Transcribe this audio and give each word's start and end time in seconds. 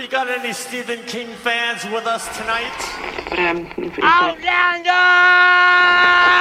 We 0.00 0.08
got 0.08 0.30
any 0.30 0.54
Stephen 0.54 1.00
King 1.04 1.28
fans 1.44 1.84
with 1.92 2.06
us 2.06 2.24
tonight? 2.38 2.72
But 3.28 4.02
Outlander! 4.02 4.88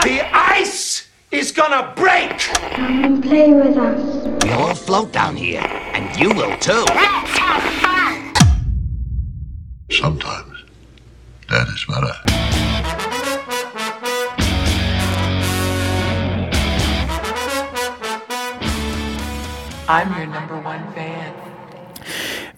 The 0.07 0.21
ice 0.33 1.09
is 1.29 1.51
gonna 1.51 1.91
break! 1.93 2.39
Come 2.39 3.03
and 3.03 3.21
play 3.21 3.53
with 3.53 3.75
us. 3.75 4.45
We 4.45 4.51
all 4.51 4.73
float 4.73 5.11
down 5.11 5.35
here, 5.35 5.59
and 5.59 6.17
you 6.17 6.29
will 6.29 6.55
too. 6.59 6.85
Let's 6.87 7.37
have 7.37 7.61
fun! 7.83 8.33
Sometimes 9.91 10.63
that 11.49 11.67
is 11.67 11.83
better. 11.83 12.15
I'm 19.89 20.17
your 20.17 20.27
number 20.27 20.61
one 20.61 20.93
fan. 20.93 21.18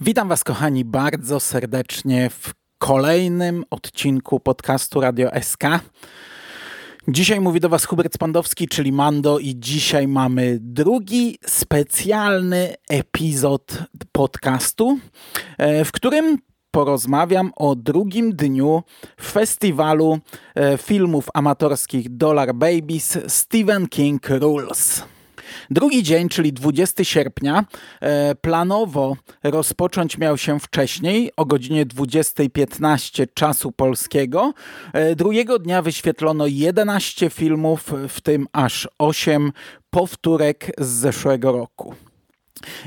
Witam 0.04 0.28
Was, 0.28 0.44
kochani, 0.44 0.86
bardzo 0.86 1.40
serdecznie 1.40 2.30
w 2.30 2.54
kolejnym 2.78 3.64
odcinku 3.70 4.40
podcastu 4.40 5.02
Radio 5.02 5.30
SK. 5.42 5.64
Dzisiaj 7.08 7.40
mówi 7.40 7.60
do 7.60 7.70
Was 7.70 7.86
Hubert 7.86 8.14
Spandowski, 8.14 8.68
czyli 8.68 8.92
Mando, 8.92 9.40
i 9.40 9.56
dzisiaj 9.60 10.08
mamy 10.08 10.58
drugi 10.62 11.38
specjalny 11.48 12.76
epizod 12.90 13.78
podcastu, 14.12 15.00
e, 15.58 15.86
w 15.86 15.92
którym 15.92 16.38
porozmawiam 16.72 17.52
o 17.56 17.76
drugim 17.76 18.36
dniu 18.36 18.84
festiwalu 19.22 20.20
e, 20.56 20.78
filmów 20.78 21.30
amatorskich 21.34 22.18
Dollar 22.18 22.56
Babies 22.56 23.18
Stephen 23.28 23.88
King 23.88 24.30
Rules. 24.30 25.04
Drugi 25.70 26.04
dzień, 26.04 26.30
czyli 26.30 26.54
20 26.54 27.04
sierpnia, 27.04 27.66
e, 28.02 28.36
planowo 28.36 29.16
rozpocząć 29.44 30.18
miał 30.18 30.38
się 30.38 30.60
wcześniej, 30.60 31.32
o 31.38 31.46
godzinie 31.46 31.86
20.15 31.86 33.28
czasu 33.34 33.72
polskiego. 33.72 34.54
E, 34.94 35.16
drugiego 35.16 35.60
dnia 35.60 35.82
wyświetlono 35.82 36.48
11 36.48 37.30
filmów, 37.30 37.94
w 38.10 38.22
tym 38.22 38.48
aż 38.54 38.88
8 38.98 39.52
powtórek 39.90 40.72
z 40.78 40.88
zeszłego 40.88 41.52
roku. 41.52 41.96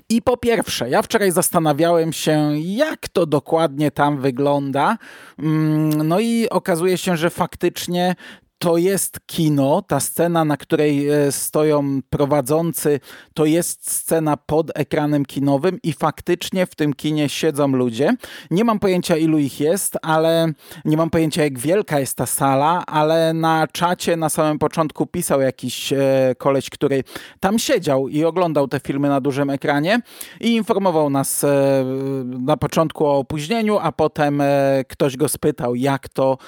I 0.09 0.23
po 0.23 0.37
pierwsze, 0.37 0.91
ja 0.91 1.03
wczoraj 1.03 1.31
zastanawiałem 1.31 2.13
się, 2.13 2.51
jak 2.59 3.09
to 3.09 3.27
dokładnie 3.27 3.91
tam 3.91 4.21
wygląda. 4.21 4.99
Mm, 5.39 6.09
no 6.09 6.21
i 6.21 6.49
okazuje 6.51 6.99
się, 6.99 7.17
że 7.17 7.31
faktycznie 7.31 8.15
to 8.59 8.77
jest 8.77 9.21
kino, 9.27 9.83
ta 9.83 10.01
scena, 10.01 10.45
na 10.45 10.57
której 10.57 11.09
e, 11.09 11.33
stoją 11.33 12.01
prowadzący, 12.11 13.01
to 13.35 13.45
jest 13.45 13.91
scena 13.91 14.37
pod 14.37 14.71
ekranem 14.75 15.25
kinowym 15.25 15.79
i 15.83 15.93
faktycznie 15.93 16.67
w 16.67 16.75
tym 16.75 16.95
kinie 16.95 17.29
siedzą 17.29 17.69
ludzie. 17.69 18.17
Nie 18.51 18.65
mam 18.65 18.79
pojęcia 18.79 19.17
ilu 19.17 19.39
ich 19.39 19.61
jest, 19.61 19.99
ale 20.03 20.53
nie 20.85 20.97
mam 20.97 21.11
pojęcia 21.11 21.45
jak 21.45 21.59
wielka 21.59 22.01
jest 22.01 22.17
ta 22.17 22.27
sala, 22.27 22.87
ale 22.87 23.35
na 23.35 23.67
czacie 23.73 24.17
na 24.17 24.29
samym 24.29 24.59
początku 24.59 25.07
pisał 25.07 25.41
jakiś 25.41 25.93
e, 25.93 26.35
koleś, 26.39 26.71
który 26.71 27.05
tam 27.41 27.59
siedział 27.59 28.09
i 28.09 28.25
oglądał 28.25 28.69
te 28.69 28.81
filmy 28.81 29.09
na 29.09 29.21
dużym 29.21 29.51
ekranie 29.51 30.01
i 30.41 30.55
informował 30.55 31.11
nas 31.11 31.45
e, 31.45 31.85
na 32.25 32.57
początku 32.57 33.07
o 33.07 33.19
opóźnieniu, 33.19 33.79
a 33.79 33.93
potem 33.93 34.43
ktoś 34.89 35.17
go 35.17 35.29
spytał, 35.29 35.75
jak 35.75 36.09
to 36.09 36.39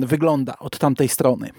wygląda 0.00 0.58
od 0.58 0.78
tamtej 0.78 1.07
strony. 1.08 1.50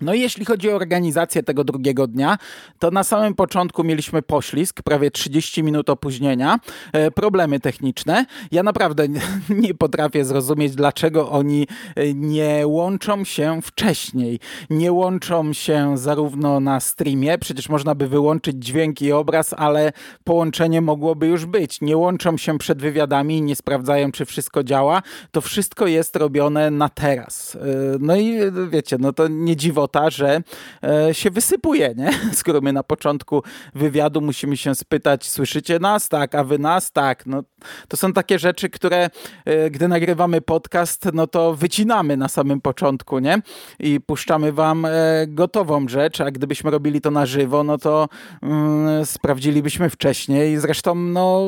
No 0.00 0.14
i 0.14 0.20
jeśli 0.20 0.44
chodzi 0.44 0.70
o 0.70 0.76
organizację 0.76 1.42
tego 1.42 1.64
drugiego 1.64 2.06
dnia, 2.06 2.38
to 2.78 2.90
na 2.90 3.04
samym 3.04 3.34
początku 3.34 3.84
mieliśmy 3.84 4.22
poślizg, 4.22 4.82
prawie 4.82 5.10
30 5.10 5.62
minut 5.62 5.90
opóźnienia, 5.90 6.58
e, 6.92 7.10
problemy 7.10 7.60
techniczne. 7.60 8.26
Ja 8.52 8.62
naprawdę 8.62 9.06
nie 9.62 9.74
potrafię 9.74 10.24
zrozumieć, 10.24 10.74
dlaczego 10.74 11.30
oni 11.30 11.66
e, 11.96 12.14
nie 12.14 12.66
łączą 12.66 13.24
się 13.24 13.62
wcześniej. 13.62 14.40
Nie 14.70 14.92
łączą 14.92 15.52
się 15.52 15.98
zarówno 15.98 16.60
na 16.60 16.80
streamie, 16.80 17.38
przecież 17.38 17.68
można 17.68 17.94
by 17.94 18.08
wyłączyć 18.08 18.64
dźwięk 18.64 19.02
i 19.02 19.12
obraz, 19.12 19.54
ale 19.56 19.92
połączenie 20.24 20.80
mogłoby 20.80 21.26
już 21.26 21.46
być. 21.46 21.80
Nie 21.80 21.96
łączą 21.96 22.36
się 22.36 22.58
przed 22.58 22.80
wywiadami, 22.80 23.42
nie 23.42 23.56
sprawdzają, 23.56 24.12
czy 24.12 24.24
wszystko 24.24 24.64
działa. 24.64 25.02
To 25.30 25.40
wszystko 25.40 25.86
jest 25.86 26.16
robione 26.16 26.70
na 26.70 26.88
teraz. 26.88 27.56
E, 27.56 27.58
no 28.00 28.16
i 28.16 28.38
wiecie, 28.70 28.96
no 29.00 29.12
to 29.12 29.28
nie 29.28 29.56
dziwo 29.88 30.10
że 30.10 30.40
e, 30.84 31.14
się 31.14 31.30
wysypuje, 31.30 31.94
nie? 31.96 32.10
Skoro 32.32 32.60
my 32.60 32.72
na 32.72 32.82
początku 32.82 33.42
wywiadu 33.74 34.20
musimy 34.20 34.56
się 34.56 34.74
spytać, 34.74 35.28
słyszycie 35.28 35.78
nas? 35.78 36.08
Tak, 36.08 36.34
a 36.34 36.44
wy 36.44 36.58
nas? 36.58 36.92
Tak. 36.92 37.26
No, 37.26 37.42
to 37.88 37.96
są 37.96 38.12
takie 38.12 38.38
rzeczy, 38.38 38.70
które 38.70 39.10
e, 39.44 39.70
gdy 39.70 39.88
nagrywamy 39.88 40.40
podcast, 40.40 41.08
no 41.12 41.26
to 41.26 41.54
wycinamy 41.54 42.16
na 42.16 42.28
samym 42.28 42.60
początku, 42.60 43.18
nie? 43.18 43.42
I 43.78 44.00
puszczamy 44.00 44.52
wam 44.52 44.84
e, 44.84 44.90
gotową 45.26 45.88
rzecz, 45.88 46.20
a 46.20 46.30
gdybyśmy 46.30 46.70
robili 46.70 47.00
to 47.00 47.10
na 47.10 47.26
żywo, 47.26 47.64
no 47.64 47.78
to 47.78 48.08
mm, 48.42 49.06
sprawdzilibyśmy 49.06 49.90
wcześniej. 49.90 50.58
Zresztą, 50.58 50.94
no, 50.94 51.46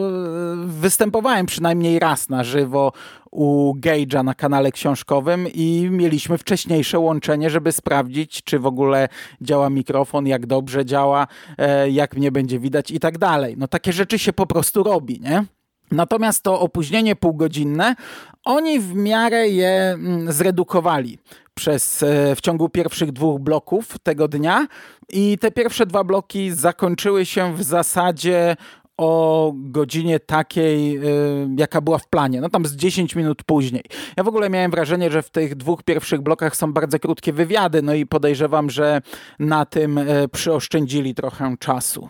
występowałem 0.67 1.47
przynajmniej 1.47 1.99
raz 1.99 2.29
na 2.29 2.45
żywo 2.45 2.93
u 3.31 3.75
Gage'a 3.75 4.25
na 4.25 4.35
kanale 4.35 4.73
książkowym 4.73 5.49
i 5.55 5.89
mieliśmy 5.91 6.39
wcześniejsze 6.39 6.99
łączenie, 6.99 7.51
żeby 7.51 7.73
sprawdzić, 7.73 8.43
czy 8.45 8.59
w 8.59 8.67
ogóle 8.67 9.09
działa 9.41 9.71
mikrofon, 9.71 10.27
jak 10.27 10.47
dobrze 10.47 10.85
działa, 10.85 11.27
e, 11.59 11.91
jak 11.91 12.17
mnie 12.17 12.33
będzie 12.33 12.59
widać 12.59 12.91
i 12.91 13.01
tak 13.01 13.19
dalej. 13.19 13.55
No 13.59 13.69
takie 13.69 13.93
rzeczy 13.93 14.19
się 14.19 14.33
po 14.33 14.47
prostu 14.47 14.83
robi, 14.83 15.21
nie? 15.21 15.45
Natomiast 15.91 16.43
to 16.43 16.61
opóźnienie 16.61 17.17
półgodzinne, 17.17 17.95
oni 18.45 18.81
w 18.81 18.95
miarę 18.95 19.49
je 19.49 19.69
mm, 19.69 20.33
zredukowali 20.33 21.19
przez, 21.55 22.03
e, 22.03 22.37
w 22.37 22.41
ciągu 22.41 22.69
pierwszych 22.69 23.13
dwóch 23.13 23.41
bloków 23.41 23.99
tego 24.03 24.29
dnia 24.29 24.67
i 25.09 25.39
te 25.39 25.51
pierwsze 25.51 25.87
dwa 25.87 26.05
bloki 26.05 26.51
zakończyły 26.51 27.27
się 27.27 27.55
w 27.55 27.63
zasadzie 27.63 28.57
o 29.01 29.53
godzinie 29.55 30.21
takiej, 30.21 30.99
y, 30.99 31.49
jaka 31.59 31.81
była 31.81 31.99
w 31.99 32.09
planie. 32.09 32.41
No 32.41 32.49
tam 32.49 32.67
z 32.67 32.77
10 32.77 33.17
minut 33.17 33.45
później. 33.45 33.83
Ja 34.17 34.25
w 34.25 34.29
ogóle 34.29 34.51
miałem 34.51 34.71
wrażenie, 34.71 35.11
że 35.11 35.23
w 35.23 35.31
tych 35.31 35.55
dwóch 35.55 35.83
pierwszych 35.83 36.21
blokach 36.21 36.57
są 36.57 36.73
bardzo 36.73 36.99
krótkie 36.99 37.33
wywiady, 37.33 37.83
no 37.83 37.95
i 37.95 38.07
podejrzewam, 38.07 38.71
że 38.71 39.03
na 39.39 39.65
tym 39.65 39.99
y, 39.99 40.29
przyoszczędzili 40.33 41.15
trochę 41.15 41.57
czasu. 41.59 42.09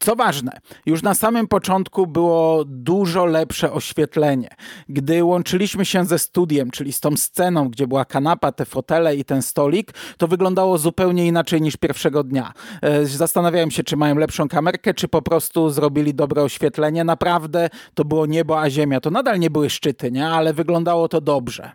Co 0.00 0.16
ważne, 0.16 0.52
już 0.86 1.02
na 1.02 1.14
samym 1.14 1.48
początku 1.48 2.06
było 2.06 2.64
dużo 2.64 3.26
lepsze 3.26 3.72
oświetlenie. 3.72 4.48
Gdy 4.88 5.24
łączyliśmy 5.24 5.84
się 5.84 6.04
ze 6.04 6.18
studiem, 6.18 6.70
czyli 6.70 6.92
z 6.92 7.00
tą 7.00 7.16
sceną, 7.16 7.68
gdzie 7.68 7.86
była 7.86 8.04
kanapa, 8.04 8.52
te 8.52 8.64
fotele 8.64 9.16
i 9.16 9.24
ten 9.24 9.42
stolik, 9.42 9.92
to 10.18 10.28
wyglądało 10.28 10.78
zupełnie 10.78 11.26
inaczej 11.26 11.62
niż 11.62 11.76
pierwszego 11.76 12.24
dnia. 12.24 12.52
E, 12.82 13.06
zastanawiałem 13.06 13.70
się, 13.70 13.84
czy 13.84 13.96
mają 13.96 14.14
lepszą 14.14 14.48
kamerkę, 14.48 14.94
czy 14.94 15.08
po 15.08 15.22
prostu 15.22 15.70
zrobili 15.70 16.14
dobre 16.14 16.42
oświetlenie. 16.42 17.04
Naprawdę 17.04 17.70
to 17.94 18.04
było 18.04 18.26
niebo 18.26 18.60
a 18.60 18.70
ziemia. 18.70 19.00
To 19.00 19.10
nadal 19.10 19.38
nie 19.38 19.50
były 19.50 19.70
szczyty, 19.70 20.12
nie? 20.12 20.28
ale 20.28 20.52
wyglądało 20.52 21.08
to 21.08 21.20
dobrze. 21.20 21.72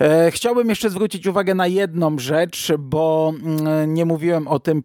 E, 0.00 0.30
chciałbym 0.30 0.68
jeszcze 0.68 0.90
zwrócić 0.90 1.26
uwagę 1.26 1.54
na 1.54 1.66
jedną 1.66 2.18
rzecz, 2.18 2.72
bo 2.78 3.32
mm, 3.42 3.94
nie 3.94 4.04
mówiłem 4.04 4.48
o 4.48 4.58
tym 4.58 4.82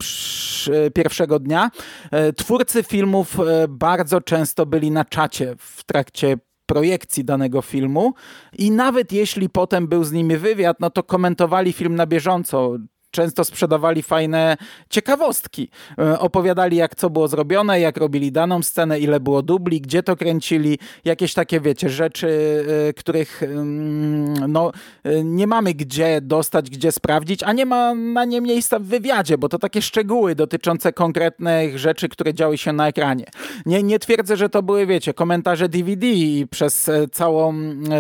pierwszego 0.94 1.40
dnia. 1.40 1.72
E, 2.12 2.34
twórcy 2.34 2.84
filmów 2.84 3.39
e, 3.39 3.68
bardzo 3.68 4.22
często 4.22 4.66
byli 4.66 4.91
na 4.91 5.06
czacie 5.06 5.56
w 5.57 5.84
trakcie 5.84 6.38
projekcji 6.66 7.25
danego 7.25 7.62
filmu 7.62 8.13
i 8.57 8.72
nawet 8.72 9.12
jeśli 9.12 9.50
potem 9.50 9.88
był 9.88 10.03
z 10.03 10.12
nimi 10.12 10.38
wywiad, 10.38 10.79
no 10.79 10.89
to 10.89 11.03
komentowali 11.03 11.73
film 11.73 11.95
na 11.95 12.06
bieżąco 12.06 12.78
często 13.11 13.45
sprzedawali 13.45 14.03
fajne 14.03 14.57
ciekawostki. 14.89 15.69
E, 15.99 16.19
opowiadali, 16.19 16.77
jak 16.77 16.95
co 16.95 17.09
było 17.09 17.27
zrobione, 17.27 17.79
jak 17.79 17.97
robili 17.97 18.31
daną 18.31 18.63
scenę, 18.63 18.99
ile 18.99 19.19
było 19.19 19.41
dubli, 19.41 19.81
gdzie 19.81 20.03
to 20.03 20.15
kręcili, 20.15 20.79
jakieś 21.05 21.33
takie, 21.33 21.61
wiecie, 21.61 21.89
rzeczy, 21.89 22.65
e, 22.89 22.94
których 22.94 23.44
mm, 23.44 24.51
no, 24.51 24.71
e, 25.03 25.23
nie 25.23 25.47
mamy 25.47 25.73
gdzie 25.73 26.21
dostać, 26.21 26.69
gdzie 26.69 26.91
sprawdzić, 26.91 27.44
a 27.44 27.53
nie 27.53 27.65
ma 27.65 27.95
na 27.95 28.25
nie 28.25 28.41
miejsca 28.41 28.79
w 28.79 28.83
wywiadzie, 28.83 29.38
bo 29.38 29.50
to 29.50 29.59
takie 29.59 29.81
szczegóły 29.81 30.35
dotyczące 30.35 30.94
konkretnych 30.94 31.79
rzeczy, 31.79 32.09
które 32.09 32.33
działy 32.33 32.57
się 32.57 32.73
na 32.73 32.88
ekranie. 32.88 33.25
Nie, 33.65 33.83
nie 33.83 34.00
twierdzę, 34.00 34.38
że 34.38 34.50
to 34.50 34.63
były, 34.63 34.85
wiecie, 34.85 35.13
komentarze 35.13 35.69
DVD 35.69 36.07
i 36.07 36.47
przez 36.47 36.89
całą, 37.12 37.53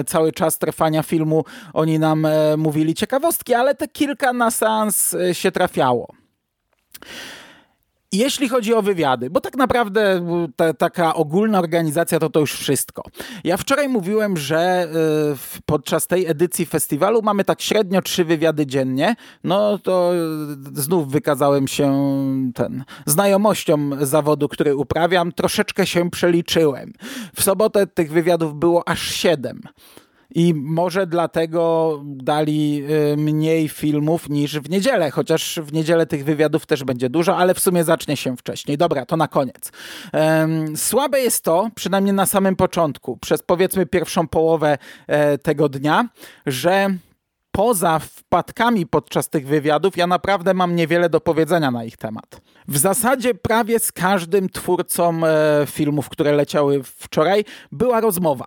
cały 0.07 0.31
czas 0.31 0.57
trwania 0.57 1.03
filmu 1.03 1.43
oni 1.73 1.99
nam 1.99 2.27
mówili 2.57 2.93
ciekawostki, 2.93 3.53
ale 3.53 3.75
te 3.75 3.87
kilka 3.87 4.33
na 4.33 4.51
seans 4.51 4.98
Y, 5.13 5.35
się 5.35 5.51
trafiało. 5.51 6.13
jeśli 8.11 8.49
chodzi 8.49 8.73
o 8.73 8.81
wywiady, 8.81 9.29
bo 9.29 9.41
tak 9.41 9.57
naprawdę 9.57 10.25
ta, 10.55 10.73
taka 10.73 11.13
ogólna 11.13 11.59
organizacja 11.59 12.19
to 12.19 12.29
to 12.29 12.39
już 12.39 12.53
wszystko. 12.53 13.03
Ja 13.43 13.57
wczoraj 13.57 13.89
mówiłem, 13.89 14.37
że 14.37 14.87
y, 15.57 15.61
podczas 15.65 16.07
tej 16.07 16.25
edycji 16.25 16.65
festiwalu 16.65 17.21
mamy 17.21 17.43
tak 17.43 17.61
średnio 17.61 18.01
trzy 18.01 18.25
wywiady 18.25 18.65
dziennie. 18.65 19.15
No 19.43 19.77
to 19.77 20.11
znów 20.73 21.11
wykazałem 21.11 21.67
się 21.67 21.93
ten 22.55 22.83
znajomością 23.05 23.89
zawodu, 24.01 24.49
który 24.49 24.75
uprawiam. 24.75 25.31
Troszeczkę 25.31 25.85
się 25.85 26.09
przeliczyłem. 26.09 26.93
W 27.35 27.43
sobotę 27.43 27.87
tych 27.87 28.11
wywiadów 28.11 28.55
było 28.55 28.87
aż 28.87 29.11
siedem. 29.11 29.61
I 30.35 30.53
może 30.53 31.07
dlatego 31.07 31.99
dali 32.05 32.83
y, 33.13 33.17
mniej 33.17 33.69
filmów 33.69 34.29
niż 34.29 34.59
w 34.59 34.69
niedzielę, 34.69 35.11
chociaż 35.11 35.59
w 35.63 35.73
niedzielę 35.73 36.05
tych 36.05 36.25
wywiadów 36.25 36.65
też 36.65 36.83
będzie 36.83 37.09
dużo, 37.09 37.37
ale 37.37 37.53
w 37.53 37.59
sumie 37.59 37.83
zacznie 37.83 38.17
się 38.17 38.37
wcześniej. 38.37 38.77
Dobra, 38.77 39.05
to 39.05 39.17
na 39.17 39.27
koniec. 39.27 39.71
Słabe 40.75 41.19
jest 41.19 41.43
to, 41.43 41.69
przynajmniej 41.75 42.13
na 42.13 42.25
samym 42.25 42.55
początku, 42.55 43.17
przez 43.17 43.41
powiedzmy 43.43 43.85
pierwszą 43.85 44.27
połowę 44.27 44.77
e, 45.07 45.37
tego 45.37 45.69
dnia, 45.69 46.09
że 46.45 46.89
poza 47.51 47.99
wpadkami 47.99 48.85
podczas 48.85 49.29
tych 49.29 49.47
wywiadów, 49.47 49.97
ja 49.97 50.07
naprawdę 50.07 50.53
mam 50.53 50.75
niewiele 50.75 51.09
do 51.09 51.21
powiedzenia 51.21 51.71
na 51.71 51.83
ich 51.83 51.97
temat. 51.97 52.41
W 52.67 52.77
zasadzie 52.77 53.33
prawie 53.33 53.79
z 53.79 53.91
każdym 53.91 54.49
twórcą 54.49 55.25
e, 55.25 55.65
filmów, 55.67 56.09
które 56.09 56.31
leciały 56.31 56.83
wczoraj, 56.83 57.45
była 57.71 58.01
rozmowa. 58.01 58.45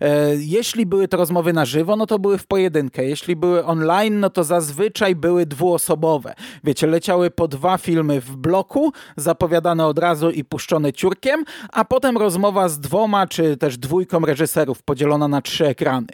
E, 0.00 0.34
jeśli 0.36 0.86
były 0.86 1.08
to 1.08 1.16
rozmowy 1.16 1.52
na 1.52 1.64
żywo, 1.64 1.96
no 1.96 2.06
to 2.06 2.18
były 2.18 2.38
w 2.38 2.46
pojedynkę. 2.46 3.04
Jeśli 3.04 3.36
były 3.36 3.64
online, 3.64 4.20
no 4.20 4.30
to 4.30 4.44
zazwyczaj 4.44 5.16
były 5.16 5.46
dwuosobowe. 5.46 6.34
Wiecie, 6.64 6.86
leciały 6.86 7.30
po 7.30 7.48
dwa 7.48 7.78
filmy 7.78 8.20
w 8.20 8.36
bloku, 8.36 8.92
zapowiadane 9.16 9.86
od 9.86 9.98
razu 9.98 10.30
i 10.30 10.44
puszczone 10.44 10.92
ciurkiem, 10.92 11.44
a 11.72 11.84
potem 11.84 12.16
rozmowa 12.16 12.68
z 12.68 12.80
dwoma 12.80 13.26
czy 13.26 13.56
też 13.56 13.78
dwójką 13.78 14.20
reżyserów 14.20 14.82
podzielona 14.82 15.28
na 15.28 15.42
trzy 15.42 15.66
ekrany. 15.66 16.08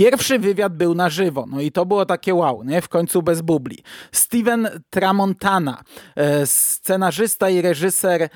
Pierwszy 0.00 0.38
wywiad 0.38 0.76
był 0.76 0.94
na 0.94 1.10
żywo, 1.10 1.44
no 1.48 1.60
i 1.60 1.72
to 1.72 1.86
było 1.86 2.06
takie 2.06 2.34
wow, 2.34 2.64
nie? 2.64 2.82
W 2.82 2.88
końcu 2.88 3.22
bez 3.22 3.42
bubli. 3.42 3.78
Steven 4.12 4.68
Tramontana, 4.90 5.82
e, 6.16 6.46
scenarzysta 6.46 7.50
i 7.50 7.62
reżyser 7.62 8.22
e, 8.22 8.28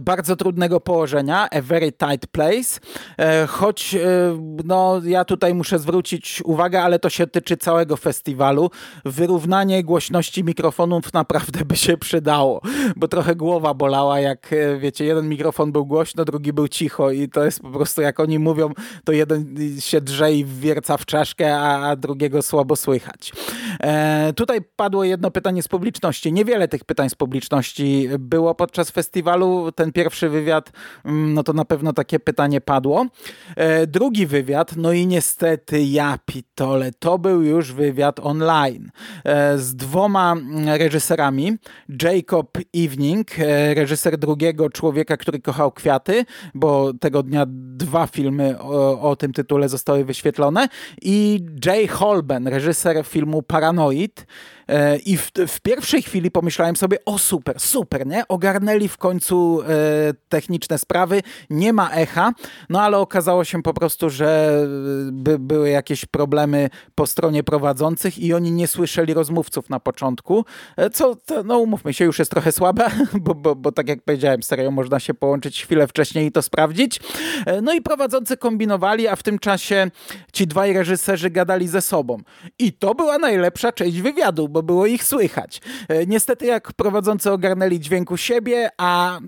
bardzo 0.00 0.36
trudnego 0.36 0.80
położenia, 0.80 1.48
A 1.50 1.62
Very 1.62 1.92
Tight 1.92 2.26
Place, 2.26 2.80
e, 3.18 3.46
choć 3.46 3.96
no 4.64 5.00
ja 5.04 5.24
tutaj 5.24 5.54
muszę 5.54 5.78
zwrócić 5.78 6.42
uwagę, 6.44 6.82
ale 6.82 6.98
to 6.98 7.10
się 7.10 7.26
tyczy 7.26 7.56
całego 7.56 7.96
festiwalu. 7.96 8.70
Wyrównanie 9.04 9.84
głośności 9.84 10.44
mikrofonów 10.44 11.12
naprawdę 11.12 11.64
by 11.64 11.76
się 11.76 11.96
przydało, 11.96 12.60
bo 12.96 13.08
trochę 13.08 13.34
głowa 13.34 13.74
bolała, 13.74 14.20
jak 14.20 14.54
wiecie, 14.78 15.04
jeden 15.04 15.28
mikrofon 15.28 15.72
był 15.72 15.86
głośno, 15.86 16.24
drugi 16.24 16.52
był 16.52 16.68
cicho 16.68 17.10
i 17.10 17.28
to 17.28 17.44
jest 17.44 17.60
po 17.60 17.70
prostu, 17.70 18.02
jak 18.02 18.20
oni 18.20 18.38
mówią, 18.38 18.70
to 19.04 19.12
jeden 19.12 19.56
się 19.80 20.00
drze 20.00 20.32
i 20.32 20.44
wierca 20.44 20.85
serca 20.86 20.96
w 20.96 21.06
czaszkę, 21.06 21.58
a, 21.58 21.96
drugiego 21.96 22.42
słabo 22.42 22.76
słychać. 22.76 23.32
E, 23.80 24.32
tutaj 24.32 24.60
padło 24.76 25.04
jedno 25.04 25.30
pytanie 25.30 25.62
z 25.62 25.68
publiczności. 25.68 26.32
Niewiele 26.32 26.68
tych 26.68 26.84
pytań 26.84 27.10
z 27.10 27.14
publiczności 27.14 28.08
było 28.18 28.54
podczas 28.54 28.90
festiwalu. 28.90 29.72
Ten 29.72 29.92
pierwszy 29.92 30.28
wywiad, 30.28 30.72
mm, 31.04 31.34
no 31.34 31.42
to 31.42 31.52
na 31.52 31.64
pewno 31.64 31.92
takie 31.92 32.20
pytanie 32.20 32.60
padło. 32.60 33.06
E, 33.56 33.86
drugi 33.86 34.26
wywiad, 34.26 34.76
no 34.76 34.92
i 34.92 35.06
niestety 35.06 35.82
ja 35.82 36.18
pitole, 36.26 36.90
to 36.98 37.18
był 37.18 37.42
już 37.42 37.72
wywiad 37.72 38.20
online 38.20 38.90
e, 39.24 39.58
z 39.58 39.76
dwoma 39.76 40.32
mm, 40.32 40.68
reżyserami. 40.68 41.52
Jacob 42.02 42.58
Evening, 42.76 43.38
e, 43.38 43.74
reżyser 43.74 44.18
drugiego 44.18 44.70
człowieka, 44.70 45.16
który 45.16 45.40
kochał 45.40 45.72
kwiaty, 45.72 46.24
bo 46.54 46.94
tego 46.94 47.22
dnia 47.22 47.46
dwa 47.48 48.06
filmy 48.06 48.60
o, 48.60 49.00
o 49.10 49.16
tym 49.16 49.32
tytule 49.32 49.68
zostały 49.68 50.04
wyświetlone 50.04 50.68
i 51.02 51.40
Jay 51.64 51.88
Holben, 51.88 52.48
reżyser 52.48 53.04
filmu 53.04 53.42
Paranoid, 53.66 54.24
I 55.04 55.16
w, 55.16 55.30
w, 55.48 55.60
pierwszej 55.60 56.02
chwili 56.02 56.30
pomyślałem 56.30 56.76
sobie, 56.76 56.98
o 57.04 57.18
super, 57.18 57.60
super, 57.60 58.06
nie? 58.06 58.28
Ogarnęli 58.28 58.88
w 58.88 58.96
końcu 58.96 59.62
e, 59.62 59.66
techniczne 60.28 60.78
sprawy, 60.78 61.22
nie 61.50 61.72
ma 61.72 61.90
echa, 61.90 62.32
no 62.70 62.82
ale 62.82 62.98
okazało 62.98 63.44
się 63.44 63.62
po 63.62 63.74
prostu, 63.74 64.10
że 64.10 64.60
e, 65.08 65.12
by, 65.12 65.38
były 65.38 65.70
jakieś 65.70 66.06
problemy 66.06 66.70
po 66.94 67.06
stronie 67.06 67.42
prowadzących 67.42 68.18
i 68.18 68.34
oni 68.34 68.52
nie 68.52 68.68
słyszeli 68.68 69.14
rozmówców 69.14 69.70
na 69.70 69.80
początku, 69.80 70.44
e, 70.76 70.90
co, 70.90 71.16
to, 71.16 71.42
no 71.42 71.58
umówmy 71.58 71.94
się, 71.94 72.04
już 72.04 72.18
jest 72.18 72.30
trochę 72.30 72.52
słabe, 72.52 72.90
bo, 73.24 73.34
bo, 73.34 73.54
bo 73.54 73.72
tak 73.72 73.88
jak 73.88 74.02
powiedziałem, 74.02 74.42
serio 74.42 74.70
można 74.70 75.00
się 75.00 75.14
połączyć 75.14 75.64
chwilę 75.64 75.86
wcześniej 75.86 76.26
i 76.26 76.32
to 76.32 76.42
sprawdzić. 76.42 77.00
E, 77.46 77.60
no 77.60 77.72
i 77.72 77.82
prowadzący 77.82 78.36
kombinowali, 78.36 79.08
a 79.08 79.16
w 79.16 79.22
tym 79.22 79.38
czasie 79.38 79.90
ci 80.32 80.46
dwaj 80.46 80.72
reżyserzy 80.72 81.30
gadali 81.30 81.68
ze 81.68 81.80
sobą. 81.80 82.18
I 82.58 82.72
to 82.72 82.94
była 82.94 83.18
najlepsza 83.18 83.72
część 83.72 84.00
wywiadu, 84.00 84.48
bo 84.56 84.62
było 84.62 84.86
ich 84.86 85.04
słychać. 85.04 85.60
E, 85.88 86.06
niestety 86.06 86.46
jak 86.46 86.72
prowadzący 86.72 87.32
ogarnęli 87.32 87.80
dźwięku 87.80 88.16
siebie, 88.16 88.68
a 88.78 89.18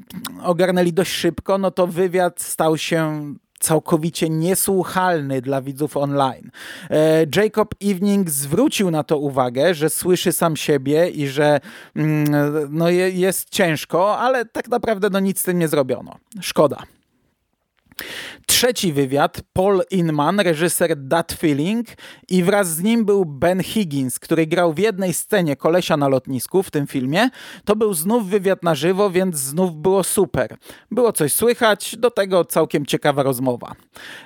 ogarnęli 0.43 0.93
dość 0.93 1.13
szybko, 1.13 1.59
no 1.59 1.71
to 1.71 1.87
wywiad 1.87 2.41
stał 2.43 2.79
się 2.79 3.35
całkowicie 3.61 4.29
niesłuchalny 4.29 5.43
dla 5.43 5.63
widzów 5.63 5.97
online. 5.97 6.51
E, 6.91 7.27
Jacob 7.37 7.75
Evening 7.85 8.31
zwrócił 8.31 8.91
na 8.91 9.05
to 9.05 9.19
uwagę, 9.19 9.75
że 9.75 9.91
słyszy 9.91 10.33
sam 10.33 10.57
siebie 10.57 11.09
i 11.09 11.29
że 11.29 11.61
mm, 11.97 12.25
no 12.71 12.91
jest 12.91 13.51
ciężko, 13.51 14.19
ale 14.19 14.45
tak 14.45 14.69
naprawdę 14.69 15.11
no 15.11 15.21
nic 15.21 15.41
z 15.41 15.43
tym 15.43 15.59
nie 15.59 15.69
zrobiono. 15.69 16.17
Szkoda. 16.41 16.83
Trzeci 18.47 18.93
wywiad, 18.93 19.41
Paul 19.53 19.83
Inman, 19.91 20.41
reżyser 20.41 20.97
That 21.11 21.33
Feeling 21.33 21.87
i 22.29 22.43
wraz 22.43 22.69
z 22.69 22.83
nim 22.83 23.05
był 23.05 23.25
Ben 23.25 23.63
Higgins, 23.63 24.19
który 24.19 24.47
grał 24.47 24.73
w 24.73 24.79
jednej 24.79 25.15
scenie 25.15 25.57
kolesia 25.57 25.97
na 25.97 26.09
lotnisku 26.09 26.63
w 26.63 26.71
tym 26.71 26.87
filmie. 26.87 27.31
To 27.65 27.77
był 27.77 27.95
znów 27.95 28.29
wywiad 28.29 28.63
na 28.63 28.75
żywo, 28.75 29.11
więc 29.11 29.37
znów 29.37 29.75
było 29.77 30.05
super. 30.05 30.57
Było 30.91 31.13
coś 31.13 31.33
słychać, 31.33 31.97
do 31.97 32.11
tego 32.11 32.45
całkiem 32.45 32.87
ciekawa 32.87 33.23
rozmowa. 33.23 33.75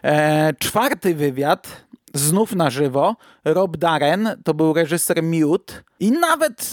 Eee, 0.02 0.54
czwarty 0.58 1.14
wywiad, 1.14 1.84
znów 2.14 2.54
na 2.54 2.70
żywo. 2.70 3.16
Rob 3.44 3.76
Darren 3.76 4.28
to 4.44 4.54
był 4.54 4.74
reżyser 4.74 5.22
Mute 5.22 5.74
i 6.02 6.12
nawet 6.12 6.70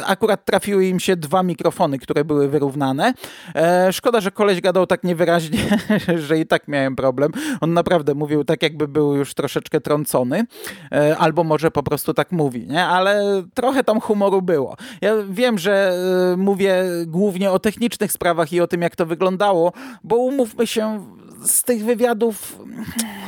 e, 0.00 0.06
akurat 0.06 0.44
trafiły 0.44 0.86
im 0.86 1.00
się 1.00 1.16
dwa 1.16 1.42
mikrofony, 1.42 1.98
które 1.98 2.24
były 2.24 2.48
wyrównane. 2.48 3.14
E, 3.54 3.92
szkoda, 3.92 4.20
że 4.20 4.30
koleś 4.30 4.60
gadał 4.60 4.86
tak 4.86 5.04
niewyraźnie, 5.04 5.78
że 6.26 6.38
i 6.38 6.46
tak 6.46 6.68
miałem 6.68 6.96
problem. 6.96 7.32
On 7.60 7.72
naprawdę 7.72 8.14
mówił 8.14 8.44
tak, 8.44 8.62
jakby 8.62 8.88
był 8.88 9.16
już 9.16 9.34
troszeczkę 9.34 9.80
trącony, 9.80 10.44
e, 10.92 11.16
albo 11.18 11.44
może 11.44 11.70
po 11.70 11.82
prostu 11.82 12.14
tak 12.14 12.32
mówi, 12.32 12.66
nie? 12.66 12.84
ale 12.84 13.42
trochę 13.54 13.84
tam 13.84 14.00
humoru 14.00 14.42
było. 14.42 14.76
Ja 15.00 15.12
wiem, 15.30 15.58
że 15.58 15.92
mówię 16.36 16.84
głównie 17.06 17.50
o 17.50 17.58
technicznych 17.58 18.12
sprawach 18.12 18.52
i 18.52 18.60
o 18.60 18.66
tym, 18.66 18.82
jak 18.82 18.96
to 18.96 19.06
wyglądało, 19.06 19.72
bo 20.04 20.16
umówmy 20.16 20.66
się, 20.66 21.06
z 21.44 21.62
tych 21.62 21.84
wywiadów 21.84 22.58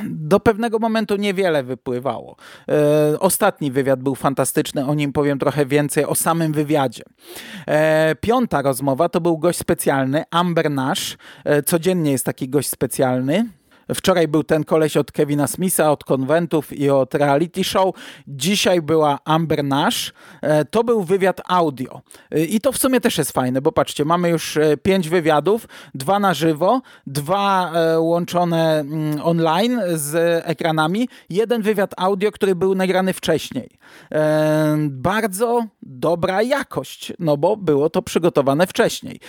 do 0.05 0.41
pewnego 0.41 0.79
momentu 0.79 1.17
niewiele 1.17 1.63
wypływało. 1.63 2.37
E, 2.69 3.21
ostatni 3.21 3.71
wywiad 3.71 4.03
był 4.03 4.15
fantastyczny, 4.15 4.87
o 4.87 4.95
nim 4.95 5.13
powiem 5.13 5.39
trochę 5.39 5.67
więcej, 5.67 6.05
o 6.05 6.15
samym 6.15 6.53
wywiadzie. 6.53 7.03
E, 7.67 8.15
piąta 8.21 8.63
rozmowa 8.63 9.09
to 9.09 9.21
był 9.21 9.39
gość 9.39 9.59
specjalny, 9.59 10.25
Amber 10.31 10.71
Nash. 10.71 11.17
E, 11.45 11.63
codziennie 11.63 12.13
jest 12.13 12.25
taki 12.25 12.49
gość 12.49 12.69
specjalny. 12.69 13.49
Wczoraj 13.95 14.29
był 14.29 14.45
ten 14.45 14.65
koleś 14.65 14.97
od 14.97 15.13
Kevina 15.13 15.47
Smitha, 15.47 15.93
od 15.93 16.05
konwentów 16.05 16.73
i 16.73 16.91
od 16.91 17.15
reality 17.15 17.65
show. 17.65 17.95
Dzisiaj 18.29 18.83
była 18.83 19.19
Amber 19.25 19.65
Nash. 19.65 20.13
E, 20.43 20.65
to 20.65 20.85
był 20.85 21.03
wywiad 21.03 21.41
audio. 21.49 22.01
E, 22.31 22.45
I 22.45 22.61
to 22.61 22.73
w 22.73 22.79
sumie 22.79 23.01
też 23.01 23.19
jest 23.19 23.33
fajne, 23.33 23.63
bo 23.63 23.73
patrzcie, 23.73 24.05
mamy 24.05 24.29
już 24.29 24.57
e, 24.57 24.77
pięć 24.77 25.09
wywiadów, 25.09 25.69
dwa 25.95 26.19
na 26.19 26.35
żywo, 26.35 26.81
dwa 27.07 27.73
łączone 27.99 28.81
mm, 28.81 29.21
online 29.23 29.81
z 29.95 30.43
ekranami, 30.47 31.09
jeden 31.31 31.63
wywiad 31.63 31.95
audio, 31.97 32.33
który 32.33 32.55
był 32.55 32.75
nagrany 32.75 33.13
wcześniej. 33.13 33.71
Bardzo 34.79 35.67
dobra 35.83 36.43
jakość, 36.43 37.13
no 37.19 37.37
bo 37.37 37.57
było 37.57 37.91
to 37.91 38.03
przygotowane 38.03 38.67
wcześniej. 38.67 39.21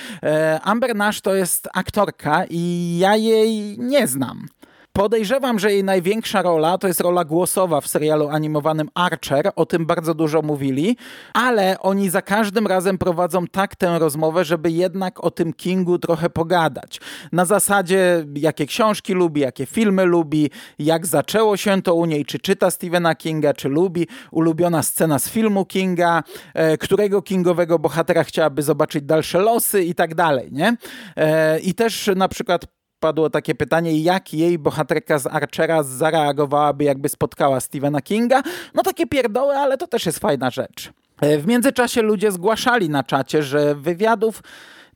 Amber 0.63 0.96
Nash 0.96 1.22
to 1.22 1.36
jest 1.36 1.68
aktorka 1.74 2.46
i 2.50 2.98
ja 3.00 3.16
jej 3.16 3.80
nie 3.80 4.08
znam. 4.08 4.49
Podejrzewam, 4.93 5.60
że 5.60 5.72
jej 5.72 5.84
największa 5.84 6.41
rola 6.41 6.77
to 6.77 6.88
jest 6.88 7.00
rola 7.00 7.25
głosowa 7.25 7.81
w 7.81 7.88
serialu 7.88 8.29
animowanym 8.29 8.89
Archer, 8.93 9.51
o 9.55 9.65
tym 9.65 9.86
bardzo 9.86 10.13
dużo 10.13 10.41
mówili, 10.41 10.98
ale 11.34 11.79
oni 11.79 12.10
za 12.10 12.22
każdym 12.22 12.67
razem 12.67 12.98
prowadzą 12.98 13.48
tak 13.48 13.75
tę 13.75 14.00
rozmowę, 14.00 14.46
żeby 14.46 14.72
jednak 14.72 15.24
o 15.24 15.31
tym 15.31 15.53
Kingu 15.53 16.00
trochę 16.00 16.29
pogadać. 16.29 17.00
Na 17.31 17.46
zasadzie, 17.46 18.25
jakie 18.36 18.65
książki 18.65 19.13
lubi, 19.13 19.41
jakie 19.41 19.65
filmy 19.65 20.05
lubi, 20.05 20.50
jak 20.79 21.08
zaczęło 21.08 21.58
się 21.58 21.81
to 21.81 21.96
u 21.96 22.05
niej, 22.05 22.25
czy 22.25 22.39
czyta 22.39 22.72
Stephena 22.72 23.15
Kinga, 23.15 23.53
czy 23.53 23.69
lubi, 23.69 24.08
ulubiona 24.31 24.84
scena 24.84 25.19
z 25.19 25.29
filmu 25.29 25.65
Kinga, 25.65 26.24
e, 26.53 26.77
którego 26.77 27.22
kingowego 27.22 27.79
bohatera 27.79 28.24
chciałaby 28.24 28.62
zobaczyć 28.62 29.03
dalsze 29.03 29.39
losy 29.39 29.84
i 29.84 29.96
tak 29.96 30.15
dalej, 30.15 30.50
nie? 30.51 30.77
E, 31.15 31.60
I 31.60 31.74
też 31.74 32.10
na 32.15 32.27
przykład 32.27 32.78
padło 33.00 33.29
takie 33.29 33.56
pytanie, 33.56 34.00
jak 34.00 34.34
jej 34.34 34.60
bohaterka 34.60 35.20
z 35.20 35.27
Archera 35.27 35.84
zareagowałaby, 35.84 36.84
jakby 36.84 37.10
spotkała 37.10 37.60
Stephena 37.60 38.01
Kinga. 38.01 38.44
No 38.74 38.84
takie 38.84 39.08
pierdoły, 39.08 39.53
ale 39.53 39.77
to 39.77 39.88
też 39.88 40.06
jest 40.06 40.20
fajna 40.20 40.50
rzecz. 40.50 40.91
E, 41.22 41.38
w 41.38 41.48
międzyczasie 41.48 42.01
ludzie 42.01 42.32
zgłaszali 42.32 42.89
na 42.89 43.03
czacie, 43.03 43.44
że 43.44 43.75
wywiadów 43.75 44.41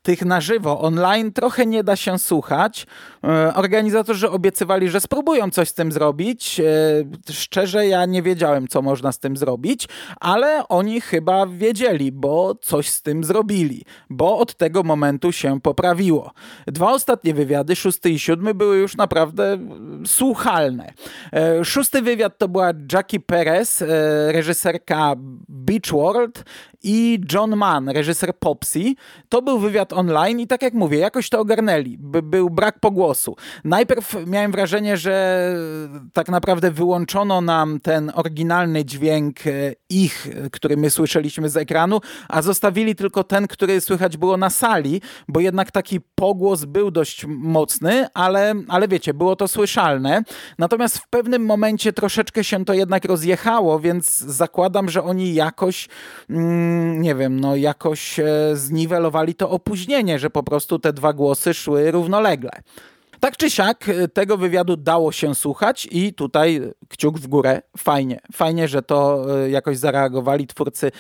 tych 0.04 0.26
na 0.26 0.42
żywo, 0.42 0.82
online 0.82 1.32
trochę 1.32 1.66
nie 1.66 1.84
da 1.84 1.96
się 1.96 2.20
słuchać. 2.20 2.88
E, 3.24 3.54
organizatorzy 3.56 4.30
obiecywali, 4.30 4.90
że 4.90 5.00
spróbują 5.00 5.50
coś 5.50 5.70
z 5.70 5.74
tym 5.74 5.92
zrobić. 5.92 6.60
E, 6.60 7.34
szczerze, 7.34 7.88
ja 7.88 8.06
nie 8.06 8.22
wiedziałem, 8.22 8.68
co 8.68 8.82
można 8.82 9.12
z 9.12 9.20
tym 9.20 9.38
zrobić, 9.38 9.88
ale 10.20 10.68
oni 10.68 11.02
chyba 11.02 11.48
wiedzieli, 11.48 12.12
bo 12.12 12.56
coś 12.56 12.90
z 12.90 13.02
tym 13.02 13.24
zrobili, 13.24 13.86
bo 14.10 14.38
od 14.38 14.56
tego 14.56 14.84
momentu 14.84 15.32
się 15.32 15.62
poprawiło. 15.62 16.32
Dwa 16.68 16.92
ostatnie 16.92 17.34
wywiady, 17.34 17.76
szósty 17.76 18.10
i 18.10 18.20
siódmy, 18.20 18.54
były 18.54 18.78
już 18.78 18.98
naprawdę 18.98 19.58
słuchalne. 20.06 20.94
E, 21.34 21.66
szósty 21.66 22.02
wywiad 22.02 22.38
to 22.38 22.48
była 22.48 22.72
Jackie 22.92 23.20
Perez, 23.20 23.84
reżyserka 24.28 25.14
Beach 25.50 25.92
World 25.92 26.44
i 26.84 27.20
John 27.34 27.56
Mann, 27.56 27.90
reżyser 27.90 28.36
Popsy. 28.40 28.94
To 29.30 29.42
był 29.42 29.60
wywiad 29.60 29.94
online 29.94 30.40
i 30.40 30.48
tak 30.48 30.62
jak 30.62 30.74
mówię, 30.74 30.98
jakoś 30.98 31.30
to 31.30 31.40
ogarnęli. 31.40 31.98
By, 32.00 32.22
był 32.22 32.50
brak 32.50 32.80
pogłosu. 32.80 33.36
Najpierw 33.64 34.16
miałem 34.28 34.52
wrażenie, 34.52 34.98
że 34.98 35.56
tak 36.14 36.30
naprawdę 36.30 36.72
wyłączono 36.72 37.42
nam 37.42 37.80
ten 37.80 38.12
oryginalny 38.16 38.86
dźwięk 38.86 39.48
e, 39.48 39.52
ich, 39.90 40.28
który 40.52 40.78
my 40.78 40.90
słyszeliśmy 40.90 41.50
z 41.50 41.58
ekranu, 41.58 42.02
a 42.30 42.42
zostawili 42.42 42.96
tylko 42.96 43.24
ten, 43.24 43.48
który 43.48 43.82
słychać 43.82 44.18
było 44.18 44.38
na 44.38 44.50
sali, 44.50 45.02
bo 45.28 45.40
jednak 45.40 45.72
taki 45.72 46.02
pogłos 46.16 46.66
był 46.66 46.92
dość 46.92 47.26
mocny, 47.28 48.08
ale, 48.14 48.54
ale 48.68 48.88
wiecie, 48.88 49.14
było 49.14 49.36
to 49.36 49.48
słyszalne. 49.48 50.24
Natomiast 50.60 50.98
w 50.98 51.08
pewnym 51.08 51.46
momencie 51.46 51.94
troszeczkę 51.94 52.44
się 52.44 52.66
to 52.66 52.74
jednak 52.74 53.06
rozjechało, 53.06 53.80
więc 53.80 54.18
zakładam, 54.18 54.90
że 54.90 55.04
oni 55.04 55.34
jakoś 55.34 55.88
mm, 56.30 56.73
nie 57.00 57.16
wiem, 57.16 57.40
no 57.40 57.56
jakoś 57.56 58.20
e, 58.20 58.26
zniwelowali 58.54 59.36
to 59.36 59.50
opóźnienie, 59.50 60.20
że 60.20 60.30
po 60.30 60.44
prostu 60.44 60.80
te 60.80 60.94
dwa 60.94 61.14
głosy 61.14 61.54
szły 61.54 61.92
równolegle. 61.92 62.52
Tak 63.20 63.38
czy 63.38 63.50
siak, 63.50 63.90
e, 63.90 64.08
tego 64.08 64.38
wywiadu 64.38 64.78
dało 64.78 65.12
się 65.12 65.36
słuchać 65.36 65.88
i 65.92 66.14
tutaj 66.14 66.62
kciuk 66.90 67.20
w 67.20 67.28
górę. 67.28 67.62
Fajnie. 67.78 68.20
Fajnie, 68.34 68.68
że 68.68 68.82
to 68.82 69.26
e, 69.44 69.50
jakoś 69.50 69.78
zareagowali 69.78 70.48
twórcy, 70.48 70.92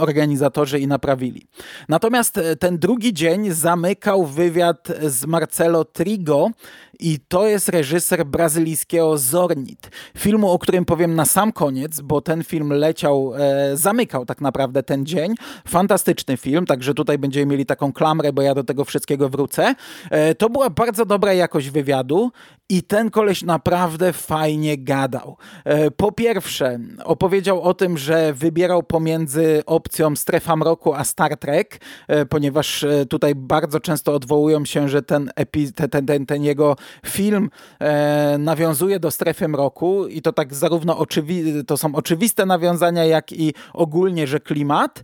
organizatorzy 0.00 0.80
i 0.80 0.86
naprawili. 0.86 1.46
Natomiast 1.88 2.40
ten 2.60 2.78
drugi 2.78 3.14
dzień 3.14 3.50
zamykał 3.50 4.26
wywiad 4.26 4.88
z 5.02 5.26
Marcelo 5.26 5.84
Trigo, 5.84 6.50
i 7.00 7.18
to 7.28 7.46
jest 7.46 7.68
reżyser 7.68 8.26
brazylijskiego 8.26 9.18
Zornit. 9.18 9.90
Filmu, 10.18 10.50
o 10.50 10.58
którym 10.58 10.84
powiem 10.84 11.14
na 11.14 11.24
sam 11.24 11.52
koniec, 11.52 12.00
bo 12.00 12.20
ten 12.20 12.44
film 12.44 12.72
leciał, 12.72 13.32
e, 13.36 13.76
zamykał 13.76 14.26
tak 14.26 14.40
naprawdę 14.40 14.82
ten 14.82 15.06
dzień. 15.06 15.34
Fantastyczny 15.68 16.36
film, 16.36 16.66
także 16.66 16.94
tutaj 16.94 17.18
będziemy 17.18 17.46
mieli 17.46 17.66
taką 17.66 17.92
klamrę, 17.92 18.32
bo 18.32 18.42
ja 18.42 18.54
do 18.54 18.64
tego 18.64 18.84
wszystkiego 18.84 19.28
wrócę. 19.28 19.74
E, 20.10 20.34
to 20.34 20.50
była 20.50 20.70
bardzo 20.70 21.06
dobra 21.06 21.32
jakość 21.32 21.70
wywiadu 21.70 22.30
i 22.68 22.82
ten 22.82 23.10
koleś 23.10 23.42
naprawdę 23.42 24.12
fajnie 24.12 24.78
gadał. 24.78 25.36
E, 25.64 25.90
po 25.90 26.12
pierwsze, 26.12 26.78
opowiedział 27.04 27.62
o 27.62 27.74
tym, 27.74 27.98
że 27.98 28.32
wybierał 28.32 28.82
pomiędzy 28.82 29.62
opcją 29.66 30.16
Strefa 30.16 30.56
Mroku 30.56 30.94
a 30.94 31.04
Star 31.04 31.36
Trek, 31.36 31.80
e, 32.08 32.26
ponieważ 32.26 32.84
e, 32.84 33.06
tutaj 33.06 33.34
bardzo 33.34 33.80
często 33.80 34.14
odwołują 34.14 34.64
się, 34.64 34.88
że 34.88 35.02
ten, 35.02 35.30
epi, 35.36 35.72
ten, 35.72 36.06
ten, 36.06 36.26
ten 36.26 36.44
jego 36.44 36.76
film 37.06 37.50
e, 37.80 38.36
nawiązuje 38.38 39.00
do 39.00 39.10
strefy 39.10 39.48
mroku 39.48 40.06
i 40.06 40.22
to 40.22 40.32
tak 40.32 40.54
zarówno 40.54 40.94
oczywi- 40.94 41.64
to 41.64 41.76
są 41.76 41.94
oczywiste 41.94 42.46
nawiązania, 42.46 43.04
jak 43.04 43.32
i 43.32 43.54
ogólnie, 43.72 44.26
że 44.26 44.40
klimat. 44.40 45.02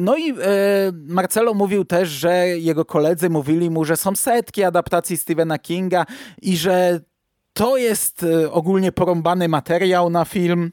No 0.00 0.16
i 0.16 0.30
e, 0.30 0.34
Marcelo 0.92 1.54
mówił 1.54 1.84
też, 1.84 2.08
że 2.08 2.48
jego 2.48 2.84
koledzy 2.84 3.30
mówili 3.30 3.70
mu, 3.70 3.84
że 3.84 3.96
są 3.96 4.16
setki 4.16 4.64
adaptacji 4.64 5.16
Stephena 5.16 5.58
Kinga 5.58 6.06
i 6.42 6.56
że 6.56 7.00
to 7.52 7.76
jest 7.76 8.22
e, 8.22 8.52
ogólnie 8.52 8.92
porąbany 8.92 9.48
materiał 9.48 10.10
na 10.10 10.24
film 10.24 10.72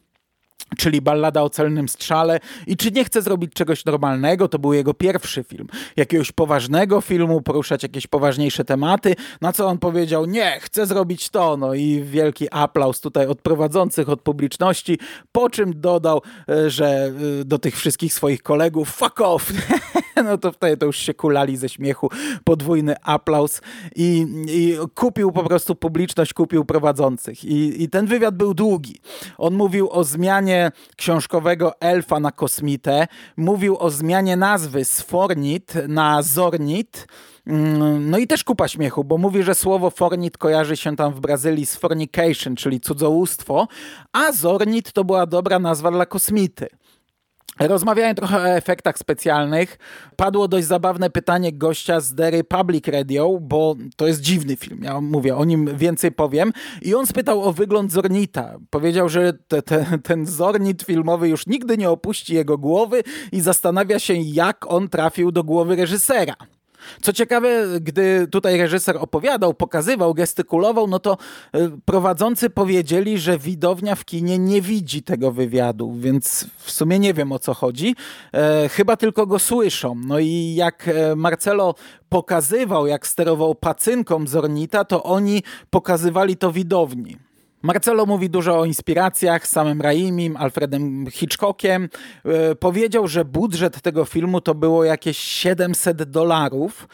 czyli 0.77 1.01
Ballada 1.01 1.41
o 1.41 1.49
celnym 1.49 1.89
strzale 1.89 2.39
i 2.67 2.77
czy 2.77 2.91
nie 2.91 3.03
chce 3.03 3.21
zrobić 3.21 3.53
czegoś 3.53 3.85
normalnego, 3.85 4.47
to 4.47 4.59
był 4.59 4.73
jego 4.73 4.93
pierwszy 4.93 5.43
film, 5.43 5.67
jakiegoś 5.97 6.31
poważnego 6.31 7.01
filmu, 7.01 7.41
poruszać 7.41 7.83
jakieś 7.83 8.07
poważniejsze 8.07 8.65
tematy, 8.65 9.15
na 9.41 9.53
co 9.53 9.67
on 9.67 9.77
powiedział, 9.77 10.25
nie, 10.25 10.59
chcę 10.59 10.85
zrobić 10.85 11.29
to, 11.29 11.57
no 11.57 11.73
i 11.73 12.03
wielki 12.03 12.47
aplauz 12.51 13.01
tutaj 13.01 13.27
od 13.27 13.41
prowadzących, 13.41 14.09
od 14.09 14.21
publiczności, 14.21 14.99
po 15.31 15.49
czym 15.49 15.81
dodał, 15.81 16.21
e, 16.49 16.69
że 16.69 17.11
e, 17.41 17.45
do 17.45 17.59
tych 17.59 17.77
wszystkich 17.77 18.13
swoich 18.13 18.43
kolegów, 18.43 18.89
fuck 18.89 19.21
off, 19.21 19.51
no 20.25 20.37
to 20.37 20.51
wtedy 20.51 20.77
to 20.77 20.85
już 20.85 20.97
się 20.97 21.13
kulali 21.13 21.57
ze 21.57 21.69
śmiechu, 21.69 22.09
podwójny 22.43 22.95
aplauz 23.03 23.61
i, 23.95 24.25
i 24.47 24.77
kupił 24.95 25.31
po 25.31 25.43
prostu 25.43 25.75
publiczność, 25.75 26.33
kupił 26.33 26.65
prowadzących 26.65 27.45
I, 27.45 27.83
i 27.83 27.89
ten 27.89 28.05
wywiad 28.05 28.35
był 28.35 28.53
długi. 28.53 28.99
On 29.37 29.53
mówił 29.53 29.89
o 29.91 30.03
zmianie 30.03 30.71
książkowego 30.97 31.79
elfa 31.79 32.19
na 32.19 32.31
kosmitę. 32.31 33.07
Mówił 33.37 33.77
o 33.77 33.89
zmianie 33.89 34.37
nazwy 34.37 34.85
z 34.85 35.01
Fornit 35.01 35.73
na 35.87 36.21
Zornit. 36.21 37.07
Mm, 37.47 38.09
no 38.09 38.17
i 38.17 38.27
też 38.27 38.43
kupa 38.43 38.67
śmiechu, 38.67 39.03
bo 39.03 39.17
mówi, 39.17 39.43
że 39.43 39.55
słowo 39.55 39.89
fornit 39.89 40.37
kojarzy 40.37 40.77
się 40.77 40.95
tam 40.95 41.13
w 41.13 41.19
Brazylii 41.19 41.65
z 41.65 41.75
fornication, 41.75 42.55
czyli 42.55 42.79
cudzołóstwo, 42.79 43.67
a 44.13 44.31
zornit 44.31 44.91
to 44.91 45.03
była 45.03 45.25
dobra 45.25 45.59
nazwa 45.59 45.91
dla 45.91 46.05
kosmity. 46.05 46.67
Rozmawiałem 47.67 48.15
trochę 48.15 48.37
o 48.37 48.49
efektach 48.49 48.97
specjalnych. 48.97 49.77
Padło 50.15 50.47
dość 50.47 50.67
zabawne 50.67 51.09
pytanie 51.09 51.53
gościa 51.53 51.99
z 51.99 52.15
The 52.15 52.31
Republic 52.31 52.87
Radio, 52.87 53.37
bo 53.41 53.75
to 53.95 54.07
jest 54.07 54.21
dziwny 54.21 54.55
film. 54.55 54.79
Ja 54.83 55.01
mówię, 55.01 55.35
o 55.35 55.45
nim 55.45 55.77
więcej 55.77 56.11
powiem. 56.11 56.53
I 56.81 56.95
on 56.95 57.07
spytał 57.07 57.43
o 57.43 57.53
wygląd 57.53 57.91
Zornita. 57.91 58.57
Powiedział, 58.69 59.09
że 59.09 59.33
te, 59.33 59.61
te, 59.61 59.85
ten 60.03 60.25
Zornit 60.25 60.83
filmowy 60.83 61.29
już 61.29 61.47
nigdy 61.47 61.77
nie 61.77 61.89
opuści 61.89 62.35
jego 62.35 62.57
głowy 62.57 63.03
i 63.31 63.41
zastanawia 63.41 63.99
się, 63.99 64.13
jak 64.13 64.71
on 64.71 64.89
trafił 64.89 65.31
do 65.31 65.43
głowy 65.43 65.75
reżysera. 65.75 66.35
Co 67.01 67.13
ciekawe, 67.13 67.49
gdy 67.81 68.27
tutaj 68.27 68.57
reżyser 68.57 68.97
opowiadał, 68.97 69.53
pokazywał, 69.53 70.13
gestykulował, 70.13 70.87
no 70.87 70.99
to 70.99 71.17
e, 71.53 71.69
prowadzący 71.85 72.49
powiedzieli, 72.49 73.17
że 73.17 73.37
widownia 73.37 73.95
w 73.95 74.05
kinie 74.05 74.39
nie 74.39 74.61
widzi 74.61 75.03
tego 75.03 75.31
wywiadu, 75.31 75.93
więc 75.93 76.45
w 76.57 76.71
sumie 76.71 76.99
nie 76.99 77.13
wiem 77.13 77.31
o 77.31 77.39
co 77.39 77.53
chodzi. 77.53 77.95
E, 78.33 78.69
chyba 78.69 78.97
tylko 78.97 79.25
go 79.27 79.39
słyszą. 79.39 79.95
No 80.05 80.19
i 80.19 80.53
jak 80.55 80.87
e, 80.87 81.15
Marcelo 81.15 81.75
pokazywał, 82.09 82.87
jak 82.87 83.07
sterował 83.07 83.55
pacynką 83.55 84.27
Zornita, 84.27 84.85
to 84.85 85.03
oni 85.03 85.43
pokazywali 85.69 86.37
to 86.37 86.51
widowni. 86.51 87.30
Marcelo 87.61 88.05
mówi 88.05 88.29
dużo 88.29 88.59
o 88.59 88.65
inspiracjach, 88.65 89.47
samym 89.47 89.81
Raimim, 89.81 90.37
Alfredem 90.37 91.05
Hitchcockiem. 91.11 91.89
E, 92.25 92.55
powiedział, 92.55 93.07
że 93.07 93.25
budżet 93.25 93.81
tego 93.81 94.05
filmu 94.05 94.41
to 94.41 94.55
było 94.55 94.83
jakieś 94.83 95.17
700 95.17 96.03
dolarów 96.03 96.87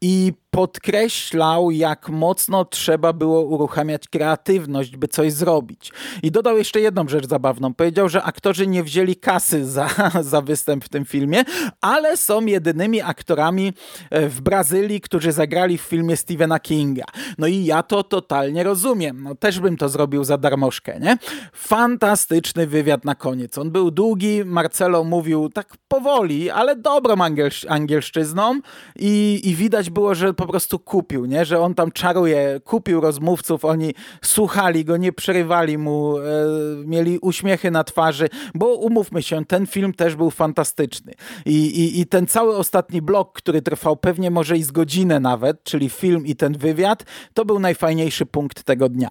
i 0.00 0.32
podkreślał, 0.50 1.70
jak 1.70 2.08
mocno 2.08 2.64
trzeba 2.64 3.12
było 3.12 3.40
uruchamiać 3.40 4.08
kreatywność, 4.08 4.96
by 4.96 5.08
coś 5.08 5.32
zrobić. 5.32 5.92
I 6.22 6.30
dodał 6.30 6.58
jeszcze 6.58 6.80
jedną 6.80 7.08
rzecz 7.08 7.26
zabawną. 7.26 7.74
Powiedział, 7.74 8.08
że 8.08 8.22
aktorzy 8.22 8.66
nie 8.66 8.82
wzięli 8.82 9.16
kasy 9.16 9.66
za, 9.66 9.88
za 10.20 10.40
występ 10.40 10.84
w 10.84 10.88
tym 10.88 11.04
filmie, 11.04 11.44
ale 11.80 12.16
są 12.16 12.46
jedynymi 12.46 13.00
aktorami 13.00 13.72
e, 14.10 14.28
w 14.28 14.40
Brazylii, 14.40 15.00
którzy 15.00 15.32
zagrali 15.32 15.78
w 15.78 15.82
filmie 15.82 16.16
Stephena 16.16 16.60
Kinga. 16.60 17.04
No 17.38 17.46
i 17.46 17.64
ja 17.64 17.82
to 17.82 18.02
totalnie 18.02 18.64
rozumiem. 18.64 19.22
No 19.22 19.34
też 19.34 19.60
bym 19.60 19.76
to 19.76 19.88
zrobił 19.88 20.24
za 20.24 20.38
darmożkę, 20.38 21.00
nie? 21.00 21.18
Fantastyczny 21.52 22.66
wywiad 22.66 23.04
na 23.04 23.14
koniec. 23.14 23.58
On 23.58 23.70
był 23.70 23.90
długi, 23.90 24.44
Marcelo 24.44 25.04
mówił 25.04 25.48
tak 25.48 25.76
powoli, 25.88 26.50
ale 26.50 26.76
dobrą 26.76 27.14
angielsz 27.24 27.66
angielszczyzną 27.68 28.60
i, 28.96 29.40
i 29.44 29.54
widać 29.54 29.90
było, 29.90 30.14
że 30.14 30.34
po 30.40 30.46
prostu 30.46 30.78
kupił, 30.78 31.26
nie? 31.26 31.44
że 31.44 31.60
on 31.60 31.74
tam 31.74 31.92
czaruje, 31.92 32.60
kupił 32.64 33.00
rozmówców, 33.00 33.64
oni 33.64 33.94
słuchali 34.22 34.84
go, 34.84 34.96
nie 34.96 35.12
przerywali 35.12 35.78
mu, 35.78 36.18
e, 36.18 36.22
mieli 36.84 37.18
uśmiechy 37.18 37.70
na 37.70 37.84
twarzy, 37.84 38.28
bo 38.54 38.74
umówmy 38.74 39.22
się, 39.22 39.44
ten 39.44 39.66
film 39.66 39.94
też 39.94 40.16
był 40.16 40.30
fantastyczny. 40.30 41.12
I, 41.46 41.54
i, 41.54 42.00
I 42.00 42.06
ten 42.06 42.26
cały 42.26 42.56
ostatni 42.56 43.02
blok, 43.02 43.32
który 43.32 43.62
trwał 43.62 43.96
pewnie 43.96 44.30
może 44.30 44.56
i 44.56 44.62
z 44.62 44.70
godzinę 44.70 45.20
nawet, 45.20 45.64
czyli 45.64 45.90
film 45.90 46.26
i 46.26 46.36
ten 46.36 46.58
wywiad, 46.58 47.04
to 47.34 47.44
był 47.44 47.58
najfajniejszy 47.58 48.26
punkt 48.26 48.62
tego 48.62 48.88
dnia. 48.88 49.08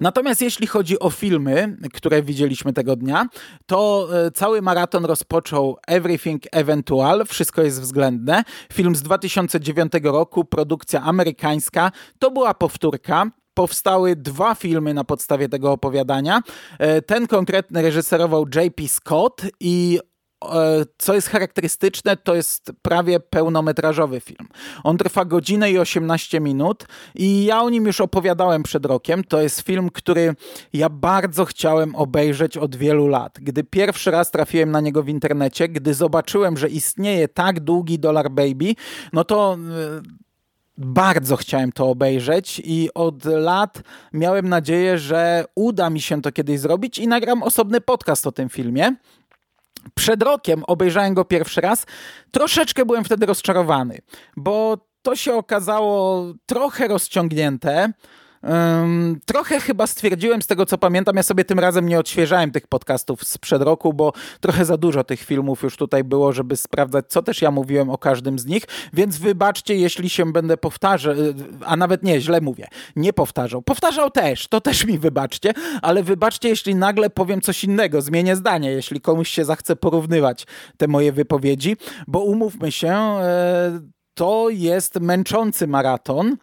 Natomiast 0.00 0.42
jeśli 0.42 0.66
chodzi 0.66 0.98
o 0.98 1.10
filmy, 1.10 1.76
które 1.92 2.22
widzieliśmy 2.22 2.72
tego 2.72 2.96
dnia, 2.96 3.26
to 3.66 4.08
e, 4.26 4.30
cały 4.30 4.62
maraton 4.62 5.04
rozpoczął 5.04 5.76
Everything 5.86 6.42
Eventual, 6.52 7.24
wszystko 7.26 7.62
jest 7.62 7.80
względne. 7.80 8.44
Film 8.72 8.96
z 8.96 9.02
2009 9.02 9.92
roku, 10.02 10.44
produkcja 10.44 11.02
amerykańska. 11.02 11.92
To 12.18 12.30
była 12.30 12.54
powtórka, 12.54 13.30
powstały 13.54 14.16
dwa 14.16 14.54
filmy 14.54 14.94
na 14.94 15.04
podstawie 15.04 15.48
tego 15.48 15.72
opowiadania. 15.72 16.40
E, 16.78 17.02
ten 17.02 17.26
konkretny 17.26 17.82
reżyserował 17.82 18.46
J.P. 18.54 18.88
Scott 18.88 19.42
i 19.60 20.00
co 20.98 21.14
jest 21.14 21.28
charakterystyczne, 21.28 22.16
to 22.16 22.34
jest 22.34 22.72
prawie 22.82 23.20
pełnometrażowy 23.20 24.20
film. 24.20 24.48
On 24.84 24.98
trwa 24.98 25.24
godzinę 25.24 25.70
i 25.70 25.78
18 25.78 26.40
minut 26.40 26.86
i 27.14 27.44
ja 27.44 27.62
o 27.62 27.70
nim 27.70 27.86
już 27.86 28.00
opowiadałem 28.00 28.62
przed 28.62 28.86
rokiem. 28.86 29.24
To 29.24 29.40
jest 29.40 29.60
film, 29.60 29.90
który 29.90 30.34
ja 30.72 30.88
bardzo 30.88 31.44
chciałem 31.44 31.96
obejrzeć 31.96 32.56
od 32.56 32.76
wielu 32.76 33.08
lat. 33.08 33.38
Gdy 33.40 33.64
pierwszy 33.64 34.10
raz 34.10 34.30
trafiłem 34.30 34.70
na 34.70 34.80
niego 34.80 35.02
w 35.02 35.08
internecie, 35.08 35.68
gdy 35.68 35.94
zobaczyłem, 35.94 36.56
że 36.56 36.68
istnieje 36.68 37.28
tak 37.28 37.60
długi 37.60 37.98
Dollar 37.98 38.30
Baby, 38.30 38.74
no 39.12 39.24
to 39.24 39.56
e, 40.00 40.24
bardzo 40.78 41.36
chciałem 41.36 41.72
to 41.72 41.88
obejrzeć 41.88 42.62
i 42.64 42.88
od 42.94 43.24
lat 43.24 43.82
miałem 44.12 44.48
nadzieję, 44.48 44.98
że 44.98 45.44
uda 45.54 45.90
mi 45.90 46.00
się 46.00 46.22
to 46.22 46.32
kiedyś 46.32 46.60
zrobić 46.60 46.98
i 46.98 47.08
nagram 47.08 47.42
osobny 47.42 47.80
podcast 47.80 48.26
o 48.26 48.32
tym 48.32 48.48
filmie. 48.48 48.94
Przed 49.94 50.22
rokiem 50.22 50.64
obejrzałem 50.66 51.14
go 51.14 51.24
pierwszy 51.24 51.60
raz. 51.60 51.86
Troszeczkę 52.30 52.84
byłem 52.84 53.04
wtedy 53.04 53.26
rozczarowany, 53.26 53.98
bo 54.36 54.78
to 55.02 55.16
się 55.16 55.34
okazało 55.34 56.24
trochę 56.46 56.88
rozciągnięte. 56.88 57.92
Um, 58.48 59.20
trochę 59.26 59.60
chyba 59.60 59.86
stwierdziłem 59.86 60.42
z 60.42 60.46
tego, 60.46 60.66
co 60.66 60.78
pamiętam, 60.78 61.16
ja 61.16 61.22
sobie 61.22 61.44
tym 61.44 61.58
razem 61.58 61.88
nie 61.88 61.98
odświeżałem 61.98 62.50
tych 62.50 62.66
podcastów 62.66 63.24
sprzed 63.24 63.62
roku, 63.62 63.92
bo 63.92 64.12
trochę 64.40 64.64
za 64.64 64.76
dużo 64.76 65.04
tych 65.04 65.20
filmów 65.20 65.62
już 65.62 65.76
tutaj 65.76 66.04
było, 66.04 66.32
żeby 66.32 66.56
sprawdzać, 66.56 67.04
co 67.08 67.22
też 67.22 67.42
ja 67.42 67.50
mówiłem 67.50 67.90
o 67.90 67.98
każdym 67.98 68.38
z 68.38 68.46
nich, 68.46 68.62
więc 68.92 69.18
wybaczcie, 69.18 69.74
jeśli 69.74 70.08
się 70.08 70.32
będę 70.32 70.56
powtarzał, 70.56 71.14
a 71.64 71.76
nawet 71.76 72.02
nie, 72.02 72.20
źle 72.20 72.40
mówię, 72.40 72.68
nie 72.96 73.12
powtarzał. 73.12 73.62
Powtarzał 73.62 74.10
też, 74.10 74.48
to 74.48 74.60
też 74.60 74.84
mi 74.84 74.98
wybaczcie, 74.98 75.52
ale 75.82 76.02
wybaczcie, 76.02 76.48
jeśli 76.48 76.74
nagle 76.74 77.10
powiem 77.10 77.40
coś 77.40 77.64
innego, 77.64 78.02
zmienię 78.02 78.36
zdanie, 78.36 78.70
jeśli 78.70 79.00
komuś 79.00 79.28
się 79.28 79.44
zachce 79.44 79.76
porównywać 79.76 80.46
te 80.76 80.88
moje 80.88 81.12
wypowiedzi, 81.12 81.76
bo 82.06 82.20
umówmy 82.20 82.72
się, 82.72 82.92
e, 82.92 83.80
to 84.14 84.48
jest 84.50 85.00
męczący 85.00 85.66
maraton, 85.66 86.36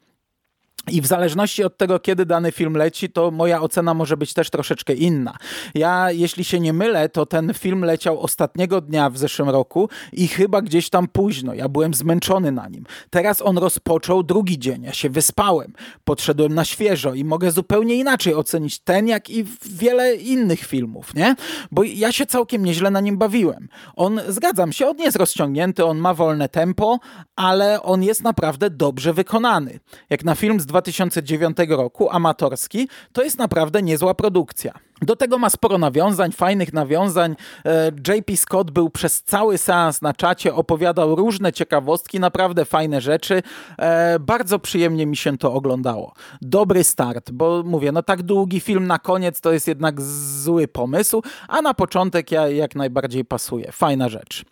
i 0.87 1.01
w 1.01 1.07
zależności 1.07 1.63
od 1.63 1.77
tego, 1.77 1.99
kiedy 1.99 2.25
dany 2.25 2.51
film 2.51 2.73
leci, 2.73 3.09
to 3.09 3.31
moja 3.31 3.61
ocena 3.61 3.93
może 3.93 4.17
być 4.17 4.33
też 4.33 4.49
troszeczkę 4.49 4.93
inna. 4.93 5.37
Ja, 5.75 6.11
jeśli 6.11 6.43
się 6.43 6.59
nie 6.59 6.73
mylę, 6.73 7.09
to 7.09 7.25
ten 7.25 7.53
film 7.53 7.85
leciał 7.85 8.19
ostatniego 8.19 8.81
dnia 8.81 9.09
w 9.09 9.17
zeszłym 9.17 9.49
roku 9.49 9.89
i 10.13 10.27
chyba 10.27 10.61
gdzieś 10.61 10.89
tam 10.89 11.07
późno. 11.07 11.53
Ja 11.53 11.69
byłem 11.69 11.93
zmęczony 11.93 12.51
na 12.51 12.67
nim. 12.67 12.85
Teraz 13.09 13.41
on 13.41 13.57
rozpoczął 13.57 14.23
drugi 14.23 14.59
dzień. 14.59 14.83
Ja 14.83 14.93
się 14.93 15.09
wyspałem, 15.09 15.73
podszedłem 16.03 16.53
na 16.53 16.65
świeżo 16.65 17.13
i 17.13 17.23
mogę 17.23 17.51
zupełnie 17.51 17.95
inaczej 17.95 18.35
ocenić 18.35 18.79
ten, 18.79 19.07
jak 19.07 19.29
i 19.29 19.45
wiele 19.65 20.15
innych 20.15 20.59
filmów, 20.59 21.15
nie? 21.15 21.35
Bo 21.71 21.83
ja 21.83 22.11
się 22.11 22.25
całkiem 22.25 22.65
nieźle 22.65 22.91
na 22.91 22.99
nim 22.99 23.17
bawiłem. 23.17 23.67
On, 23.95 24.21
zgadzam 24.27 24.73
się, 24.73 24.87
on 24.87 24.99
jest 24.99 25.17
rozciągnięty, 25.17 25.85
on 25.85 25.97
ma 25.97 26.13
wolne 26.13 26.49
tempo, 26.49 26.99
ale 27.35 27.81
on 27.81 28.03
jest 28.03 28.23
naprawdę 28.23 28.69
dobrze 28.69 29.13
wykonany. 29.13 29.79
Jak 30.09 30.23
na 30.23 30.35
film 30.35 30.59
z 30.59 30.70
2009 30.71 31.57
roku, 31.69 32.09
amatorski, 32.09 32.87
to 33.13 33.23
jest 33.23 33.37
naprawdę 33.37 33.81
niezła 33.81 34.13
produkcja. 34.13 34.73
Do 35.01 35.15
tego 35.15 35.37
ma 35.37 35.49
sporo 35.49 35.77
nawiązań, 35.77 36.31
fajnych 36.31 36.73
nawiązań. 36.73 37.35
E, 37.65 37.91
JP 38.07 38.37
Scott 38.37 38.71
był 38.71 38.89
przez 38.89 39.23
cały 39.23 39.57
seans 39.57 40.01
na 40.01 40.13
czacie, 40.13 40.53
opowiadał 40.53 41.15
różne 41.15 41.53
ciekawostki, 41.53 42.19
naprawdę 42.19 42.65
fajne 42.65 43.01
rzeczy. 43.01 43.43
E, 43.77 44.19
bardzo 44.19 44.59
przyjemnie 44.59 45.05
mi 45.05 45.17
się 45.17 45.37
to 45.37 45.53
oglądało. 45.53 46.13
Dobry 46.41 46.83
start, 46.83 47.31
bo 47.31 47.63
mówię, 47.65 47.91
no 47.91 48.03
tak 48.03 48.23
długi 48.23 48.59
film 48.59 48.87
na 48.87 48.99
koniec 48.99 49.41
to 49.41 49.53
jest 49.53 49.67
jednak 49.67 50.01
zły 50.01 50.67
pomysł, 50.67 51.21
a 51.47 51.61
na 51.61 51.73
początek 51.73 52.31
ja 52.31 52.47
jak 52.47 52.75
najbardziej 52.75 53.25
pasuje. 53.25 53.71
Fajna 53.71 54.09
rzecz. 54.09 54.45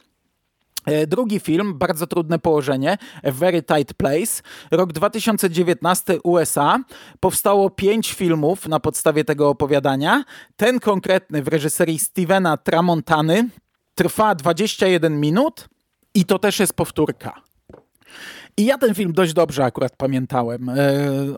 E, 0.89 1.07
drugi 1.07 1.39
film, 1.39 1.77
bardzo 1.77 2.07
trudne 2.07 2.39
położenie, 2.39 2.97
A 3.23 3.31
Very 3.31 3.63
Tight 3.63 3.93
Place, 3.93 4.41
rok 4.71 4.93
2019 4.93 6.21
USA. 6.23 6.79
Powstało 7.19 7.69
pięć 7.69 8.13
filmów 8.13 8.67
na 8.67 8.79
podstawie 8.79 9.25
tego 9.25 9.49
opowiadania. 9.49 10.23
Ten 10.55 10.79
konkretny 10.79 11.43
w 11.43 11.47
reżyserii 11.47 11.99
Stevena 11.99 12.57
Tramontany 12.57 13.49
trwa 13.95 14.35
21 14.35 15.19
minut 15.19 15.69
i 16.13 16.25
to 16.25 16.39
też 16.39 16.59
jest 16.59 16.73
powtórka. 16.73 17.41
I 18.59 18.65
ja 18.65 18.77
ten 18.77 18.95
film 18.95 19.13
dość 19.13 19.33
dobrze 19.33 19.63
akurat 19.63 19.95
pamiętałem. 19.95 20.69
E, 20.69 20.75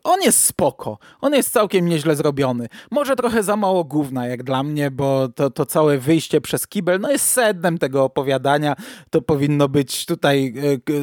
on 0.03 0.21
jest 0.21 0.43
spoko. 0.43 0.97
On 1.21 1.33
jest 1.33 1.53
całkiem 1.53 1.85
nieźle 1.85 2.15
zrobiony. 2.15 2.67
Może 2.91 3.15
trochę 3.15 3.43
za 3.43 3.55
mało 3.55 3.83
gówna 3.83 4.27
jak 4.27 4.43
dla 4.43 4.63
mnie, 4.63 4.91
bo 4.91 5.29
to, 5.29 5.49
to 5.49 5.65
całe 5.65 5.97
wyjście 5.97 6.41
przez 6.41 6.67
kibel 6.67 6.99
no 6.99 7.11
jest 7.11 7.25
sednem 7.25 7.77
tego 7.77 8.03
opowiadania. 8.03 8.75
To 9.09 9.21
powinno 9.21 9.69
być 9.69 10.05
tutaj 10.05 10.53
e, 10.57 10.93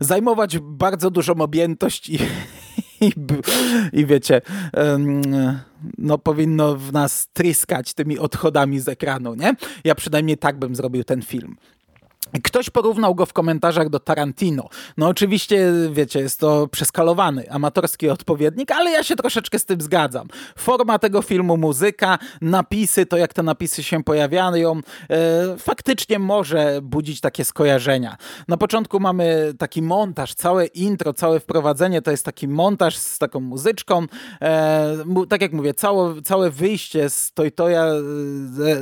zajmować 0.00 0.58
bardzo 0.58 1.10
dużą 1.10 1.34
objętość 1.34 2.08
i, 2.08 2.18
i, 3.00 3.12
i 3.92 4.06
wiecie, 4.06 4.40
no 5.98 6.18
powinno 6.18 6.76
w 6.76 6.92
nas 6.92 7.28
tryskać 7.32 7.94
tymi 7.94 8.18
odchodami 8.18 8.80
z 8.80 8.88
ekranu, 8.88 9.34
nie? 9.34 9.54
Ja 9.84 9.94
przynajmniej 9.94 10.38
tak 10.38 10.58
bym 10.58 10.76
zrobił 10.76 11.04
ten 11.04 11.22
film. 11.22 11.56
Ktoś 12.42 12.70
porównał 12.70 13.14
go 13.14 13.26
w 13.26 13.32
komentarzach 13.32 13.88
do 13.88 14.00
Tarantino. 14.00 14.68
No 14.96 15.08
oczywiście, 15.08 15.72
wiecie, 15.92 16.20
jest 16.20 16.40
to 16.40 16.68
przeskalowany, 16.68 17.50
amatorski 17.50 18.10
odpowiednik, 18.10 18.70
ale 18.70 18.90
ja 18.90 19.02
się 19.04 19.16
troszeczkę 19.16 19.58
z 19.58 19.64
tym 19.64 19.80
zgadzam. 19.80 20.28
Forma 20.58 20.98
tego 20.98 21.22
filmu, 21.22 21.56
muzyka, 21.56 22.18
napisy, 22.40 23.06
to 23.06 23.16
jak 23.16 23.34
te 23.34 23.42
napisy 23.42 23.82
się 23.82 24.04
pojawiają, 24.04 24.80
e, 25.10 25.56
faktycznie 25.58 26.18
może 26.18 26.80
budzić 26.82 27.20
takie 27.20 27.44
skojarzenia. 27.44 28.16
Na 28.48 28.56
początku 28.56 29.00
mamy 29.00 29.54
taki 29.58 29.82
montaż, 29.82 30.34
całe 30.34 30.66
intro, 30.66 31.12
całe 31.12 31.40
wprowadzenie 31.40 32.02
to 32.02 32.10
jest 32.10 32.24
taki 32.24 32.48
montaż 32.48 32.96
z 32.96 33.18
taką 33.18 33.40
muzyczką. 33.40 34.06
E, 34.42 34.96
tak 35.28 35.42
jak 35.42 35.52
mówię, 35.52 35.74
całe, 35.74 36.22
całe 36.22 36.50
wyjście 36.50 37.10
z 37.10 37.32
Toy 37.32 37.50
Toya 37.50 37.74
e, 37.74 37.94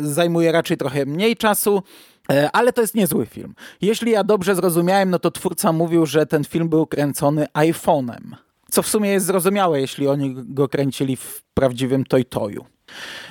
zajmuje 0.03 0.53
raczej 0.53 0.77
trochę 0.77 1.07
mniej 1.07 1.37
czasu. 1.37 1.83
E, 2.31 2.51
ale 2.53 2.73
to 2.73 2.81
jest 2.81 2.95
niezły 2.95 3.27
film. 3.27 3.55
Jeśli 3.81 4.13
ja 4.13 4.25
dobrze 4.25 4.55
zrozumiałem, 4.55 5.11
no 5.11 5.19
to 5.19 5.31
twórca 5.31 5.73
mówił, 5.73 6.07
że 6.07 6.27
ten 6.27 6.45
film 6.45 6.69
był 6.69 6.87
kręcony 6.87 7.47
iPhone'em. 7.55 8.37
Co 8.71 8.83
w 8.83 8.89
sumie 8.89 9.11
jest 9.11 9.27
zrozumiałe, 9.27 9.81
jeśli 9.81 10.09
oni 10.09 10.35
go 10.37 10.69
kręcili 10.69 11.17
w 11.17 11.43
prawdziwym 11.55 12.05
Toy-Toyu. 12.05 12.65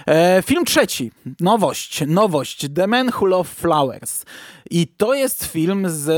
E, 0.07 0.43
film 0.45 0.65
trzeci, 0.65 1.11
nowość, 1.39 2.03
nowość, 2.07 2.67
The 2.75 2.87
Man 2.87 3.11
Who 3.19 3.25
Loved 3.25 3.53
Flowers. 3.53 4.25
I 4.69 4.87
to 4.87 5.13
jest 5.13 5.45
film 5.45 5.89
z, 5.89 6.11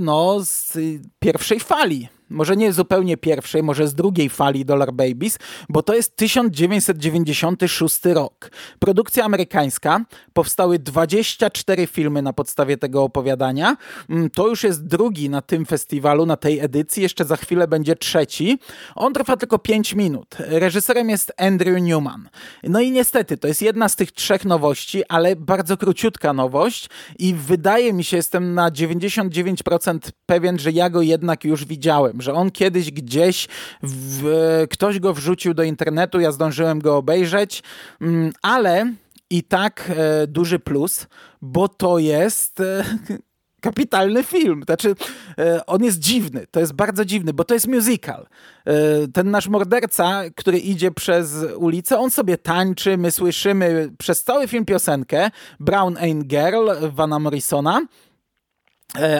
no, 0.00 0.40
z 0.40 0.78
pierwszej 1.18 1.60
fali 1.60 2.08
może 2.30 2.56
nie 2.56 2.72
zupełnie 2.72 3.16
pierwszej, 3.16 3.62
może 3.62 3.88
z 3.88 3.94
drugiej 3.94 4.28
fali 4.28 4.64
Dollar 4.64 4.92
Babies, 4.92 5.38
bo 5.68 5.82
to 5.82 5.94
jest 5.94 6.16
1996 6.16 8.04
rok. 8.04 8.50
Produkcja 8.78 9.24
amerykańska, 9.24 10.04
powstały 10.32 10.78
24 10.78 11.86
filmy 11.86 12.22
na 12.22 12.32
podstawie 12.32 12.76
tego 12.76 13.02
opowiadania. 13.02 13.76
Mm, 14.10 14.30
to 14.30 14.48
już 14.48 14.64
jest 14.64 14.86
drugi 14.86 15.30
na 15.30 15.42
tym 15.42 15.66
festiwalu, 15.66 16.26
na 16.26 16.36
tej 16.36 16.60
edycji, 16.60 17.02
jeszcze 17.02 17.24
za 17.24 17.36
chwilę 17.36 17.68
będzie 17.68 17.96
trzeci. 17.96 18.58
On 18.94 19.12
trwa 19.12 19.36
tylko 19.36 19.58
5 19.58 19.94
minut. 19.94 20.36
Reżyserem 20.38 21.10
jest 21.10 21.32
Andrew 21.36 21.82
Newman. 21.82 22.28
No 22.62 22.80
i 22.80 22.90
niestety, 22.90 23.36
to 23.36 23.48
jest 23.48 23.62
jedna 23.62 23.88
z 23.88 23.96
tych 23.96 24.12
trzech 24.12 24.44
nowości, 24.44 25.02
ale 25.08 25.36
bardzo 25.36 25.76
króciutka 25.76 26.32
nowość 26.32 26.88
i 27.18 27.34
wydaje 27.34 27.92
mi 27.92 28.04
się, 28.04 28.16
jestem 28.16 28.54
na 28.54 28.70
99% 28.70 29.98
pewien, 30.26 30.58
że 30.58 30.70
ja 30.70 30.90
go 30.90 31.02
jednak 31.02 31.44
już 31.44 31.64
widziałem 31.64 32.22
że 32.24 32.34
on 32.34 32.50
kiedyś 32.50 32.90
gdzieś, 32.90 33.48
w, 33.82 34.66
ktoś 34.70 34.98
go 34.98 35.14
wrzucił 35.14 35.54
do 35.54 35.62
internetu, 35.62 36.20
ja 36.20 36.32
zdążyłem 36.32 36.78
go 36.78 36.96
obejrzeć, 36.96 37.62
mm, 38.00 38.32
ale 38.42 38.92
i 39.30 39.42
tak 39.42 39.90
e, 39.96 40.26
duży 40.26 40.58
plus, 40.58 41.06
bo 41.42 41.68
to 41.68 41.98
jest 41.98 42.60
e, 42.60 42.84
kapitalny 43.60 44.22
film. 44.22 44.62
Znaczy, 44.66 44.94
e, 45.38 45.66
on 45.66 45.84
jest 45.84 45.98
dziwny, 45.98 46.46
to 46.50 46.60
jest 46.60 46.72
bardzo 46.72 47.04
dziwny, 47.04 47.32
bo 47.32 47.44
to 47.44 47.54
jest 47.54 47.68
musical. 47.68 48.26
E, 48.64 48.74
ten 49.08 49.30
nasz 49.30 49.48
morderca, 49.48 50.22
który 50.36 50.58
idzie 50.58 50.90
przez 50.90 51.34
ulicę, 51.56 51.98
on 51.98 52.10
sobie 52.10 52.38
tańczy, 52.38 52.98
my 52.98 53.10
słyszymy 53.10 53.90
przez 53.98 54.24
cały 54.24 54.48
film 54.48 54.64
piosenkę 54.64 55.30
Brown 55.60 55.94
Ain't 55.94 56.24
Girl 56.24 56.70
Vana 56.92 57.18
Morrisona, 57.18 57.80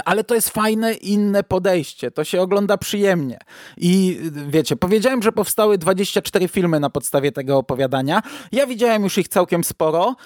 ale 0.04 0.24
to 0.24 0.34
jest 0.34 0.50
fajne, 0.50 0.94
inne 0.94 1.42
podejście. 1.42 2.10
To 2.10 2.24
się 2.24 2.40
ogląda 2.40 2.78
przyjemnie. 2.78 3.38
I 3.76 4.20
wiecie, 4.48 4.76
powiedziałem, 4.76 5.22
że 5.22 5.32
powstały 5.32 5.78
24 5.78 6.48
filmy 6.48 6.80
na 6.80 6.90
podstawie 6.90 7.32
tego 7.32 7.58
opowiadania. 7.58 8.22
Ja 8.52 8.66
widziałem 8.66 9.02
już 9.02 9.18
ich 9.18 9.28
całkiem 9.28 9.64
sporo. 9.64 10.16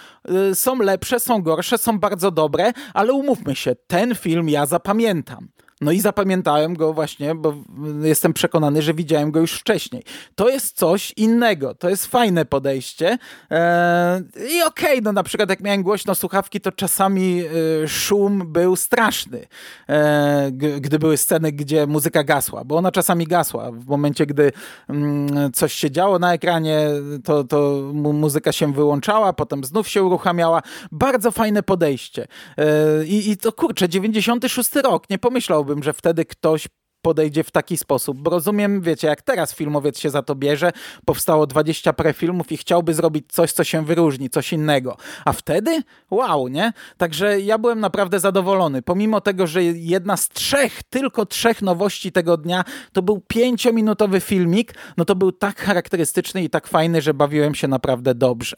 E, 0.50 0.54
są 0.54 0.78
lepsze, 0.78 1.20
są 1.20 1.42
gorsze, 1.42 1.78
są 1.78 1.98
bardzo 1.98 2.30
dobre, 2.30 2.72
ale 2.94 3.12
umówmy 3.12 3.56
się, 3.56 3.76
ten 3.87 4.14
film 4.14 4.48
ja 4.48 4.66
zapamiętam. 4.66 5.48
No 5.80 5.92
i 5.92 6.00
zapamiętałem 6.00 6.74
go 6.74 6.92
właśnie, 6.92 7.34
bo 7.34 7.54
jestem 8.02 8.32
przekonany, 8.32 8.82
że 8.82 8.94
widziałem 8.94 9.30
go 9.30 9.40
już 9.40 9.52
wcześniej. 9.52 10.02
To 10.34 10.48
jest 10.48 10.76
coś 10.76 11.12
innego, 11.16 11.74
to 11.74 11.88
jest 11.88 12.06
fajne 12.06 12.44
podejście. 12.44 13.18
Eee, 13.50 14.22
I 14.36 14.62
okej, 14.62 14.90
okay, 14.90 15.00
no 15.02 15.12
na 15.12 15.22
przykład 15.22 15.50
jak 15.50 15.60
miałem 15.60 15.82
głośno 15.82 16.14
słuchawki, 16.14 16.60
to 16.60 16.72
czasami 16.72 17.42
e, 17.84 17.88
szum 17.88 18.52
był 18.52 18.76
straszny, 18.76 19.46
e, 19.88 20.50
gdy 20.80 20.98
były 20.98 21.16
sceny, 21.16 21.52
gdzie 21.52 21.86
muzyka 21.86 22.24
gasła, 22.24 22.64
bo 22.64 22.76
ona 22.76 22.92
czasami 22.92 23.26
gasła. 23.26 23.72
W 23.72 23.86
momencie, 23.86 24.26
gdy 24.26 24.52
mm, 24.88 25.52
coś 25.52 25.72
się 25.72 25.90
działo 25.90 26.18
na 26.18 26.34
ekranie, 26.34 26.88
to, 27.24 27.44
to 27.44 27.90
muzyka 27.94 28.52
się 28.52 28.72
wyłączała, 28.72 29.32
potem 29.32 29.64
znów 29.64 29.88
się 29.88 30.02
uruchamiała. 30.02 30.62
Bardzo 30.92 31.30
fajne 31.30 31.62
podejście. 31.62 32.26
E, 32.56 33.04
I, 33.04 33.30
I 33.30 33.36
to 33.36 33.52
kurczę, 33.52 33.88
96 33.88 34.74
rok, 34.74 35.10
nie 35.10 35.18
pomyślał 35.18 35.67
myślałbym, 35.68 35.83
że 35.83 35.92
wtedy 35.92 36.24
ktoś 36.24 36.68
podejdzie 37.02 37.44
w 37.44 37.50
taki 37.50 37.76
sposób. 37.76 38.18
Bo 38.18 38.31
rozumiem, 38.31 38.81
wiecie, 38.81 39.09
jak 39.09 39.22
teraz 39.22 39.54
filmowiec 39.54 39.98
się 39.98 40.11
za 40.11 40.22
to 40.22 40.35
bierze, 40.35 40.72
powstało 41.04 41.46
20 41.46 41.92
prefilmów 41.92 42.52
i 42.52 42.57
chciałby 42.57 42.94
zrobić 42.94 43.24
coś, 43.28 43.52
co 43.52 43.64
się 43.64 43.85
wyróżni, 43.85 44.31
coś 44.31 44.52
innego. 44.52 44.96
A 45.24 45.33
wtedy? 45.33 45.83
Wow, 46.11 46.48
nie? 46.48 46.72
Także 46.96 47.40
ja 47.40 47.59
byłem 47.59 47.81
naprawdę 47.81 48.20
zadowolony. 48.20 48.83
Pomimo 48.83 49.20
tego, 49.20 49.46
że 49.46 49.64
jedna 49.64 50.16
z 50.16 50.28
trzech, 50.28 50.83
tylko 50.83 51.26
trzech 51.26 51.62
nowości 51.62 52.12
tego 52.12 52.37
dnia, 52.37 52.64
to 52.92 53.02
był 53.02 53.20
pięciominutowy 53.28 54.20
filmik, 54.20 54.74
no 54.96 55.04
to 55.04 55.14
był 55.14 55.33
tak 55.33 55.61
charakterystyczny 55.61 56.44
i 56.44 56.50
tak 56.50 56.66
fajny, 56.66 57.02
że 57.02 57.14
bawiłem 57.14 57.54
się 57.54 57.68
naprawdę 57.68 58.14
dobrze. 58.14 58.57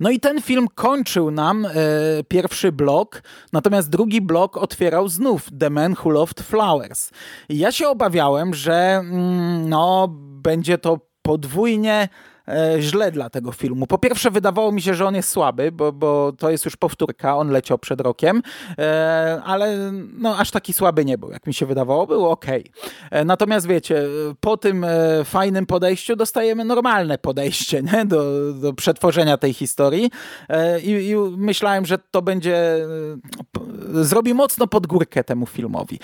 No 0.00 0.10
i 0.10 0.20
ten 0.20 0.42
film 0.42 0.68
kończył 0.74 1.30
nam 1.30 1.66
e, 1.66 1.70
pierwszy 2.28 2.72
blok, 2.72 3.22
natomiast 3.52 3.90
drugi 3.90 4.20
blok 4.20 4.56
otwierał 4.56 5.08
znów 5.08 5.48
The 5.60 5.70
Man 5.70 5.96
Who 6.04 6.10
Loved 6.10 6.40
Flowers. 6.40 7.10
I 7.48 7.58
ja 7.58 7.72
się 7.72 7.88
obawiałem, 7.88 8.54
że 8.54 8.74
mm, 8.74 9.68
no, 9.68 10.08
będzie 10.42 10.78
to 10.78 10.98
podwójnie 11.22 12.08
źle 12.80 13.12
dla 13.12 13.30
tego 13.30 13.52
filmu. 13.52 13.86
Po 13.86 13.98
pierwsze, 13.98 14.30
wydawało 14.30 14.72
mi 14.72 14.82
się, 14.82 14.94
że 14.94 15.06
on 15.06 15.14
jest 15.14 15.28
słaby, 15.28 15.72
bo, 15.72 15.92
bo 15.92 16.32
to 16.38 16.50
jest 16.50 16.64
już 16.64 16.76
powtórka, 16.76 17.36
on 17.36 17.50
leciał 17.50 17.78
przed 17.78 18.00
rokiem, 18.00 18.42
e, 18.78 19.42
ale 19.44 19.92
no, 20.18 20.36
aż 20.38 20.50
taki 20.50 20.72
słaby 20.72 21.04
nie 21.04 21.18
był, 21.18 21.30
jak 21.30 21.46
mi 21.46 21.54
się 21.54 21.66
wydawało, 21.66 22.06
było 22.06 22.30
ok. 22.30 22.46
E, 23.10 23.24
natomiast 23.24 23.66
wiecie, 23.66 24.04
po 24.40 24.56
tym 24.56 24.86
fajnym 25.24 25.66
podejściu 25.66 26.16
dostajemy 26.16 26.64
normalne 26.64 27.18
podejście 27.18 27.82
nie? 27.82 28.04
Do, 28.04 28.52
do 28.52 28.72
przetworzenia 28.72 29.36
tej 29.36 29.52
historii 29.52 30.10
I, 30.82 30.90
i 30.90 31.16
myślałem, 31.36 31.86
że 31.86 31.98
to 32.10 32.22
będzie 32.22 32.86
zrobi 33.92 34.34
mocno 34.34 34.66
pod 34.66 34.86
górkę 34.86 35.24
temu 35.24 35.46
filmowi. 35.46 35.98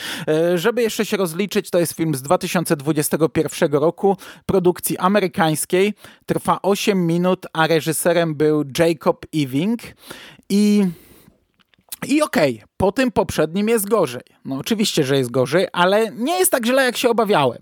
Żeby 0.54 0.82
jeszcze 0.82 1.06
się 1.06 1.16
rozliczyć, 1.16 1.70
to 1.70 1.78
jest 1.78 1.92
film 1.92 2.14
z 2.14 2.22
2021 2.22 3.72
roku, 3.72 4.16
produkcji 4.46 4.98
amerykańskiej 4.98 5.94
trwa 6.28 6.58
8 6.62 7.06
minut, 7.06 7.46
a 7.52 7.66
reżyserem 7.66 8.34
był 8.34 8.64
Jacob 8.78 9.26
Ewing. 9.34 9.80
I 10.48 10.84
i 12.06 12.22
okej, 12.22 12.54
okay, 12.54 12.67
po 12.78 12.92
tym 12.92 13.12
poprzednim 13.12 13.68
jest 13.68 13.88
gorzej. 13.88 14.22
No 14.44 14.56
oczywiście, 14.56 15.04
że 15.04 15.18
jest 15.18 15.30
gorzej, 15.30 15.66
ale 15.72 16.10
nie 16.10 16.38
jest 16.38 16.50
tak 16.50 16.66
źle, 16.66 16.84
jak 16.84 16.96
się 16.96 17.10
obawiałem. 17.10 17.58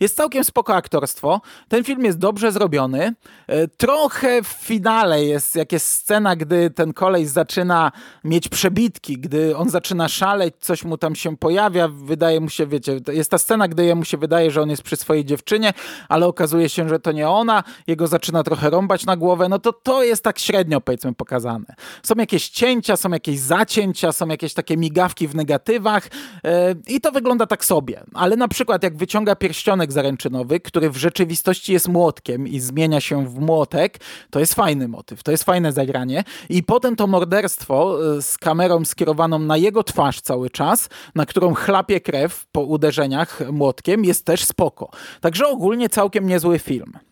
Jest 0.00 0.16
całkiem 0.16 0.44
spoko 0.44 0.74
aktorstwo. 0.74 1.40
Ten 1.68 1.84
film 1.84 2.04
jest 2.04 2.18
dobrze 2.18 2.52
zrobiony. 2.52 3.14
E, 3.46 3.68
trochę 3.68 4.42
w 4.42 4.46
finale 4.46 5.24
jest, 5.24 5.56
jak 5.56 5.72
jest 5.72 5.86
scena, 5.86 6.36
gdy 6.36 6.70
ten 6.70 6.92
kolej 6.92 7.26
zaczyna 7.26 7.92
mieć 8.24 8.48
przebitki, 8.48 9.18
gdy 9.18 9.56
on 9.56 9.70
zaczyna 9.70 10.08
szaleć, 10.08 10.54
coś 10.60 10.84
mu 10.84 10.98
tam 10.98 11.14
się 11.14 11.36
pojawia, 11.36 11.88
wydaje 11.88 12.40
mu 12.40 12.48
się, 12.48 12.66
wiecie, 12.66 13.00
jest 13.12 13.30
ta 13.30 13.38
scena, 13.38 13.68
gdy 13.68 13.84
jemu 13.84 14.04
się 14.04 14.16
wydaje, 14.16 14.50
że 14.50 14.62
on 14.62 14.70
jest 14.70 14.82
przy 14.82 14.96
swojej 14.96 15.24
dziewczynie, 15.24 15.72
ale 16.08 16.26
okazuje 16.26 16.68
się, 16.68 16.88
że 16.88 17.00
to 17.00 17.12
nie 17.12 17.28
ona, 17.28 17.64
jego 17.86 18.06
zaczyna 18.06 18.42
trochę 18.42 18.70
rąbać 18.70 19.06
na 19.06 19.16
głowę, 19.16 19.48
no 19.48 19.58
to 19.58 19.72
to 19.72 20.02
jest 20.02 20.24
tak 20.24 20.38
średnio, 20.38 20.80
powiedzmy, 20.80 21.14
pokazane. 21.14 21.74
Są 22.02 22.14
jakieś 22.14 22.48
cięcia, 22.48 22.96
są 22.96 23.10
jakieś 23.10 23.38
zacięcia, 23.38 24.12
są 24.12 24.28
jakieś 24.28 24.54
takie 24.60 24.76
migawki 24.76 25.28
w 25.28 25.34
negatywach 25.34 26.08
e, 26.44 26.74
i 26.88 27.00
to 27.00 27.12
wygląda 27.12 27.46
tak 27.46 27.64
sobie. 27.64 28.04
Ale 28.14 28.36
na 28.36 28.48
przykład 28.48 28.82
jak 28.82 28.96
wyciąga 28.96 29.36
pierścionek 29.36 29.92
zaręczynowy, 29.92 30.60
który 30.60 30.90
w 30.90 30.96
rzeczywistości 30.96 31.72
jest 31.72 31.88
młotkiem 31.88 32.48
i 32.48 32.60
zmienia 32.60 33.00
się 33.00 33.26
w 33.26 33.38
młotek, 33.38 33.98
to 34.30 34.40
jest 34.40 34.54
fajny 34.54 34.88
motyw, 34.88 35.22
to 35.22 35.30
jest 35.30 35.44
fajne 35.44 35.72
zagranie. 35.72 36.24
I 36.48 36.62
potem 36.62 36.96
to 36.96 37.06
morderstwo 37.06 37.98
e, 38.16 38.22
z 38.22 38.38
kamerą 38.38 38.84
skierowaną 38.84 39.38
na 39.38 39.56
jego 39.56 39.84
twarz 39.84 40.20
cały 40.20 40.50
czas, 40.50 40.88
na 41.14 41.26
którą 41.26 41.54
chlapie 41.54 42.00
krew 42.00 42.46
po 42.52 42.60
uderzeniach 42.60 43.42
młotkiem, 43.52 44.04
jest 44.04 44.24
też 44.24 44.44
spoko. 44.44 44.90
Także 45.20 45.48
ogólnie 45.48 45.88
całkiem 45.88 46.26
niezły 46.26 46.58
film. 46.58 47.09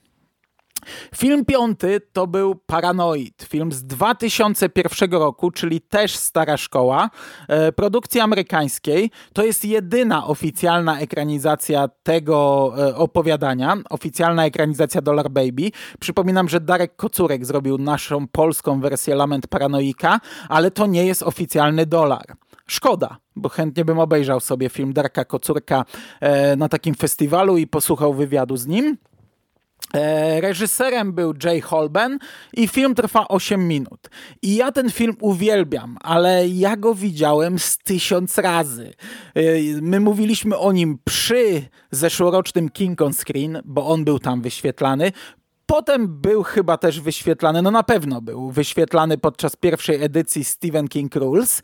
Film 1.16 1.44
piąty 1.44 2.00
to 2.12 2.26
był 2.26 2.54
Paranoid, 2.54 3.46
film 3.48 3.72
z 3.72 3.84
2001 3.84 5.12
roku, 5.12 5.50
czyli 5.50 5.80
też 5.80 6.16
stara 6.16 6.56
szkoła, 6.56 7.10
e, 7.48 7.72
produkcji 7.72 8.20
amerykańskiej. 8.20 9.10
To 9.32 9.44
jest 9.44 9.64
jedyna 9.64 10.26
oficjalna 10.26 11.00
ekranizacja 11.00 11.88
tego 12.02 12.72
e, 12.78 12.96
opowiadania, 12.96 13.76
oficjalna 13.90 14.46
ekranizacja 14.46 15.02
Dollar 15.02 15.30
Baby. 15.30 15.70
Przypominam, 16.00 16.48
że 16.48 16.60
Darek 16.60 16.96
Kocurek 16.96 17.46
zrobił 17.46 17.78
naszą 17.78 18.28
polską 18.28 18.80
wersję 18.80 19.14
Lament 19.14 19.46
Paranoika, 19.46 20.20
ale 20.48 20.70
to 20.70 20.86
nie 20.86 21.06
jest 21.06 21.22
oficjalny 21.22 21.86
dolar. 21.86 22.24
Szkoda, 22.66 23.16
bo 23.36 23.48
chętnie 23.48 23.84
bym 23.84 23.98
obejrzał 23.98 24.40
sobie 24.40 24.68
film 24.68 24.92
Darka 24.92 25.24
Kocurka 25.24 25.84
e, 26.20 26.56
na 26.56 26.68
takim 26.68 26.94
festiwalu 26.94 27.56
i 27.56 27.66
posłuchał 27.66 28.14
wywiadu 28.14 28.56
z 28.56 28.66
nim. 28.66 28.96
E, 29.94 30.40
reżyserem 30.40 31.12
był 31.12 31.34
Jay 31.44 31.60
Holben 31.60 32.18
i 32.56 32.68
film 32.68 32.94
trwa 32.94 33.28
8 33.28 33.68
minut. 33.68 34.10
I 34.42 34.56
ja 34.56 34.72
ten 34.72 34.90
film 34.90 35.16
uwielbiam, 35.20 35.96
ale 36.00 36.48
ja 36.48 36.76
go 36.76 36.94
widziałem 36.94 37.58
z 37.58 37.78
tysiąc 37.78 38.38
razy. 38.38 38.94
E, 39.34 39.42
my 39.82 40.00
mówiliśmy 40.00 40.58
o 40.58 40.72
nim 40.72 40.98
przy 41.04 41.62
zeszłorocznym 41.90 42.68
King 42.68 43.02
on 43.02 43.12
Screen, 43.12 43.62
bo 43.64 43.86
on 43.86 44.04
był 44.04 44.18
tam 44.18 44.42
wyświetlany. 44.42 45.12
Potem 45.66 46.20
był 46.20 46.42
chyba 46.42 46.76
też 46.76 47.00
wyświetlany, 47.00 47.62
no 47.62 47.70
na 47.70 47.82
pewno 47.82 48.20
był 48.20 48.50
wyświetlany 48.50 49.18
podczas 49.18 49.56
pierwszej 49.56 50.04
edycji 50.04 50.44
Stephen 50.44 50.88
King 50.88 51.14
Rules. 51.14 51.62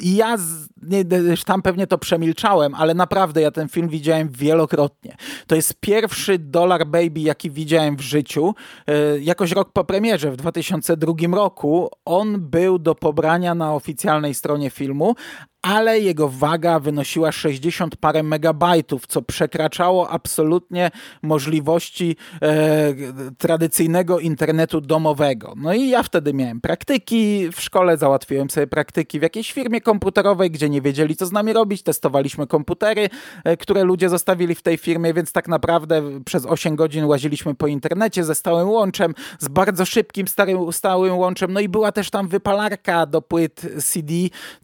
Ja 0.00 0.36
z, 0.36 0.68
nie, 0.82 1.04
tam 1.46 1.62
pewnie 1.62 1.86
to 1.86 1.98
przemilczałem, 1.98 2.74
ale 2.74 2.94
naprawdę 2.94 3.40
ja 3.40 3.50
ten 3.50 3.68
film 3.68 3.88
widziałem 3.88 4.28
wielokrotnie. 4.28 5.16
To 5.46 5.54
jest 5.54 5.74
pierwszy 5.80 6.38
Dollar 6.38 6.86
Baby, 6.86 7.20
jaki 7.20 7.50
widziałem 7.50 7.96
w 7.96 8.00
życiu. 8.00 8.54
E, 8.86 9.18
jakoś 9.18 9.52
rok 9.52 9.72
po 9.72 9.84
premierze, 9.84 10.30
w 10.30 10.36
2002 10.36 11.12
roku, 11.32 11.90
on 12.04 12.40
był 12.40 12.78
do 12.78 12.94
pobrania 12.94 13.54
na 13.54 13.74
oficjalnej 13.74 14.34
stronie 14.34 14.70
filmu, 14.70 15.14
ale 15.62 16.00
jego 16.00 16.28
waga 16.28 16.78
wynosiła 16.78 17.32
60 17.32 17.96
parę 17.96 18.22
megabajtów, 18.22 19.06
co 19.06 19.22
przekraczało 19.22 20.10
absolutnie 20.10 20.90
możliwości 21.22 22.16
e, 22.42 22.94
tradycyjnego 23.38 24.18
internetu 24.18 24.80
domowego. 24.80 25.54
No 25.56 25.74
i 25.74 25.88
ja 25.88 26.02
wtedy 26.02 26.34
miałem 26.34 26.60
praktyki 26.60 27.48
w 27.52 27.60
szkole, 27.60 27.96
załatwiłem 27.96 28.50
sobie 28.50 28.66
praktyki 28.66 29.18
w 29.18 29.22
jakiejś 29.22 29.52
firmie 29.52 29.80
komputerowej, 29.80 30.50
gdzie 30.50 30.70
nie 30.70 30.82
wiedzieli, 30.82 31.16
co 31.16 31.26
z 31.26 31.32
nami 31.32 31.52
robić. 31.52 31.82
Testowaliśmy 31.82 32.46
komputery, 32.46 33.08
e, 33.44 33.56
które 33.56 33.84
ludzie 33.84 34.08
zostawili 34.08 34.54
w 34.54 34.62
tej 34.62 34.78
firmie, 34.78 35.14
więc 35.14 35.32
tak 35.32 35.48
naprawdę 35.48 36.02
przez 36.24 36.46
8 36.46 36.76
godzin 36.76 37.04
łaziliśmy 37.04 37.54
po 37.54 37.66
internecie 37.66 38.24
ze 38.24 38.34
stałym 38.34 38.68
łączem, 38.68 39.14
z 39.38 39.48
bardzo 39.48 39.84
szybkim, 39.84 40.28
starym, 40.28 40.72
stałym 40.72 41.18
łączem. 41.18 41.52
No 41.52 41.60
i 41.60 41.68
była 41.68 41.92
też 41.92 42.10
tam 42.10 42.28
wypalarka 42.28 43.06
do 43.06 43.22
płyt 43.22 43.66
CD, 43.84 44.14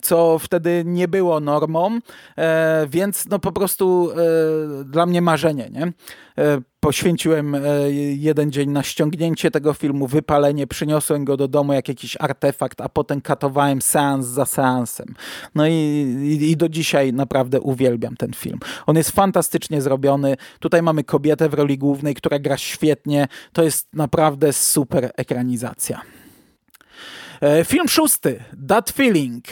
co 0.01 0.39
wtedy 0.39 0.86
nie 0.87 1.09
było 1.09 1.40
normą, 1.40 1.99
e, 2.38 2.87
więc 2.90 3.27
no 3.27 3.38
po 3.38 3.53
prostu 3.53 4.11
e, 4.11 4.85
dla 4.85 5.07
mnie 5.07 5.22
marzenie, 5.22 5.70
nie? 5.72 5.92
E, 6.38 6.61
poświęciłem 6.81 7.57
jeden 8.16 8.53
dzień 8.53 8.70
na 8.70 8.83
ściągnięcie 8.83 9.51
tego 9.51 9.75
filmu, 9.75 10.07
wypalenie, 10.07 10.66
przyniosłem 10.66 11.25
go 11.25 11.37
do 11.37 11.49
domu 11.49 11.72
jak 11.72 11.88
jakiś 11.88 12.16
artefakt, 12.20 12.81
a 12.81 12.88
potem 12.88 13.20
katowałem 13.20 13.83
seans 13.83 14.27
za 14.27 14.46
seansem. 14.46 15.14
No 15.55 15.66
i, 15.66 15.72
i, 15.72 16.51
i 16.51 16.57
do 16.57 16.68
dzisiaj 16.68 17.12
naprawdę 17.12 17.61
uwielbiam 17.61 18.16
ten 18.16 18.33
film. 18.33 18.59
On 18.87 18.96
jest 18.96 19.11
fantastycznie 19.11 19.83
zrobiony. 19.83 20.37
Tutaj 20.61 20.83
mamy 20.83 21.05
kobietę 21.05 21.49
w 21.49 21.55
roli 21.55 21.79
głównej, 21.79 22.14
która 22.14 22.38
gra 22.38 22.57
świetnie. 22.57 23.29
To 23.53 23.62
jest 23.62 23.88
naprawdę 23.92 24.53
super 24.53 25.11
ekranizacja. 25.16 26.01
Film 27.64 27.88
szósty, 27.88 28.44
That 28.68 28.90
Feeling. 28.90 29.44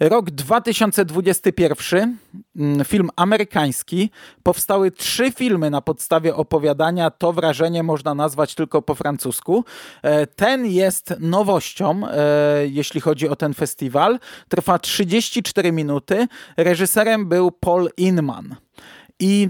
Rok 0.00 0.30
2021, 0.30 2.16
mm, 2.56 2.84
film 2.84 3.10
amerykański. 3.16 4.10
Powstały 4.42 4.90
trzy 4.90 5.32
filmy 5.32 5.70
na 5.70 5.80
podstawie 5.80 6.34
opowiadania. 6.36 7.10
To 7.10 7.32
wrażenie 7.32 7.82
można 7.82 8.14
nazwać 8.14 8.54
tylko 8.54 8.82
po 8.82 8.94
francusku. 8.94 9.64
E, 10.02 10.26
ten 10.26 10.66
jest 10.66 11.14
nowością, 11.20 12.08
e, 12.08 12.66
jeśli 12.66 13.00
chodzi 13.00 13.28
o 13.28 13.36
ten 13.36 13.54
festiwal. 13.54 14.18
Trwa 14.48 14.78
34 14.78 15.72
minuty. 15.72 16.26
Reżyserem 16.56 17.28
był 17.28 17.50
Paul 17.50 17.90
Inman. 17.96 18.56
I 19.20 19.48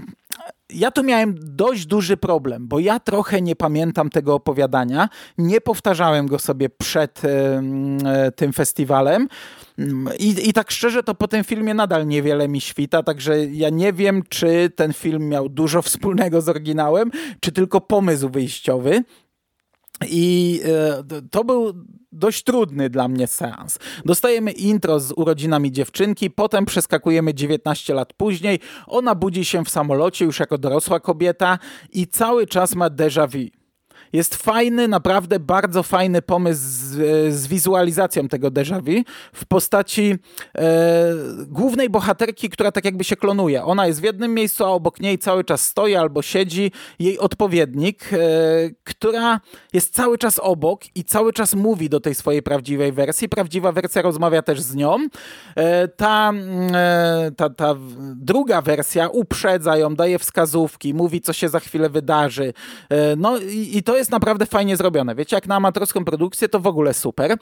ja 0.69 0.91
tu 0.91 1.03
miałem 1.03 1.35
dość 1.41 1.85
duży 1.85 2.17
problem, 2.17 2.67
bo 2.67 2.79
ja 2.79 2.99
trochę 2.99 3.41
nie 3.41 3.55
pamiętam 3.55 4.09
tego 4.09 4.35
opowiadania. 4.35 5.09
Nie 5.37 5.61
powtarzałem 5.61 6.27
go 6.27 6.39
sobie 6.39 6.69
przed 6.69 7.21
e, 7.25 8.31
tym 8.35 8.53
festiwalem. 8.53 9.27
I, 10.19 10.49
I 10.49 10.53
tak 10.53 10.71
szczerze, 10.71 11.03
to 11.03 11.15
po 11.15 11.27
tym 11.27 11.43
filmie 11.43 11.73
nadal 11.73 12.07
niewiele 12.07 12.47
mi 12.47 12.61
świta, 12.61 13.03
także 13.03 13.45
ja 13.45 13.69
nie 13.69 13.93
wiem, 13.93 14.23
czy 14.29 14.71
ten 14.75 14.93
film 14.93 15.29
miał 15.29 15.49
dużo 15.49 15.81
wspólnego 15.81 16.41
z 16.41 16.49
oryginałem, 16.49 17.11
czy 17.39 17.51
tylko 17.51 17.81
pomysł 17.81 18.29
wyjściowy. 18.29 19.03
I 20.07 20.61
e, 20.65 21.21
to 21.31 21.43
był 21.43 21.73
dość 22.15 22.43
trudny 22.43 22.89
dla 22.89 23.07
mnie 23.07 23.27
seans. 23.27 23.79
Dostajemy 24.05 24.51
intro 24.51 24.99
z 24.99 25.11
urodzinami 25.11 25.71
dziewczynki, 25.71 26.29
potem 26.31 26.65
przeskakujemy 26.65 27.33
19 27.33 27.93
lat 27.93 28.13
później. 28.13 28.59
Ona 28.87 29.15
budzi 29.15 29.45
się 29.45 29.65
w 29.65 29.69
samolocie 29.69 30.25
już 30.25 30.39
jako 30.39 30.57
dorosła 30.57 30.99
kobieta 30.99 31.59
i 31.91 32.07
cały 32.07 32.47
czas 32.47 32.75
ma 32.75 32.89
déjà 32.89 33.27
vu. 33.27 33.64
Jest 34.15 34.35
fajny, 34.35 34.87
naprawdę 34.87 35.39
bardzo 35.39 35.83
fajny 35.83 36.21
pomysł 36.21 36.61
z, 36.61 37.33
z 37.35 37.47
wizualizacją 37.47 38.27
tego 38.27 38.51
déjà 38.51 38.81
vu 38.81 39.03
w 39.33 39.45
postaci 39.45 40.15
e, 40.57 41.13
głównej 41.47 41.89
bohaterki, 41.89 42.49
która 42.49 42.71
tak 42.71 42.85
jakby 42.85 43.03
się 43.03 43.15
klonuje. 43.15 43.63
Ona 43.63 43.87
jest 43.87 44.01
w 44.01 44.03
jednym 44.03 44.33
miejscu, 44.33 44.65
a 44.65 44.67
obok 44.67 44.99
niej 44.99 45.19
cały 45.19 45.43
czas 45.43 45.61
stoi 45.61 45.95
albo 45.95 46.21
siedzi 46.21 46.71
jej 46.99 47.19
odpowiednik, 47.19 48.13
e, 48.13 48.17
która 48.83 49.39
jest 49.73 49.93
cały 49.93 50.17
czas 50.17 50.39
obok 50.39 50.81
i 50.95 51.03
cały 51.03 51.33
czas 51.33 51.53
mówi 51.53 51.89
do 51.89 51.99
tej 51.99 52.15
swojej 52.15 52.41
prawdziwej 52.41 52.91
wersji. 52.91 53.29
Prawdziwa 53.29 53.71
wersja 53.71 54.01
rozmawia 54.01 54.41
też 54.41 54.61
z 54.61 54.75
nią. 54.75 54.97
E, 55.55 55.87
ta, 55.87 56.31
e, 56.73 57.31
ta, 57.37 57.49
ta 57.49 57.75
druga 58.15 58.61
wersja 58.61 59.07
uprzedza 59.07 59.77
ją, 59.77 59.95
daje 59.95 60.19
wskazówki, 60.19 60.93
mówi, 60.93 61.21
co 61.21 61.33
się 61.33 61.49
za 61.49 61.59
chwilę 61.59 61.89
wydarzy. 61.89 62.53
E, 62.89 63.15
no 63.15 63.37
i, 63.37 63.77
i 63.77 63.83
to 63.83 63.97
jest 63.97 64.04
jest 64.05 64.11
naprawdę 64.11 64.45
fajnie 64.45 64.77
zrobione. 64.77 65.15
Wiecie, 65.15 65.35
jak 65.35 65.47
na 65.47 65.55
amatorską 65.55 66.05
produkcję, 66.05 66.49
to 66.49 66.59
w 66.59 66.67
ogóle 66.67 66.93
super. 66.93 67.37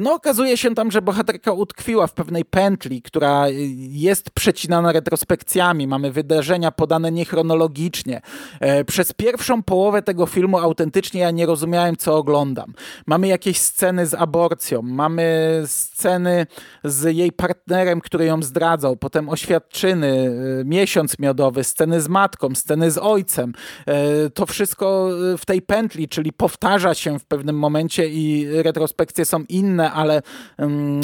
No 0.00 0.14
okazuje 0.14 0.56
się 0.56 0.74
tam, 0.74 0.90
że 0.90 1.02
bohaterka 1.02 1.52
utkwiła 1.52 2.06
w 2.06 2.12
pewnej 2.12 2.44
pętli, 2.44 3.02
która 3.02 3.46
jest 3.78 4.30
przecinana 4.30 4.92
retrospekcjami. 4.92 5.86
Mamy 5.86 6.12
wydarzenia 6.12 6.70
podane 6.70 7.12
niechronologicznie. 7.12 8.20
E, 8.60 8.84
przez 8.84 9.12
pierwszą 9.12 9.62
połowę 9.62 10.02
tego 10.02 10.26
filmu 10.26 10.58
autentycznie 10.58 11.20
ja 11.20 11.30
nie 11.30 11.46
rozumiałem, 11.46 11.96
co 11.96 12.16
oglądam. 12.16 12.72
Mamy 13.06 13.28
jakieś 13.28 13.58
sceny 13.58 14.06
z 14.06 14.14
aborcją, 14.14 14.82
mamy 14.82 15.62
sceny 15.66 16.46
z 16.84 17.16
jej 17.16 17.32
partnerem, 17.32 18.00
który 18.00 18.24
ją 18.24 18.42
zdradzał, 18.42 18.96
potem 18.96 19.28
oświadczyny, 19.28 20.30
e, 20.60 20.64
miesiąc 20.64 21.18
miodowy, 21.18 21.64
sceny 21.64 22.00
z 22.00 22.08
matką, 22.08 22.54
sceny 22.54 22.90
z 22.90 22.98
ojcem. 22.98 23.52
E, 23.86 24.30
to 24.30 24.46
wszystko 24.46 25.08
w 25.38 25.46
tej 25.46 25.62
pętli 25.62 26.07
czyli 26.08 26.32
powtarza 26.32 26.94
się 26.94 27.18
w 27.18 27.24
pewnym 27.24 27.58
momencie 27.58 28.08
i 28.08 28.46
retrospekcje 28.62 29.24
są 29.24 29.44
inne, 29.48 29.92
ale 29.92 30.22
mm, 30.58 31.00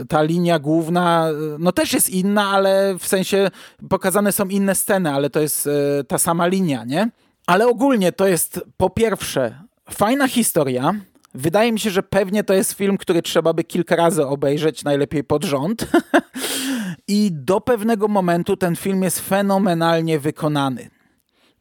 e, 0.00 0.06
ta 0.06 0.22
linia 0.22 0.58
główna 0.58 1.28
no 1.58 1.72
też 1.72 1.92
jest 1.92 2.10
inna, 2.10 2.48
ale 2.48 2.94
w 2.98 3.06
sensie 3.06 3.50
pokazane 3.88 4.32
są 4.32 4.48
inne 4.48 4.74
sceny, 4.74 5.10
ale 5.10 5.30
to 5.30 5.40
jest 5.40 5.66
e, 5.66 6.04
ta 6.04 6.18
sama 6.18 6.46
linia, 6.46 6.84
nie? 6.84 7.10
Ale 7.46 7.66
ogólnie 7.66 8.12
to 8.12 8.26
jest 8.26 8.60
po 8.76 8.90
pierwsze 8.90 9.58
fajna 9.90 10.28
historia, 10.28 10.94
Wydaje 11.34 11.72
mi 11.72 11.80
się, 11.80 11.90
że 11.90 12.02
pewnie 12.02 12.44
to 12.44 12.54
jest 12.54 12.72
film, 12.72 12.98
który 12.98 13.22
trzeba 13.22 13.52
by 13.52 13.64
kilka 13.64 13.96
razy 13.96 14.26
obejrzeć, 14.26 14.84
najlepiej 14.84 15.24
pod 15.24 15.44
rząd. 15.44 15.86
I 17.08 17.30
do 17.32 17.60
pewnego 17.60 18.08
momentu 18.08 18.56
ten 18.56 18.76
film 18.76 19.02
jest 19.02 19.20
fenomenalnie 19.20 20.18
wykonany. 20.18 20.90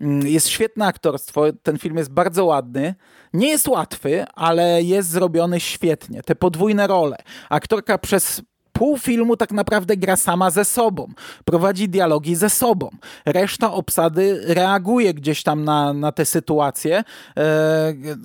Mm, 0.02 0.28
jest 0.28 0.48
świetne 0.50 0.86
aktorstwo, 0.86 1.44
ten 1.64 1.78
film 1.78 1.98
jest 1.98 2.12
bardzo 2.12 2.46
ładny. 2.46 2.96
Nie 3.34 3.50
jest 3.50 3.68
łatwy, 3.68 4.26
ale 4.36 4.84
jest 4.84 5.10
zrobiony 5.10 5.60
świetnie. 5.60 6.24
Te 6.24 6.36
podwójne 6.36 6.88
role. 6.88 7.18
Aktorka 7.50 7.98
przez 7.98 8.42
pół 8.74 8.98
filmu 8.98 9.38
tak 9.38 9.52
naprawdę 9.52 9.98
gra 9.98 10.16
sama 10.16 10.50
ze 10.50 10.66
sobą, 10.66 11.08
prowadzi 11.46 11.90
dialogi 11.90 12.36
ze 12.36 12.50
sobą. 12.50 12.90
Reszta 13.26 13.74
obsady 13.74 14.42
reaguje 14.48 15.14
gdzieś 15.14 15.44
tam 15.44 15.64
na, 15.64 15.94
na 15.94 16.12
te 16.12 16.26
sytuacje. 16.26 16.98
E, 16.98 17.04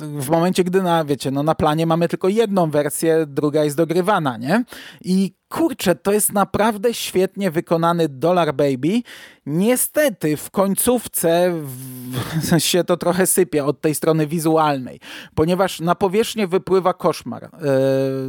w 0.01 0.29
momencie, 0.31 0.65
gdy 0.65 0.83
na, 0.83 1.05
wiecie, 1.05 1.31
no 1.31 1.43
na 1.43 1.55
planie 1.55 1.87
mamy 1.87 2.09
tylko 2.09 2.29
jedną 2.29 2.71
wersję, 2.71 3.27
druga 3.29 3.65
jest 3.65 3.77
dogrywana, 3.77 4.37
nie? 4.37 4.65
I 5.05 5.35
kurczę, 5.49 5.95
to 5.95 6.13
jest 6.13 6.33
naprawdę 6.33 6.95
świetnie 6.95 7.51
wykonany 7.51 8.09
Dollar 8.09 8.55
Baby. 8.55 9.03
Niestety 9.47 10.37
w 10.37 10.51
końcówce 10.51 11.53
w, 11.63 12.61
się 12.71 12.85
to 12.85 12.97
trochę 12.97 13.27
sypie 13.27 13.65
od 13.65 13.81
tej 13.81 13.95
strony 13.95 14.27
wizualnej, 14.27 15.01
ponieważ 15.35 15.81
na 15.81 15.95
powierzchnię 15.95 16.47
wypływa 16.47 16.95
koszmar. 16.95 17.45
E, 17.45 17.49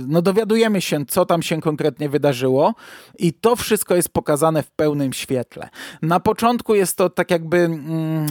no 0.07 0.21
dowiadujemy 0.21 0.81
się, 0.81 1.05
co 1.05 1.25
tam 1.25 1.41
się 1.41 1.61
konkretnie 1.61 2.09
wydarzyło 2.09 2.73
i 3.19 3.33
to 3.33 3.55
wszystko 3.55 3.95
jest 3.95 4.09
pokazane 4.09 4.63
w 4.63 4.71
pełnym 4.71 5.13
świetle. 5.13 5.69
Na 6.01 6.19
początku 6.19 6.75
jest 6.75 6.97
to 6.97 7.09
tak 7.09 7.31
jakby... 7.31 7.57
Mm, 7.57 8.27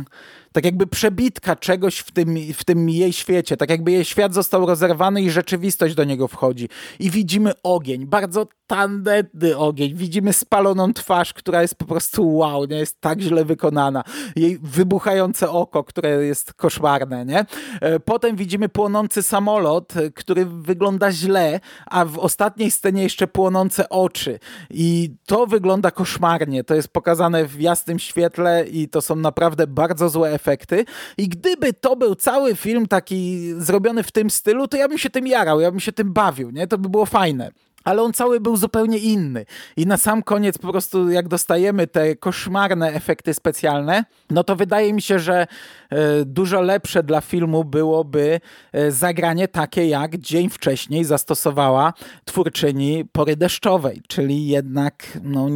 tak 0.57 0.65
jakby 0.65 0.87
przebitka 0.87 1.57
czegoś 1.57 1.99
w 1.99 2.11
tym, 2.11 2.37
w 2.55 2.65
tym 2.65 2.91
jej 2.91 3.13
świecie, 3.13 3.57
tak 3.57 3.71
jakby 3.71 3.93
jej 3.93 4.05
świat 4.05 4.35
został 4.35 4.67
rozerwany 4.67 5.23
i 5.23 5.31
rzeczywistość 5.31 5.95
do 5.95 6.05
niego 6.05 6.29
wchodzi. 6.29 6.69
I 6.99 7.11
widzimy 7.11 7.53
ogień, 7.63 8.07
bardzo 8.07 8.47
tandetny 8.67 9.57
ogień, 9.57 9.95
widzimy 9.95 10.33
spaloną 10.33 10.93
twarz, 10.93 11.35
która 11.35 11.63
jest 11.63 11.75
po 11.75 11.85
prostu 11.85 12.37
wow, 12.37 12.65
nie 12.65 12.77
jest 12.77 13.01
tak 13.01 13.21
źle 13.21 13.45
wykonana. 13.45 14.05
Jej 14.37 14.59
wybuchające 14.63 15.51
oko, 15.51 15.85
które 15.85 16.27
jest 16.27 16.55
koszmarne, 16.55 17.25
nie? 17.25 17.47
E, 17.81 18.01
potem 18.01 18.37
widzimy 18.37 18.69
płonący 18.69 19.23
samolot, 19.23 19.95
który 20.15 20.47
wygląda 20.47 21.13
źle, 21.13 21.61
a 21.87 22.05
w 22.05 22.19
ostatniej 22.19 22.71
scenie 22.71 23.03
jeszcze 23.03 23.27
płonące 23.27 23.89
oczy. 23.89 24.39
I 24.71 25.15
to 25.27 25.47
wygląda 25.47 25.91
koszmarnie. 25.91 26.65
To 26.65 26.75
jest 26.75 26.89
pokazane 26.89 27.45
w 27.45 27.61
jasnym 27.61 27.99
świetle 27.99 28.65
i 28.71 28.89
to 28.89 29.03
są 29.03 29.17
naprawdę 29.17 29.67
bardzo 29.67 30.09
złe 30.09 30.33
efekty 30.33 30.46
efekty. 30.47 30.85
I 31.19 31.29
gdyby 31.29 31.73
to 31.73 31.97
był 31.97 32.15
cały 32.15 32.57
film 32.57 32.87
taki 32.89 33.53
zrobiony 33.59 34.03
w 34.03 34.13
tym 34.13 34.31
stylu, 34.31 34.69
to 34.69 34.77
ja 34.77 34.89
bym 34.89 34.99
się 34.99 35.11
tym 35.11 35.27
jarał, 35.27 35.61
ja 35.61 35.71
bym 35.71 35.81
się 35.81 35.93
tym 35.93 36.13
bawił, 36.13 36.51
nie? 36.51 36.67
To 36.67 36.79
by 36.79 36.89
było 36.89 37.07
fajne 37.07 37.51
ale 37.87 38.03
on 38.03 38.13
cały 38.13 38.41
był 38.41 38.57
zupełnie 38.57 38.99
inny. 38.99 39.47
I 39.77 39.87
na 39.87 39.97
sam 39.97 40.23
koniec 40.23 40.59
po 40.59 40.73
prostu 40.73 41.11
jak 41.11 41.29
dostajemy 41.29 41.87
te 41.87 42.17
koszmarne 42.17 42.93
efekty 42.93 43.35
specjalne, 43.35 44.05
no 44.31 44.45
to 44.45 44.57
wydaje 44.57 44.93
mi 44.93 45.03
się, 45.03 45.19
że 45.19 45.47
e, 45.91 46.25
dużo 46.25 46.61
lepsze 46.61 47.03
dla 47.03 47.21
filmu 47.21 47.65
byłoby 47.65 48.41
e, 48.73 48.93
zagranie 48.93 49.49
takie, 49.49 49.87
jak 49.87 50.17
dzień 50.17 50.51
wcześniej 50.51 51.05
zastosowała 51.05 51.93
twórczyni 52.25 53.05
Pory 53.13 53.37
Deszczowej, 53.37 54.03
czyli 54.09 54.47
jednak 54.47 55.19
no, 55.23 55.49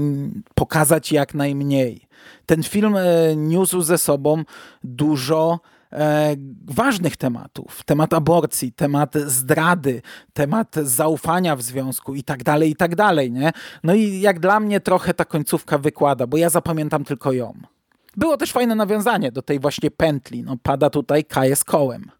pokazać 0.55 1.13
jak 1.13 1.35
najmniej. 1.35 2.09
Ten 2.47 2.63
film 2.63 2.97
e, 2.97 3.37
niósł 3.37 3.83
ze 3.83 3.99
sobą 3.99 4.45
dużo 4.85 5.61
ważnych 6.65 7.17
tematów. 7.17 7.85
Temat 7.85 8.15
aborcji, 8.15 8.73
temat 8.73 9.15
zdrady, 9.15 10.03
temat 10.33 10.77
zaufania 10.77 11.57
w 11.57 11.63
związku 11.63 12.15
i 12.15 12.23
tak 12.23 12.43
dalej, 12.43 12.71
i 12.71 12.77
tak 12.77 12.95
dalej, 12.95 13.33
nie? 13.33 13.53
No 13.85 13.95
i 13.95 14.21
jak 14.21 14.41
dla 14.41 14.61
mnie 14.61 14.81
trochę 14.81 15.15
ta 15.15 15.25
końcówka 15.25 15.79
wykłada, 15.79 16.27
bo 16.27 16.37
ja 16.37 16.51
zapamiętam 16.51 17.05
tylko 17.05 17.33
ją. 17.33 17.55
Było 18.17 18.37
też 18.37 18.53
fajne 18.53 18.75
nawiązanie 18.75 19.33
do 19.33 19.43
tej 19.43 19.61
właśnie 19.61 19.91
pętli. 19.91 20.43
No, 20.43 20.57
pada 20.63 20.91
tutaj 20.91 21.25
Kaję 21.25 21.57
z 21.57 21.65
kołem. 21.65 22.11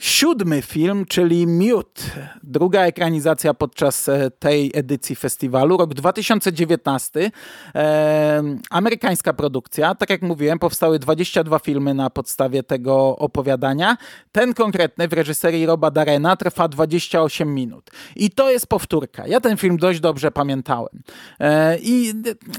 Siódmy 0.00 0.62
film, 0.62 1.04
czyli 1.08 1.46
Mute, 1.46 2.02
druga 2.42 2.80
ekranizacja 2.80 3.54
podczas 3.54 4.08
e, 4.08 4.30
tej 4.30 4.70
edycji 4.74 5.16
festiwalu, 5.16 5.76
rok 5.76 5.94
2019, 5.94 7.30
e, 7.74 8.42
amerykańska 8.70 9.32
produkcja. 9.32 9.94
Tak 9.94 10.10
jak 10.10 10.22
mówiłem, 10.22 10.58
powstały 10.58 10.98
22 10.98 11.58
filmy 11.58 11.94
na 11.94 12.10
podstawie 12.10 12.62
tego 12.62 13.16
opowiadania. 13.16 13.96
Ten 14.32 14.54
konkretny 14.54 15.08
w 15.08 15.12
reżyserii 15.12 15.66
Roba 15.66 15.90
Darena 15.90 16.36
trwa 16.36 16.68
28 16.68 17.54
minut. 17.54 17.90
I 18.16 18.30
to 18.30 18.50
jest 18.50 18.66
powtórka. 18.66 19.26
Ja 19.26 19.40
ten 19.40 19.56
film 19.56 19.76
dość 19.76 20.00
dobrze 20.00 20.30
pamiętałem. 20.30 21.02
E, 21.40 21.78
I 21.78 22.12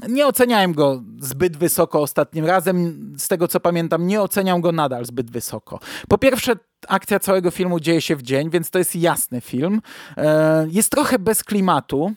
nie 0.08 0.26
oceniałem 0.26 0.72
go 0.72 1.02
zbyt 1.20 1.56
wysoko 1.56 2.00
ostatnim 2.00 2.44
razem. 2.44 3.12
Z 3.18 3.28
tego 3.28 3.48
co 3.48 3.60
pamiętam, 3.60 4.06
nie 4.06 4.22
oceniam 4.22 4.60
go 4.60 4.72
nadal 4.72 5.04
zbyt 5.04 5.30
wysoko. 5.30 5.78
Po 6.08 6.18
pierwsze, 6.18 6.56
akcja 6.88 7.18
całego 7.18 7.50
filmu 7.50 7.80
dzieje 7.80 8.00
się 8.00 8.16
w 8.16 8.22
dzień, 8.22 8.50
więc 8.50 8.70
to 8.70 8.78
jest 8.78 8.96
jasny 8.96 9.40
film. 9.40 9.80
E, 10.16 10.66
jest 10.70 10.90
trochę 10.90 11.18
bez 11.18 11.44
klimatu. 11.44 12.12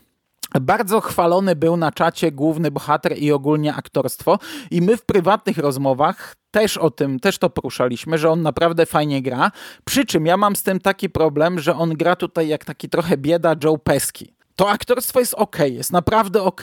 Bardzo 0.61 1.01
chwalony 1.01 1.55
był 1.55 1.77
na 1.77 1.91
czacie 1.91 2.31
główny 2.31 2.71
bohater 2.71 3.17
i 3.17 3.31
ogólnie 3.31 3.73
aktorstwo. 3.73 4.39
I 4.71 4.81
my 4.81 4.97
w 4.97 5.05
prywatnych 5.05 5.57
rozmowach 5.57 6.35
też 6.51 6.77
o 6.77 6.91
tym, 6.91 7.19
też 7.19 7.37
to 7.37 7.49
poruszaliśmy, 7.49 8.17
że 8.17 8.29
on 8.29 8.41
naprawdę 8.41 8.85
fajnie 8.85 9.21
gra. 9.21 9.51
Przy 9.85 10.05
czym 10.05 10.25
ja 10.25 10.37
mam 10.37 10.55
z 10.55 10.63
tym 10.63 10.79
taki 10.79 11.09
problem, 11.09 11.59
że 11.59 11.75
on 11.75 11.93
gra 11.93 12.15
tutaj 12.15 12.47
jak 12.47 12.65
taki 12.65 12.89
trochę 12.89 13.17
bieda 13.17 13.55
Joe 13.63 13.77
Pesci. 13.77 14.34
To 14.55 14.69
aktorstwo 14.69 15.19
jest 15.19 15.33
ok, 15.33 15.57
jest 15.59 15.91
naprawdę 15.91 16.43
ok. 16.43 16.61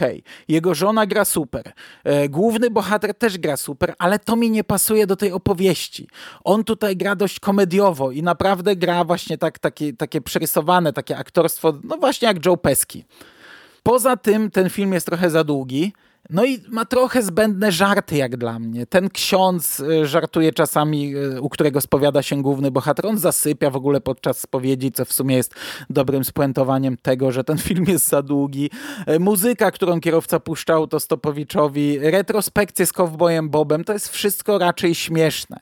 Jego 0.49 0.75
żona 0.75 1.07
gra 1.07 1.25
super. 1.25 1.73
E, 2.05 2.29
główny 2.29 2.71
bohater 2.71 3.15
też 3.15 3.39
gra 3.39 3.57
super, 3.57 3.95
ale 3.99 4.19
to 4.19 4.37
mi 4.37 4.51
nie 4.51 4.65
pasuje 4.65 5.07
do 5.07 5.17
tej 5.17 5.33
opowieści. 5.33 6.09
On 6.45 6.65
tutaj 6.65 6.97
gra 6.97 7.17
dość 7.17 7.41
komediowo 7.41 8.11
i 8.11 8.23
naprawdę 8.23 8.77
gra 8.77 9.05
właśnie 9.05 9.39
tak, 9.39 9.59
takie, 9.59 9.93
takie 9.93 10.21
przerysowane, 10.21 10.93
takie 10.93 11.17
aktorstwo, 11.17 11.75
no 11.85 11.97
właśnie 11.97 12.29
jak 12.29 12.47
Joe 12.47 12.57
Pesci. 12.57 13.05
Poza 13.83 14.17
tym 14.17 14.51
ten 14.51 14.71
film 14.71 14.93
jest 14.93 15.07
trochę 15.07 15.31
za 15.31 15.45
długi. 15.45 15.93
No 16.31 16.45
i 16.45 16.59
ma 16.69 16.85
trochę 16.85 17.23
zbędne 17.23 17.73
żarty, 17.73 18.17
jak 18.17 18.37
dla 18.37 18.59
mnie. 18.59 18.87
Ten 18.87 19.09
ksiądz 19.09 19.81
y, 19.81 20.07
żartuje 20.07 20.53
czasami, 20.53 21.17
y, 21.17 21.41
u 21.41 21.49
którego 21.49 21.81
spowiada 21.81 22.23
się 22.23 22.43
główny 22.43 22.71
bohater. 22.71 23.07
On 23.07 23.19
zasypia 23.19 23.71
w 23.71 23.77
ogóle 23.77 24.01
podczas 24.01 24.41
spowiedzi, 24.41 24.93
co 24.93 25.05
w 25.05 25.13
sumie 25.13 25.37
jest 25.37 25.55
dobrym 25.91 26.25
spuentowaniem 26.25 26.97
tego, 26.97 27.33
że 27.33 27.45
ten 27.45 27.59
film 27.69 27.85
jest 27.89 28.09
za 28.09 28.23
długi. 28.23 28.71
Y, 29.09 29.21
muzyka, 29.21 29.71
którą 29.71 30.01
kierowca 30.01 30.41
puszczał 30.41 30.87
to 30.87 31.01
Stopowiczowi, 31.01 31.99
retrospekcje 31.99 32.87
z 32.87 32.93
Kowbojem 32.93 33.51
Bobem, 33.51 33.85
to 33.85 33.93
jest 33.93 34.09
wszystko 34.09 34.59
raczej 34.59 34.95
śmieszne. 34.95 35.59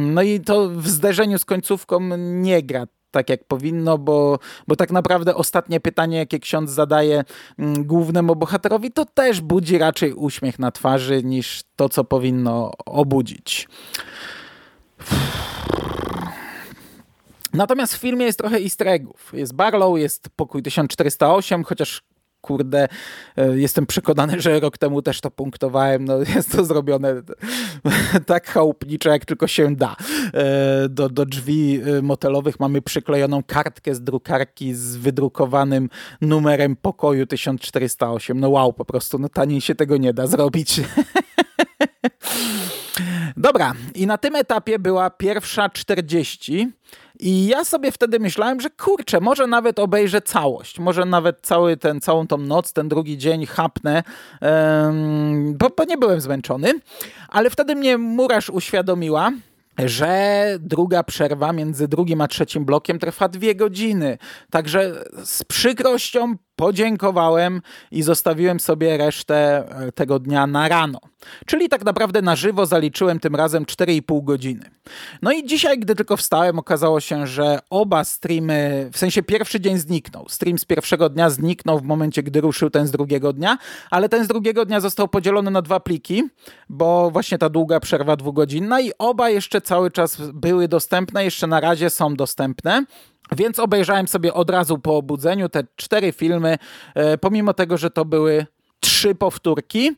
No 0.00 0.22
i 0.22 0.40
to 0.40 0.68
w 0.68 0.88
zderzeniu 0.88 1.38
z 1.38 1.44
końcówką 1.44 2.16
nie 2.16 2.62
gra 2.62 2.86
tak 3.12 3.28
jak 3.28 3.44
powinno, 3.44 3.98
bo, 3.98 4.38
bo 4.68 4.76
tak 4.76 4.90
naprawdę 4.90 5.34
ostatnie 5.34 5.80
pytanie, 5.80 6.18
jakie 6.18 6.38
ksiądz 6.38 6.70
zadaje 6.70 7.24
mm, 7.58 7.84
głównemu 7.84 8.36
bohaterowi, 8.36 8.92
to 8.92 9.04
też 9.04 9.40
budzi 9.40 9.78
raczej 9.78 10.12
uśmiech 10.12 10.58
na 10.58 10.70
twarzy 10.70 11.22
niż 11.24 11.62
to, 11.76 11.88
co 11.88 12.04
powinno 12.04 12.70
obudzić. 12.86 13.68
Natomiast 17.52 17.94
w 17.94 17.98
filmie 17.98 18.26
jest 18.26 18.38
trochę 18.38 18.56
easter 18.56 18.88
eggów. 18.88 19.30
Jest 19.32 19.54
Barlow, 19.54 19.98
jest 19.98 20.28
pokój 20.36 20.62
1408, 20.62 21.64
chociaż 21.64 22.02
kurde, 22.42 22.88
e, 23.36 23.58
jestem 23.58 23.86
przekonany, 23.86 24.40
że 24.40 24.60
rok 24.60 24.78
temu 24.78 25.02
też 25.02 25.20
to 25.20 25.30
punktowałem. 25.30 26.04
No, 26.04 26.18
jest 26.34 26.52
to 26.52 26.64
zrobione 26.64 27.14
tak 28.26 28.46
chałupniczo, 28.46 29.10
jak 29.10 29.24
tylko 29.24 29.46
się 29.46 29.76
da. 29.76 29.96
E, 30.34 30.88
do, 30.88 31.08
do 31.08 31.26
drzwi 31.26 31.80
e, 31.98 32.02
motelowych 32.02 32.60
mamy 32.60 32.82
przyklejoną 32.82 33.42
kartkę 33.42 33.94
z 33.94 34.02
drukarki 34.02 34.74
z 34.74 34.96
wydrukowanym 34.96 35.88
numerem 36.20 36.76
pokoju 36.76 37.26
1408. 37.26 38.40
No 38.40 38.50
wow, 38.50 38.72
po 38.72 38.84
prostu, 38.84 39.18
no 39.18 39.28
taniej 39.28 39.60
się 39.60 39.74
tego 39.74 39.96
nie 39.96 40.14
da 40.14 40.26
zrobić. 40.26 40.80
Dobra, 43.36 43.72
i 43.94 44.06
na 44.06 44.18
tym 44.18 44.36
etapie 44.36 44.78
była 44.78 45.10
pierwsza 45.10 45.68
40 45.68 46.68
i 47.20 47.46
ja 47.46 47.64
sobie 47.64 47.92
wtedy 47.92 48.20
myślałem, 48.20 48.60
że 48.60 48.70
kurczę, 48.70 49.20
może 49.20 49.46
nawet 49.46 49.78
obejrzę 49.78 50.20
całość, 50.20 50.78
może 50.78 51.04
nawet 51.04 51.40
cały 51.42 51.76
ten, 51.76 52.00
całą 52.00 52.26
tą 52.26 52.36
noc, 52.36 52.72
ten 52.72 52.88
drugi 52.88 53.18
dzień 53.18 53.46
chapnę, 53.46 54.02
um, 54.40 55.54
bo, 55.58 55.70
bo 55.76 55.84
nie 55.84 55.98
byłem 55.98 56.20
zmęczony, 56.20 56.72
ale 57.28 57.50
wtedy 57.50 57.74
mnie 57.74 57.98
Murasz 57.98 58.50
uświadomiła, 58.50 59.32
że 59.78 60.46
druga 60.60 61.02
przerwa 61.02 61.52
między 61.52 61.88
drugim 61.88 62.20
a 62.20 62.28
trzecim 62.28 62.64
blokiem 62.64 62.98
trwa 62.98 63.28
dwie 63.28 63.54
godziny. 63.54 64.18
Także 64.50 65.04
z 65.24 65.44
przykrością 65.44 66.34
podziękowałem 66.56 67.62
i 67.90 68.02
zostawiłem 68.02 68.60
sobie 68.60 68.96
resztę 68.96 69.64
e, 69.68 69.92
tego 69.92 70.18
dnia 70.18 70.46
na 70.46 70.68
rano. 70.68 70.98
Czyli 71.46 71.68
tak 71.68 71.84
naprawdę 71.84 72.22
na 72.22 72.36
żywo 72.36 72.66
zaliczyłem 72.66 73.20
tym 73.20 73.36
razem 73.36 73.64
4,5 73.64 74.24
godziny. 74.24 74.70
No 75.22 75.32
i 75.32 75.46
dzisiaj, 75.46 75.78
gdy 75.78 75.94
tylko 75.94 76.16
wstałem, 76.16 76.58
okazało 76.58 77.00
się, 77.00 77.26
że 77.26 77.58
oba 77.70 78.04
streamy, 78.04 78.88
w 78.92 78.98
sensie 78.98 79.22
pierwszy 79.22 79.60
dzień 79.60 79.78
zniknął. 79.78 80.28
Stream 80.28 80.58
z 80.58 80.64
pierwszego 80.64 81.08
dnia 81.08 81.30
zniknął 81.30 81.78
w 81.78 81.82
momencie, 81.82 82.22
gdy 82.22 82.40
ruszył 82.40 82.70
ten 82.70 82.86
z 82.86 82.90
drugiego 82.90 83.32
dnia, 83.32 83.58
ale 83.90 84.08
ten 84.08 84.24
z 84.24 84.28
drugiego 84.28 84.64
dnia 84.64 84.80
został 84.80 85.08
podzielony 85.08 85.50
na 85.50 85.62
dwa 85.62 85.80
pliki, 85.80 86.22
bo 86.68 87.10
właśnie 87.10 87.38
ta 87.38 87.48
długa 87.48 87.80
przerwa 87.80 88.16
dwugodzinna 88.16 88.80
i 88.80 88.92
oba 88.98 89.30
jeszcze 89.30 89.60
cały 89.60 89.90
czas 89.90 90.16
były 90.34 90.68
dostępne, 90.68 91.24
jeszcze 91.24 91.46
na 91.46 91.60
razie 91.60 91.90
są 91.90 92.14
dostępne. 92.14 92.84
Więc 93.36 93.58
obejrzałem 93.58 94.08
sobie 94.08 94.34
od 94.34 94.50
razu 94.50 94.78
po 94.78 94.96
obudzeniu 94.96 95.48
te 95.48 95.64
cztery 95.76 96.12
filmy, 96.12 96.58
e, 96.94 97.18
pomimo 97.18 97.54
tego, 97.54 97.78
że 97.78 97.90
to 97.90 98.04
były 98.04 98.46
trzy 98.82 99.14
powtórki, 99.14 99.90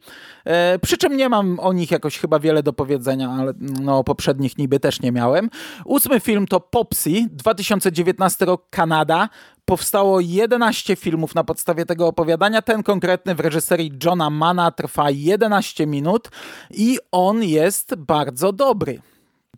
e, 0.45 0.79
przy 0.79 0.97
czym 0.99 1.17
nie 1.17 1.29
mam 1.29 1.61
o 1.61 1.73
nich 1.73 1.91
jakoś 1.91 2.19
chyba 2.19 2.39
wiele 2.39 2.63
do 2.63 2.73
powiedzenia, 2.73 3.31
ale 3.31 3.53
no, 3.61 4.05
poprzednich 4.05 4.59
niby 4.59 4.81
też 4.81 5.01
nie 5.01 5.13
miałem. 5.13 5.51
Ósmy 5.85 6.21
film 6.21 6.47
to 6.47 6.61
Popsy, 6.61 7.11
2019 7.31 8.45
rok 8.45 8.67
Kanada. 8.71 9.29
Powstało 9.65 10.21
11 10.21 10.97
filmów 10.97 11.35
na 11.35 11.45
podstawie 11.45 11.87
tego 11.87 12.07
opowiadania. 12.07 12.63
Ten 12.63 12.83
konkretny 12.83 13.35
w 13.35 13.41
reżyserii 13.41 13.93
Johna 14.05 14.31
Mana 14.31 14.71
trwa 14.71 15.11
11 15.11 15.87
minut 15.87 16.31
i 16.71 16.99
on 17.13 17.43
jest 17.43 17.95
bardzo 17.95 18.53
dobry. 18.53 19.01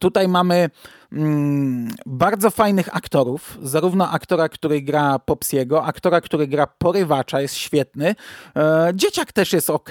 Tutaj 0.00 0.28
mamy 0.28 0.70
bardzo 2.06 2.50
fajnych 2.50 2.96
aktorów, 2.96 3.58
zarówno 3.62 4.10
aktora, 4.10 4.48
który 4.48 4.82
gra 4.82 5.18
Popsiego, 5.18 5.84
aktora, 5.84 6.20
który 6.20 6.46
gra 6.46 6.66
Porywacza, 6.66 7.40
jest 7.40 7.54
świetny. 7.54 8.14
E, 8.56 8.90
dzieciak 8.94 9.32
też 9.32 9.52
jest 9.52 9.70
ok. 9.70 9.90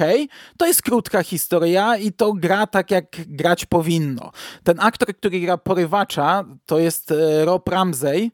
To 0.57 0.67
jest 0.67 0.81
krótka 0.81 1.23
historia 1.23 1.97
i 1.97 2.11
to 2.11 2.33
gra 2.33 2.67
tak, 2.67 2.91
jak 2.91 3.05
grać 3.27 3.65
powinno. 3.65 4.31
Ten 4.63 4.79
aktor, 4.79 5.15
który 5.15 5.39
gra 5.39 5.57
Porywacza, 5.57 6.43
to 6.65 6.79
jest 6.79 7.11
e, 7.11 7.45
Rob 7.45 7.69
Ramsey. 7.69 8.31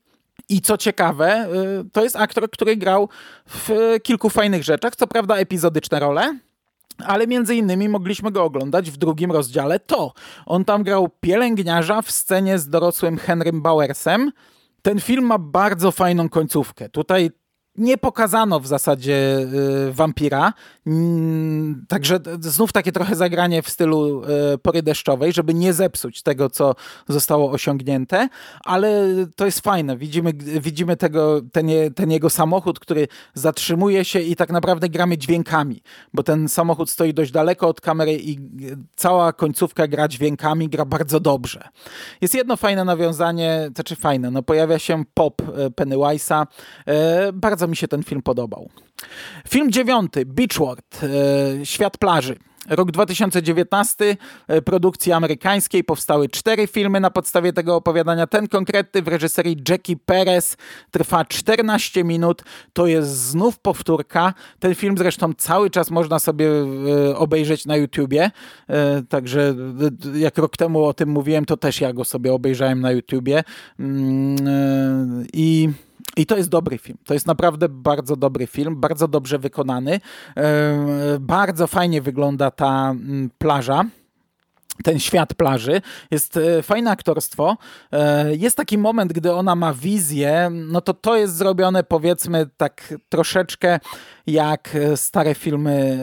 I 0.50 0.62
co 0.62 0.78
ciekawe, 0.78 1.28
e, 1.28 1.48
to 1.92 2.04
jest 2.04 2.16
aktor, 2.16 2.50
który 2.50 2.76
grał 2.78 3.10
w 3.48 3.96
kilku 4.04 4.30
fajnych 4.30 4.64
rzeczach, 4.64 4.96
co 4.96 5.08
prawda 5.08 5.36
epizodyczne 5.36 6.00
role, 6.00 6.38
ale 7.06 7.28
między 7.28 7.56
innymi 7.56 7.90
mogliśmy 7.90 8.32
go 8.32 8.44
oglądać 8.44 8.92
w 8.92 8.98
drugim 8.98 9.32
rozdziale 9.32 9.80
to. 9.80 10.14
On 10.46 10.66
tam 10.66 10.84
grał 10.84 11.10
pielęgniarza 11.22 12.02
w 12.02 12.12
scenie 12.12 12.60
z 12.60 12.70
dorosłym 12.70 13.18
Henrym 13.18 13.62
Bowersem. 13.62 14.32
Ten 14.82 15.00
film 15.00 15.26
ma 15.26 15.38
bardzo 15.38 15.92
fajną 15.92 16.30
końcówkę. 16.30 16.90
Tutaj 16.90 17.32
nie 17.82 17.98
pokazano 17.98 18.60
w 18.60 18.68
zasadzie 18.68 19.38
y, 19.90 19.94
wampira, 19.94 20.54
także 21.88 22.20
znów 22.40 22.72
takie 22.72 22.92
trochę 22.92 23.16
zagranie 23.16 23.62
w 23.62 23.70
stylu 23.70 24.24
y, 24.54 24.58
pory 24.58 24.84
deszczowej, 24.84 25.34
żeby 25.34 25.54
nie 25.54 25.74
zepsuć 25.74 26.22
tego, 26.22 26.50
co 26.50 26.76
zostało 27.08 27.52
osiągnięte, 27.52 28.30
ale 28.66 29.06
to 29.36 29.46
jest 29.46 29.60
fajne. 29.60 29.98
Widzimy, 29.98 30.34
widzimy 30.62 30.98
tego, 30.98 31.42
ten, 31.52 31.68
ten 31.96 32.12
jego 32.12 32.30
samochód, 32.30 32.80
który 32.80 33.08
zatrzymuje 33.34 34.06
się 34.06 34.20
i 34.20 34.36
tak 34.36 34.52
naprawdę 34.52 34.90
gramy 34.90 35.18
dźwiękami, 35.18 35.82
bo 36.14 36.24
ten 36.24 36.50
samochód 36.50 36.90
stoi 36.90 37.14
dość 37.14 37.32
daleko 37.32 37.68
od 37.68 37.82
kamery 37.82 38.14
i 38.14 38.40
cała 38.96 39.34
końcówka 39.34 39.88
gra 39.88 40.08
dźwiękami, 40.08 40.70
gra 40.70 40.86
bardzo 40.86 41.20
dobrze. 41.20 41.70
Jest 42.22 42.34
jedno 42.36 42.58
fajne 42.58 42.86
nawiązanie, 42.86 43.70
to 43.76 43.84
czy 43.84 43.96
fajne, 43.96 44.32
no 44.32 44.44
pojawia 44.44 44.80
się 44.80 45.04
pop 45.14 45.42
y, 45.42 45.70
Pennywise'a, 45.70 46.48
bardzo 47.34 47.68
mi 47.72 47.76
się 47.76 47.88
ten 47.88 48.04
film 48.04 48.22
podobał. 48.22 48.70
Film 49.50 49.72
dziewiąty, 49.72 50.26
Beachworld, 50.26 51.00
e, 51.04 51.66
Świat 51.66 51.98
plaży. 51.98 52.36
Rok 52.70 52.92
2019, 52.92 54.18
e, 54.48 54.62
produkcji 54.62 55.12
amerykańskiej, 55.12 55.84
powstały 55.84 56.30
cztery 56.30 56.68
filmy 56.68 57.00
na 57.00 57.10
podstawie 57.10 57.54
tego 57.54 57.76
opowiadania. 57.76 58.28
Ten 58.28 58.48
konkretny 58.48 59.02
w 59.02 59.08
reżyserii 59.08 59.58
Jackie 59.70 59.96
Perez 60.06 60.58
trwa 60.92 61.26
14 61.26 62.04
minut. 62.04 62.44
To 62.74 62.88
jest 62.88 63.10
znów 63.10 63.60
powtórka. 63.60 64.34
Ten 64.60 64.76
film 64.76 64.98
zresztą 64.98 65.34
cały 65.34 65.70
czas 65.70 65.92
można 65.92 66.20
sobie 66.20 66.48
e, 67.10 67.16
obejrzeć 67.18 67.66
na 67.66 67.76
YouTubie. 67.76 68.32
Także 69.10 69.56
jak 70.16 70.38
rok 70.38 70.58
temu 70.58 70.86
o 70.86 70.94
tym 70.94 71.10
mówiłem, 71.10 71.46
to 71.46 71.58
też 71.58 71.82
ja 71.82 71.94
go 71.94 72.06
sobie 72.06 72.34
obejrzałem 72.34 72.82
na 72.82 72.92
YouTubie. 72.92 73.44
Mm, 73.80 75.28
I 75.34 75.70
i 76.22 76.26
to 76.26 76.38
jest 76.38 76.50
dobry 76.50 76.78
film. 76.78 76.98
To 77.06 77.14
jest 77.14 77.28
naprawdę 77.28 77.70
bardzo 77.70 78.16
dobry 78.16 78.48
film, 78.48 78.82
bardzo 78.82 79.08
dobrze 79.08 79.40
wykonany. 79.40 80.00
E, 80.38 81.20
bardzo 81.20 81.68
fajnie 81.68 82.02
wygląda 82.02 82.52
ta 82.52 82.90
mm, 82.92 83.30
plaża 83.38 83.86
ten 84.84 85.00
świat 85.00 85.34
plaży. 85.34 85.82
Jest 86.12 86.38
e, 86.38 86.64
fajne 86.64 86.92
aktorstwo. 86.92 87.58
E, 87.92 88.36
jest 88.36 88.58
taki 88.58 88.78
moment, 88.78 89.14
gdy 89.14 89.34
ona 89.34 89.56
ma 89.56 89.74
wizję, 89.74 90.50
no 90.52 90.82
to 90.82 90.94
to 90.94 91.18
jest 91.18 91.36
zrobione 91.36 91.84
powiedzmy 91.84 92.50
tak 92.58 92.94
troszeczkę 93.10 93.80
jak 94.28 94.78
stare 94.96 95.36
filmy 95.36 95.98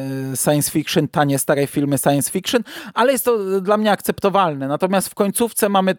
science 0.45 0.71
fiction, 0.71 1.09
tanie 1.09 1.39
stare 1.39 1.67
filmy 1.67 1.99
science 1.99 2.31
fiction, 2.31 2.63
ale 2.95 3.13
jest 3.13 3.25
to 3.25 3.61
dla 3.61 3.77
mnie 3.77 3.91
akceptowalne. 3.91 4.69
Natomiast 4.69 5.09
w 5.09 5.15
końcówce 5.15 5.69
mamy 5.69 5.97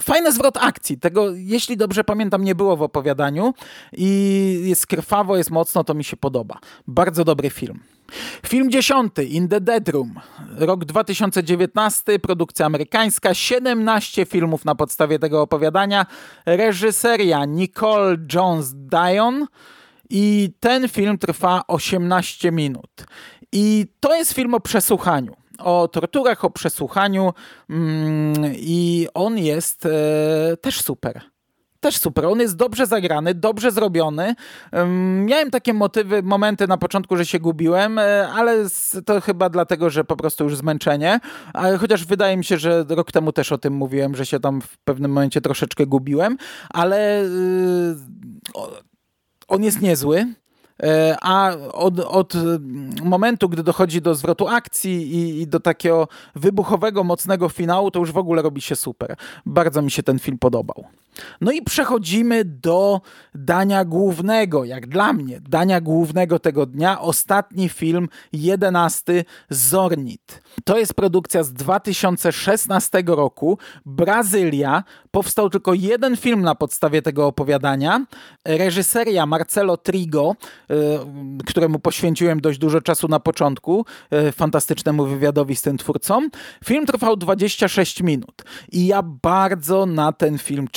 fajny 0.00 0.32
zwrot 0.32 0.56
akcji. 0.56 0.98
Tego, 0.98 1.30
jeśli 1.34 1.76
dobrze 1.76 2.04
pamiętam, 2.04 2.44
nie 2.44 2.54
było 2.54 2.76
w 2.76 2.82
opowiadaniu 2.82 3.54
i 3.92 4.60
jest 4.64 4.86
krwawo, 4.86 5.36
jest 5.36 5.50
mocno, 5.50 5.84
to 5.84 5.94
mi 5.94 6.04
się 6.04 6.16
podoba. 6.16 6.58
Bardzo 6.86 7.24
dobry 7.24 7.50
film. 7.50 7.80
Film 8.46 8.70
dziesiąty, 8.70 9.24
In 9.24 9.48
the 9.48 9.60
Dead 9.60 9.88
Room. 9.88 10.20
Rok 10.58 10.84
2019, 10.84 12.18
produkcja 12.18 12.66
amerykańska, 12.66 13.34
17 13.34 14.26
filmów 14.26 14.64
na 14.64 14.74
podstawie 14.74 15.18
tego 15.18 15.42
opowiadania. 15.42 16.06
Reżyseria 16.46 17.44
Nicole 17.44 18.16
Jones-Dion 18.34 19.46
i 20.10 20.52
ten 20.60 20.88
film 20.88 21.18
trwa 21.18 21.62
18 21.68 22.52
minut. 22.52 23.06
I 23.52 23.86
to 24.00 24.14
jest 24.14 24.32
film 24.32 24.54
o 24.54 24.60
przesłuchaniu 24.60 25.36
o 25.58 25.88
torturach, 25.88 26.44
o 26.44 26.50
przesłuchaniu 26.50 27.32
mm, 27.70 28.34
i 28.54 29.08
on 29.14 29.38
jest 29.38 29.86
e, 29.86 30.56
też 30.56 30.80
super 30.80 31.36
też 31.86 31.98
super. 31.98 32.26
On 32.26 32.40
jest 32.40 32.56
dobrze 32.56 32.86
zagrany, 32.86 33.34
dobrze 33.34 33.70
zrobiony. 33.70 34.34
Miałem 35.24 35.50
takie 35.50 35.74
motywy, 35.74 36.22
momenty 36.22 36.66
na 36.66 36.78
początku, 36.78 37.16
że 37.16 37.26
się 37.26 37.38
gubiłem, 37.38 37.98
e, 37.98 38.28
ale 38.28 38.66
to 39.04 39.20
chyba 39.20 39.48
dlatego, 39.48 39.90
że 39.90 40.04
po 40.04 40.16
prostu 40.16 40.44
już 40.44 40.56
zmęczenie. 40.56 41.20
Chociaż 41.80 42.04
wydaje 42.04 42.36
mi 42.36 42.44
się, 42.44 42.58
że 42.58 42.84
rok 42.88 43.12
temu 43.12 43.32
też 43.32 43.52
o 43.52 43.58
tym 43.58 43.72
mówiłem, 43.72 44.16
że 44.16 44.26
się 44.26 44.40
tam 44.40 44.60
w 44.60 44.78
pewnym 44.78 45.10
momencie 45.10 45.40
troszeczkę 45.40 45.86
gubiłem, 45.86 46.36
ale 46.70 47.22
y, 47.24 47.96
on 49.48 49.64
jest 49.64 49.82
niezły. 49.82 50.26
E, 50.82 51.16
a 51.22 51.56
od, 51.72 52.00
od, 52.00 52.32
momentu, 53.02 53.48
gdy 53.48 53.62
dochodzi 53.62 54.00
do 54.02 54.14
zwrotu 54.14 54.48
akcji 54.48 55.14
i, 55.14 55.40
i, 55.40 55.46
do 55.46 55.60
takiego 55.60 56.08
wybuchowego, 56.34 57.04
mocnego 57.04 57.48
finału, 57.48 57.90
to 57.90 57.98
już 57.98 58.12
w 58.12 58.18
ogóle 58.18 58.42
robi 58.42 58.60
się 58.60 58.76
super. 58.76 59.16
Bardzo 59.46 59.82
mi 59.82 59.90
się 59.90 60.02
ten 60.02 60.18
film 60.18 60.38
podobał. 60.38 60.84
No 61.40 61.52
i 61.52 61.62
przechodzimy 61.62 62.44
do 62.44 63.00
dania 63.34 63.84
głównego, 63.84 64.64
jak 64.64 64.86
dla 64.86 65.12
mnie, 65.12 65.40
dania 65.40 65.80
głównego 65.80 66.38
tego 66.38 66.66
dnia. 66.66 67.00
Ostatni 67.00 67.68
film, 67.68 68.08
jedenasty, 68.32 69.24
Zornit. 69.50 70.42
To 70.64 70.78
jest 70.78 70.94
produkcja 70.94 71.42
z 71.42 71.52
2016 71.52 73.02
roku. 73.06 73.58
Brazylia. 73.86 74.84
Powstał 75.10 75.50
tylko 75.50 75.74
jeden 75.74 76.16
film 76.16 76.42
na 76.42 76.54
podstawie 76.54 77.02
tego 77.02 77.26
opowiadania. 77.26 78.06
Reżyseria 78.44 79.26
Marcelo 79.26 79.76
Trigo, 79.76 80.36
e, 80.70 80.74
któremu 81.46 81.78
poświęciłem 81.78 82.40
dość 82.40 82.58
dużo 82.58 82.80
czasu 82.80 83.08
na 83.08 83.20
początku, 83.20 83.84
e, 84.10 84.32
fantastycznemu 84.32 85.06
wywiadowi 85.06 85.56
z 85.56 85.62
tym 85.62 85.78
twórcą. 85.78 86.28
Film 86.64 86.86
trwał 86.86 87.16
26 87.16 88.02
minut 88.02 88.42
i 88.72 88.86
ja 88.86 89.02
bardzo 89.02 89.86
na 89.86 90.12
ten 90.12 90.38
film 90.38 90.68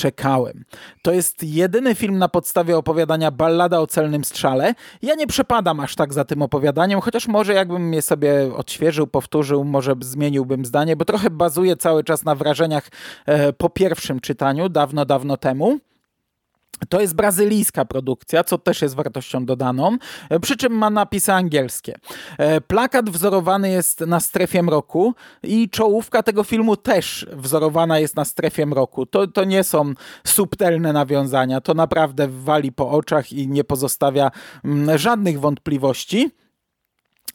To 1.01 1.11
jest 1.11 1.43
jedyny 1.43 1.95
film 1.95 2.17
na 2.17 2.29
podstawie 2.29 2.77
opowiadania 2.77 3.31
Ballada 3.31 3.79
o 3.79 3.87
celnym 3.87 4.23
strzale. 4.23 4.73
Ja 5.01 5.15
nie 5.15 5.27
przepadam 5.27 5.79
aż 5.79 5.95
tak 5.95 6.13
za 6.13 6.25
tym 6.25 6.41
opowiadaniem, 6.41 7.01
chociaż 7.01 7.27
może 7.27 7.53
jakbym 7.53 7.93
je 7.93 8.01
sobie 8.01 8.55
odświeżył, 8.55 9.07
powtórzył, 9.07 9.63
może 9.63 9.95
zmieniłbym 10.01 10.65
zdanie, 10.65 10.95
bo 10.95 11.05
trochę 11.05 11.29
bazuje 11.29 11.77
cały 11.77 12.03
czas 12.03 12.25
na 12.25 12.35
wrażeniach 12.35 12.89
e, 13.25 13.53
po 13.53 13.69
pierwszym 13.69 14.19
czytaniu, 14.19 14.69
dawno, 14.69 15.05
dawno 15.05 15.37
temu. 15.37 15.79
To 16.89 17.01
jest 17.01 17.15
brazylijska 17.15 17.85
produkcja, 17.85 18.43
co 18.43 18.57
też 18.57 18.81
jest 18.81 18.95
wartością 18.95 19.45
dodaną, 19.45 19.97
e, 20.29 20.39
przy 20.39 20.57
czym 20.57 20.73
ma 20.73 20.89
napisy 20.89 21.33
angielskie. 21.33 21.95
E, 22.37 22.61
plakat 22.61 23.09
wzorowany 23.09 23.69
jest 23.69 23.99
na 23.99 24.19
strefie 24.19 24.63
mroku 24.63 25.13
i 25.43 25.69
czołówka 25.69 26.23
tego 26.23 26.43
filmu 26.43 26.75
też 26.75 27.27
wzorowana 27.33 27.99
jest 27.99 28.15
na 28.15 28.25
strefie 28.25 28.65
mroku. 28.65 29.05
To, 29.05 29.27
to 29.27 29.43
nie 29.43 29.63
są 29.63 29.93
subtelne 30.27 30.93
nawiązania, 30.93 31.61
to 31.61 31.73
naprawdę 31.73 32.27
wali 32.27 32.71
po 32.71 32.89
oczach 32.89 33.31
i 33.31 33.47
nie 33.47 33.63
pozostawia 33.63 34.31
mm, 34.63 34.97
żadnych 34.97 35.39
wątpliwości. 35.39 36.31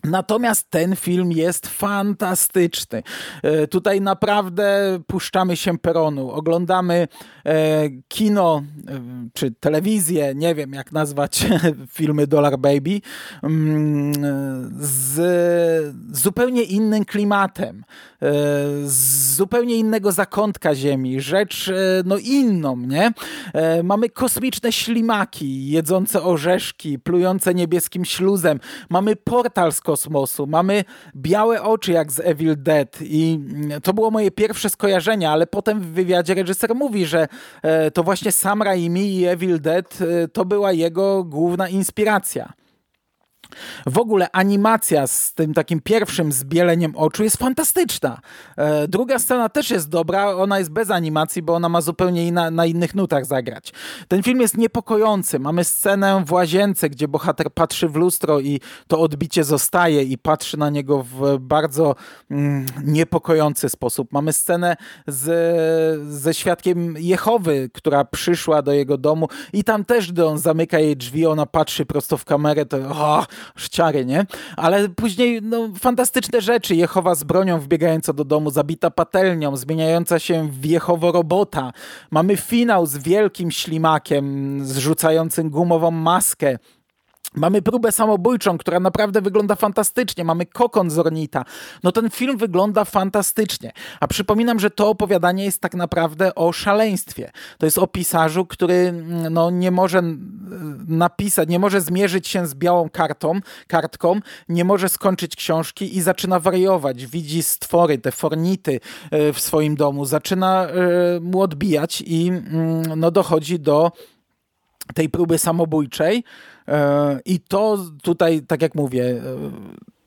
Natomiast 0.05 0.71
ten 0.71 0.97
film 0.97 1.33
jest 1.33 1.67
fantastyczny. 1.67 3.03
E, 3.43 3.67
tutaj 3.67 4.01
naprawdę 4.01 4.99
puszczamy 5.07 5.57
się 5.57 5.79
peronu. 5.79 6.31
Oglądamy 6.31 7.09
e, 7.45 7.89
kino 8.09 8.63
e, 8.89 9.01
czy 9.33 9.51
telewizję, 9.51 10.33
nie 10.35 10.55
wiem 10.55 10.73
jak 10.73 10.93
nazwać 10.93 11.47
filmy 11.97 12.27
Dollar 12.27 12.59
Baby, 12.59 13.01
mm, 13.43 14.13
z 14.81 15.97
zupełnie 16.13 16.63
innym 16.63 17.05
klimatem, 17.05 17.85
z 18.85 19.37
zupełnie 19.37 19.77
innego 19.77 20.13
zakątka 20.13 20.75
ziemi. 20.75 21.21
Rzecz 21.21 21.71
no 22.05 22.17
inną, 22.19 22.77
nie? 22.77 23.13
Mamy 23.83 24.09
kosmiczne 24.09 24.73
ślimaki 24.73 25.71
jedzące 25.71 26.23
orzeszki, 26.23 26.99
plujące 26.99 27.55
niebieskim 27.55 28.05
śluzem. 28.05 28.61
Mamy 28.91 29.17
portal 29.17 29.73
z 29.73 29.81
kosmosu. 29.81 30.47
Mamy 30.47 30.85
białe 31.17 31.63
oczy 31.63 31.93
jak 31.93 32.13
z 32.13 32.21
Evil 32.21 32.57
Dead 32.63 32.99
i 33.03 33.41
to 33.83 33.93
było 33.93 34.11
moje 34.11 34.31
pierwsze 34.31 34.71
skojarzenie, 34.71 35.31
ale 35.31 35.47
potem 35.47 35.81
w 35.81 35.87
wywiadzie 35.87 36.35
reżyser 36.35 36.75
mówi, 36.75 37.07
że 37.07 37.29
e, 37.63 37.91
to 37.91 38.03
właśnie 38.03 38.33
Sam 38.33 38.63
Raimi 38.63 39.17
i 39.17 39.27
Evil 39.27 39.61
Dead 39.61 39.99
e, 40.01 40.29
to 40.29 40.45
była 40.45 40.73
jego 40.73 41.25
główna 41.25 41.69
inspiracja. 41.69 42.53
W 43.87 43.99
ogóle 43.99 44.29
animacja 44.33 45.07
z 45.07 45.35
tym 45.35 45.55
takim 45.55 45.81
pierwszym 45.81 46.33
zbieleniem 46.33 46.97
oczu 46.97 47.25
jest 47.25 47.37
fantastyczna. 47.37 48.21
E, 48.57 48.89
druga 48.89 49.19
scena 49.19 49.49
też 49.49 49.71
jest 49.71 49.89
dobra, 49.89 50.27
ona 50.27 50.59
jest 50.59 50.71
bez 50.71 50.91
animacji, 50.91 51.43
bo 51.43 51.55
ona 51.55 51.69
ma 51.69 51.81
zupełnie 51.81 52.27
inna, 52.27 52.51
na 52.51 52.67
innych 52.67 52.95
nutach 52.95 53.27
zagrać. 53.27 53.73
Ten 54.09 54.23
film 54.23 54.41
jest 54.41 54.57
niepokojący. 54.57 55.39
Mamy 55.39 55.65
scenę 55.65 56.23
w 56.27 56.33
łazience, 56.33 56.91
gdzie 56.91 57.09
bohater 57.09 57.51
patrzy 57.51 57.89
w 57.89 57.97
lustro 57.97 58.41
i 58.41 58.61
to 58.89 59.01
odbicie 59.01 59.45
zostaje 59.45 60.03
i 60.03 60.19
patrzy 60.19 60.59
na 60.59 60.71
niego 60.71 61.03
w 61.03 61.39
bardzo 61.39 61.95
mm, 62.31 62.67
niepokojący 62.85 63.69
sposób. 63.69 64.13
Mamy 64.13 64.33
scenę 64.33 64.77
z, 65.07 65.25
ze 66.15 66.35
świadkiem 66.35 66.95
Jehowy, 66.99 67.71
która 67.73 68.05
przyszła 68.05 68.63
do 68.63 68.73
jego 68.73 68.99
domu 68.99 69.29
i 69.53 69.65
tam 69.65 69.85
też, 69.85 70.13
on 70.27 70.39
zamyka 70.39 70.79
jej 70.79 70.97
drzwi, 70.97 71.27
ona 71.27 71.47
patrzy 71.47 71.87
prosto 71.87 72.17
w 72.17 72.25
kamerę, 72.25 72.67
to 72.67 72.77
oh, 72.77 73.27
szciary, 73.57 74.05
nie? 74.05 74.27
Ale 74.57 74.89
później 74.89 75.43
no, 75.43 75.69
fantastyczne 75.79 76.41
rzeczy. 76.41 76.75
Jehowa 76.75 77.15
z 77.15 77.25
bronią 77.25 77.61
wbiegająca 77.61 78.13
do 78.13 78.25
domu, 78.25 78.51
zabita 78.51 78.91
patelnią, 78.91 79.57
zmieniająca 79.57 80.19
się 80.19 80.49
w 80.49 80.65
Jehowo 80.65 81.13
robota. 81.13 81.73
Mamy 82.11 82.37
finał 82.37 82.87
z 82.87 82.97
wielkim 82.97 83.51
ślimakiem 83.51 84.59
zrzucającym 84.67 85.51
gumową 85.51 85.91
maskę. 85.91 86.59
Mamy 87.35 87.63
próbę 87.63 87.93
samobójczą, 87.93 88.59
która 88.59 88.81
naprawdę 88.81 89.21
wygląda 89.21 89.55
fantastycznie. 89.55 90.25
Mamy 90.25 90.47
kokon 90.47 90.91
Zornita. 90.91 91.45
No 91.83 91.93
ten 91.93 92.11
film 92.11 92.37
wygląda 92.37 92.85
fantastycznie. 92.85 93.73
A 94.01 94.09
przypominam, 94.09 94.61
że 94.61 94.71
to 94.71 94.89
opowiadanie 94.89 95.45
jest 95.45 95.61
tak 95.61 95.75
naprawdę 95.75 96.35
o 96.35 96.53
szaleństwie. 96.53 97.31
To 97.59 97.67
jest 97.67 97.79
o 97.79 97.87
pisarzu, 97.87 98.47
który 98.47 98.75
mm, 98.75 99.33
no, 99.33 99.51
nie 99.51 99.71
może 99.71 100.03
napisać, 100.89 101.49
nie 101.49 101.59
może 101.59 101.81
zmierzyć 101.81 102.29
się 102.29 102.47
z 102.47 102.55
białą 102.55 102.91
kartą, 102.91 103.41
kartką, 103.67 104.21
nie 104.49 104.65
może 104.65 104.89
skończyć 104.89 105.37
książki 105.37 105.97
i 105.97 106.03
zaczyna 106.03 106.41
wariować. 106.41 107.07
Widzi 107.07 107.43
stwory, 107.43 107.99
te 107.99 108.13
fornity 108.13 108.81
e, 109.11 109.33
w 109.33 109.41
swoim 109.41 109.77
domu. 109.77 110.05
Zaczyna 110.05 110.67
e, 110.67 111.21
mu 111.21 111.41
odbijać 111.41 112.03
i 112.07 112.29
mm, 112.29 113.01
no, 113.01 113.11
dochodzi 113.11 113.61
do 113.61 113.93
tej 114.95 115.09
próby 115.09 115.39
samobójczej. 115.39 116.25
E, 116.69 117.21
I 117.25 117.41
to 117.41 117.79
tutaj, 118.03 118.43
tak 118.43 118.63
jak 118.63 118.75
mówię, 118.75 119.23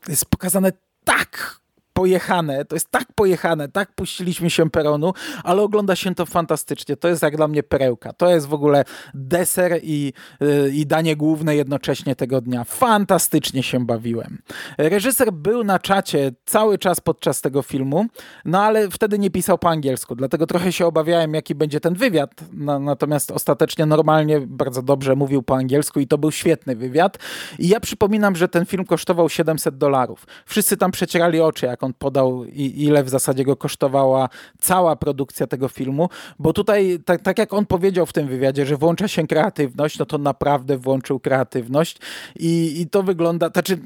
jest 0.08 0.24
pokazane 0.24 0.72
tak 1.04 1.60
pojechane, 1.98 2.64
to 2.64 2.76
jest 2.76 2.90
tak 2.90 3.12
pojechane, 3.14 3.68
tak 3.68 3.94
puściliśmy 3.94 4.50
się 4.50 4.70
peronu, 4.70 5.12
ale 5.44 5.62
ogląda 5.62 5.96
się 5.96 6.14
to 6.14 6.26
fantastycznie. 6.26 6.96
To 6.96 7.08
jest 7.08 7.22
jak 7.22 7.36
dla 7.36 7.48
mnie 7.48 7.62
perełka. 7.62 8.12
To 8.12 8.30
jest 8.30 8.46
w 8.46 8.54
ogóle 8.54 8.84
deser 9.14 9.80
i, 9.82 10.12
yy, 10.40 10.70
i 10.70 10.86
danie 10.86 11.16
główne 11.16 11.56
jednocześnie 11.56 12.16
tego 12.16 12.40
dnia. 12.40 12.64
Fantastycznie 12.64 13.62
się 13.62 13.86
bawiłem. 13.86 14.38
Reżyser 14.78 15.32
był 15.32 15.64
na 15.64 15.78
czacie 15.78 16.32
cały 16.44 16.78
czas 16.78 17.00
podczas 17.00 17.40
tego 17.40 17.62
filmu, 17.62 18.06
no 18.44 18.62
ale 18.62 18.90
wtedy 18.90 19.18
nie 19.18 19.30
pisał 19.30 19.58
po 19.58 19.68
angielsku, 19.68 20.14
dlatego 20.14 20.46
trochę 20.46 20.72
się 20.72 20.86
obawiałem, 20.86 21.34
jaki 21.34 21.54
będzie 21.54 21.80
ten 21.80 21.94
wywiad. 21.94 22.30
Na, 22.52 22.78
natomiast 22.78 23.30
ostatecznie 23.30 23.86
normalnie 23.86 24.40
bardzo 24.40 24.82
dobrze 24.82 25.16
mówił 25.16 25.42
po 25.42 25.56
angielsku 25.56 26.00
i 26.00 26.06
to 26.06 26.18
był 26.18 26.30
świetny 26.30 26.76
wywiad. 26.76 27.18
I 27.58 27.68
ja 27.68 27.80
przypominam, 27.80 28.36
że 28.36 28.48
ten 28.48 28.66
film 28.66 28.84
kosztował 28.84 29.28
700 29.28 29.78
dolarów. 29.78 30.26
Wszyscy 30.46 30.76
tam 30.76 30.90
przecierali 30.90 31.40
oczy, 31.40 31.66
jak 31.66 31.82
on 31.82 31.87
on 31.88 31.94
podał 31.94 32.44
i 32.44 32.84
ile 32.84 33.04
w 33.04 33.08
zasadzie 33.08 33.44
go 33.44 33.56
kosztowała 33.56 34.28
cała 34.60 34.96
produkcja 34.96 35.46
tego 35.46 35.68
filmu, 35.68 36.08
bo 36.38 36.52
tutaj, 36.52 36.98
tak, 37.04 37.22
tak 37.22 37.38
jak 37.38 37.52
on 37.52 37.66
powiedział 37.66 38.06
w 38.06 38.12
tym 38.12 38.28
wywiadzie, 38.28 38.66
że 38.66 38.76
włącza 38.76 39.08
się 39.08 39.26
kreatywność, 39.26 39.98
no 39.98 40.06
to 40.06 40.18
naprawdę 40.18 40.78
włączył 40.78 41.20
kreatywność 41.20 41.98
i, 42.38 42.80
i 42.80 42.86
to 42.86 43.02
wygląda, 43.02 43.48
znaczy 43.48 43.78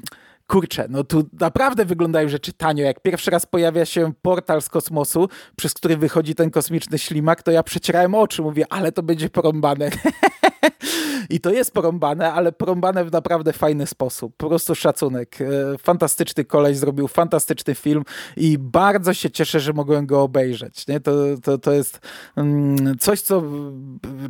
kurczę, 0.46 0.86
no 0.88 1.05
tu 1.05 1.28
naprawdę 1.40 1.84
wyglądają 1.84 2.28
rzeczy 2.28 2.53
tanio. 2.53 2.84
Jak 2.84 3.00
pierwszy 3.00 3.30
raz 3.30 3.46
pojawia 3.46 3.84
się 3.84 4.12
portal 4.22 4.62
z 4.62 4.68
kosmosu, 4.68 5.28
przez 5.57 5.74
który 5.74 5.96
wychodzi 5.96 6.34
ten 6.34 6.50
kosmiczny 6.50 6.98
ślimak, 6.98 7.42
to 7.42 7.50
ja 7.50 7.62
przecierałem 7.62 8.14
oczy, 8.14 8.42
mówię, 8.42 8.64
ale 8.70 8.92
to 8.92 9.03
będzie 9.03 9.30
porąbane. 9.30 9.90
I 11.32 11.40
to 11.40 11.50
jest 11.50 11.72
porąbane, 11.72 12.32
ale 12.32 12.52
porąbane 12.52 13.04
w 13.04 13.12
naprawdę 13.12 13.52
fajny 13.52 13.86
sposób. 13.86 14.34
Po 14.36 14.48
prostu 14.48 14.74
szacunek. 14.74 15.38
E, 15.40 15.78
fantastyczny 15.78 16.44
koleś 16.44 16.76
zrobił 16.76 17.08
fantastyczny 17.08 17.74
film 17.74 18.02
i 18.36 18.58
bardzo 18.58 19.14
się 19.14 19.30
cieszę, 19.30 19.60
że 19.60 19.72
mogłem 19.72 20.06
go 20.06 20.22
obejrzeć. 20.22 20.86
Nie? 20.86 21.00
To, 21.00 21.12
to, 21.42 21.58
to 21.58 21.72
jest 21.72 22.00
mm, 22.36 22.98
coś, 22.98 23.20
co, 23.20 23.42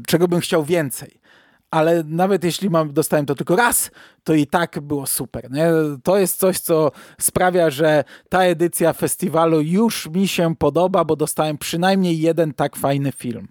czego 0.06 0.28
bym 0.28 0.40
chciał 0.40 0.64
więcej 0.64 1.22
ale 1.70 2.04
nawet 2.06 2.44
jeśli 2.44 2.70
mam, 2.70 2.92
dostałem 2.92 3.26
to 3.26 3.34
tylko 3.34 3.56
raz, 3.56 3.90
to 4.24 4.34
i 4.34 4.46
tak 4.46 4.80
było 4.80 5.06
super. 5.06 5.50
Nie? 5.50 5.66
To 6.02 6.18
jest 6.18 6.38
coś, 6.38 6.58
co 6.58 6.92
sprawia, 7.20 7.70
że 7.70 8.04
ta 8.28 8.44
edycja 8.44 8.92
festiwalu 8.92 9.60
już 9.60 10.08
mi 10.08 10.28
się 10.28 10.56
podoba, 10.56 11.04
bo 11.04 11.16
dostałem 11.16 11.58
przynajmniej 11.58 12.20
jeden 12.20 12.54
tak 12.54 12.76
fajny 12.76 13.12
film. 13.12 13.48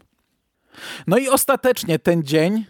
No 1.07 1.17
i 1.17 1.29
ostatecznie 1.29 1.99
ten 1.99 2.23
dzień, 2.23 2.65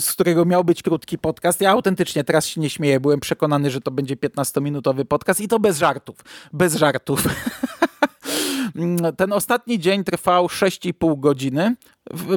z 0.00 0.12
którego 0.12 0.44
miał 0.44 0.64
być 0.64 0.82
krótki 0.82 1.18
podcast. 1.18 1.60
Ja 1.60 1.70
autentycznie 1.70 2.24
teraz 2.24 2.46
się 2.46 2.60
nie 2.60 2.70
śmieję. 2.70 3.00
Byłem 3.00 3.20
przekonany, 3.20 3.70
że 3.70 3.80
to 3.80 3.90
będzie 3.90 4.16
15-minutowy 4.16 5.04
podcast 5.04 5.40
i 5.40 5.48
to 5.48 5.58
bez 5.60 5.78
żartów. 5.78 6.16
Bez 6.52 6.74
żartów. 6.76 7.24
Ten 9.16 9.32
ostatni 9.32 9.78
dzień 9.78 10.04
trwał 10.04 10.46
6,5 10.46 11.20
godziny, 11.20 11.74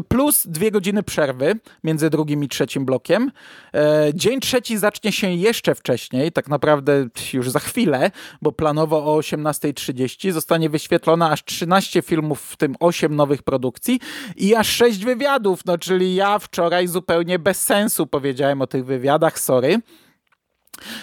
plus 0.07 0.47
dwie 0.47 0.71
godziny 0.71 1.03
przerwy 1.03 1.55
między 1.83 2.09
drugim 2.09 2.43
i 2.43 2.47
trzecim 2.47 2.85
blokiem. 2.85 3.31
E, 3.73 4.11
dzień 4.13 4.39
trzeci 4.39 4.77
zacznie 4.77 5.11
się 5.11 5.33
jeszcze 5.33 5.75
wcześniej, 5.75 6.31
tak 6.31 6.47
naprawdę 6.47 7.07
już 7.33 7.49
za 7.49 7.59
chwilę, 7.59 8.11
bo 8.41 8.51
planowo 8.51 9.15
o 9.15 9.19
18.30 9.19 10.31
zostanie 10.31 10.69
wyświetlona 10.69 11.31
aż 11.31 11.43
13 11.43 12.01
filmów, 12.01 12.41
w 12.41 12.57
tym 12.57 12.75
8 12.79 13.15
nowych 13.15 13.43
produkcji 13.43 13.99
i 14.35 14.55
aż 14.55 14.67
6 14.67 15.05
wywiadów, 15.05 15.65
no 15.65 15.77
czyli 15.77 16.15
ja 16.15 16.39
wczoraj 16.39 16.87
zupełnie 16.87 17.39
bez 17.39 17.61
sensu 17.61 18.07
powiedziałem 18.07 18.61
o 18.61 18.67
tych 18.67 18.85
wywiadach, 18.85 19.39
sorry. 19.39 19.79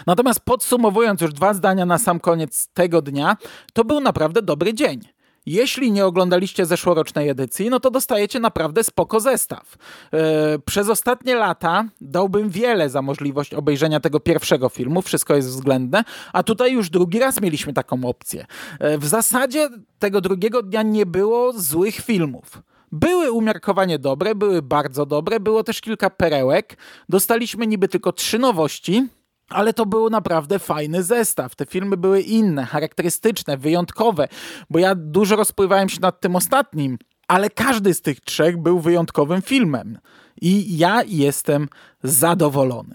Natomiast 0.06 0.40
podsumowując 0.40 1.20
już 1.20 1.32
dwa 1.32 1.54
zdania 1.54 1.86
na 1.86 1.98
sam 1.98 2.20
koniec 2.20 2.68
tego 2.68 3.02
dnia, 3.02 3.36
to 3.72 3.84
był 3.84 4.00
naprawdę 4.00 4.42
dobry 4.42 4.74
dzień. 4.74 5.15
Jeśli 5.46 5.92
nie 5.92 6.06
oglądaliście 6.06 6.66
zeszłorocznej 6.66 7.28
edycji, 7.28 7.70
no 7.70 7.80
to 7.80 7.90
dostajecie 7.90 8.40
naprawdę 8.40 8.84
spoko 8.84 9.20
zestaw. 9.20 9.76
Yy, 10.12 10.18
przez 10.64 10.88
ostatnie 10.88 11.34
lata 11.34 11.84
dałbym 12.00 12.50
wiele 12.50 12.90
za 12.90 13.02
możliwość 13.02 13.54
obejrzenia 13.54 14.00
tego 14.00 14.20
pierwszego 14.20 14.68
filmu, 14.68 15.02
wszystko 15.02 15.34
jest 15.34 15.48
względne, 15.48 16.04
a 16.32 16.42
tutaj 16.42 16.72
już 16.72 16.90
drugi 16.90 17.18
raz 17.18 17.40
mieliśmy 17.40 17.72
taką 17.72 18.04
opcję. 18.04 18.46
Yy, 18.80 18.98
w 18.98 19.06
zasadzie 19.06 19.68
tego 19.98 20.20
drugiego 20.20 20.62
dnia 20.62 20.82
nie 20.82 21.06
było 21.06 21.52
złych 21.52 21.94
filmów. 21.94 22.62
Były 22.92 23.32
umiarkowanie 23.32 23.98
dobre, 23.98 24.34
były 24.34 24.62
bardzo 24.62 25.06
dobre, 25.06 25.40
było 25.40 25.64
też 25.64 25.80
kilka 25.80 26.10
perełek. 26.10 26.76
Dostaliśmy 27.08 27.66
niby 27.66 27.88
tylko 27.88 28.12
trzy 28.12 28.38
nowości, 28.38 29.08
ale 29.50 29.72
to 29.72 29.86
był 29.86 30.10
naprawdę 30.10 30.58
fajny 30.58 31.02
zestaw. 31.02 31.54
Te 31.54 31.66
filmy 31.66 31.96
były 31.96 32.20
inne, 32.20 32.66
charakterystyczne, 32.66 33.56
wyjątkowe, 33.56 34.28
bo 34.70 34.78
ja 34.78 34.94
dużo 34.94 35.36
rozpływałem 35.36 35.88
się 35.88 36.00
nad 36.00 36.20
tym 36.20 36.36
ostatnim, 36.36 36.98
ale 37.28 37.50
każdy 37.50 37.94
z 37.94 38.02
tych 38.02 38.20
trzech 38.20 38.56
był 38.56 38.80
wyjątkowym 38.80 39.42
filmem. 39.42 39.98
I 40.40 40.76
ja 40.78 41.02
jestem 41.06 41.68
zadowolony. 42.02 42.94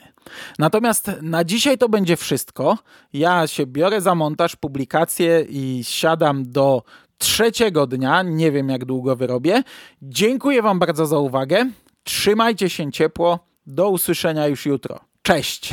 Natomiast 0.59 1.11
na 1.21 1.43
dzisiaj 1.43 1.77
to 1.77 1.89
będzie 1.89 2.17
wszystko. 2.17 2.77
Ja 3.13 3.47
się 3.47 3.65
biorę 3.65 4.01
za 4.01 4.15
montaż, 4.15 4.55
publikację 4.55 5.45
i 5.49 5.81
siadam 5.83 6.51
do 6.51 6.83
trzeciego 7.17 7.87
dnia. 7.87 8.21
Nie 8.23 8.51
wiem, 8.51 8.69
jak 8.69 8.85
długo 8.85 9.15
wyrobię. 9.15 9.63
Dziękuję 10.01 10.61
Wam 10.61 10.79
bardzo 10.79 11.05
za 11.05 11.17
uwagę. 11.17 11.69
Trzymajcie 12.03 12.69
się 12.69 12.91
ciepło. 12.91 13.39
Do 13.65 13.89
usłyszenia 13.89 14.47
już 14.47 14.65
jutro. 14.65 14.99
Cześć! 15.21 15.71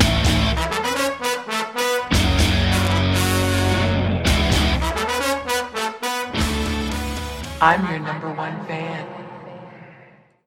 I'm 7.61 7.85
your 7.91 7.99
number 8.01 8.31
one. 8.33 8.48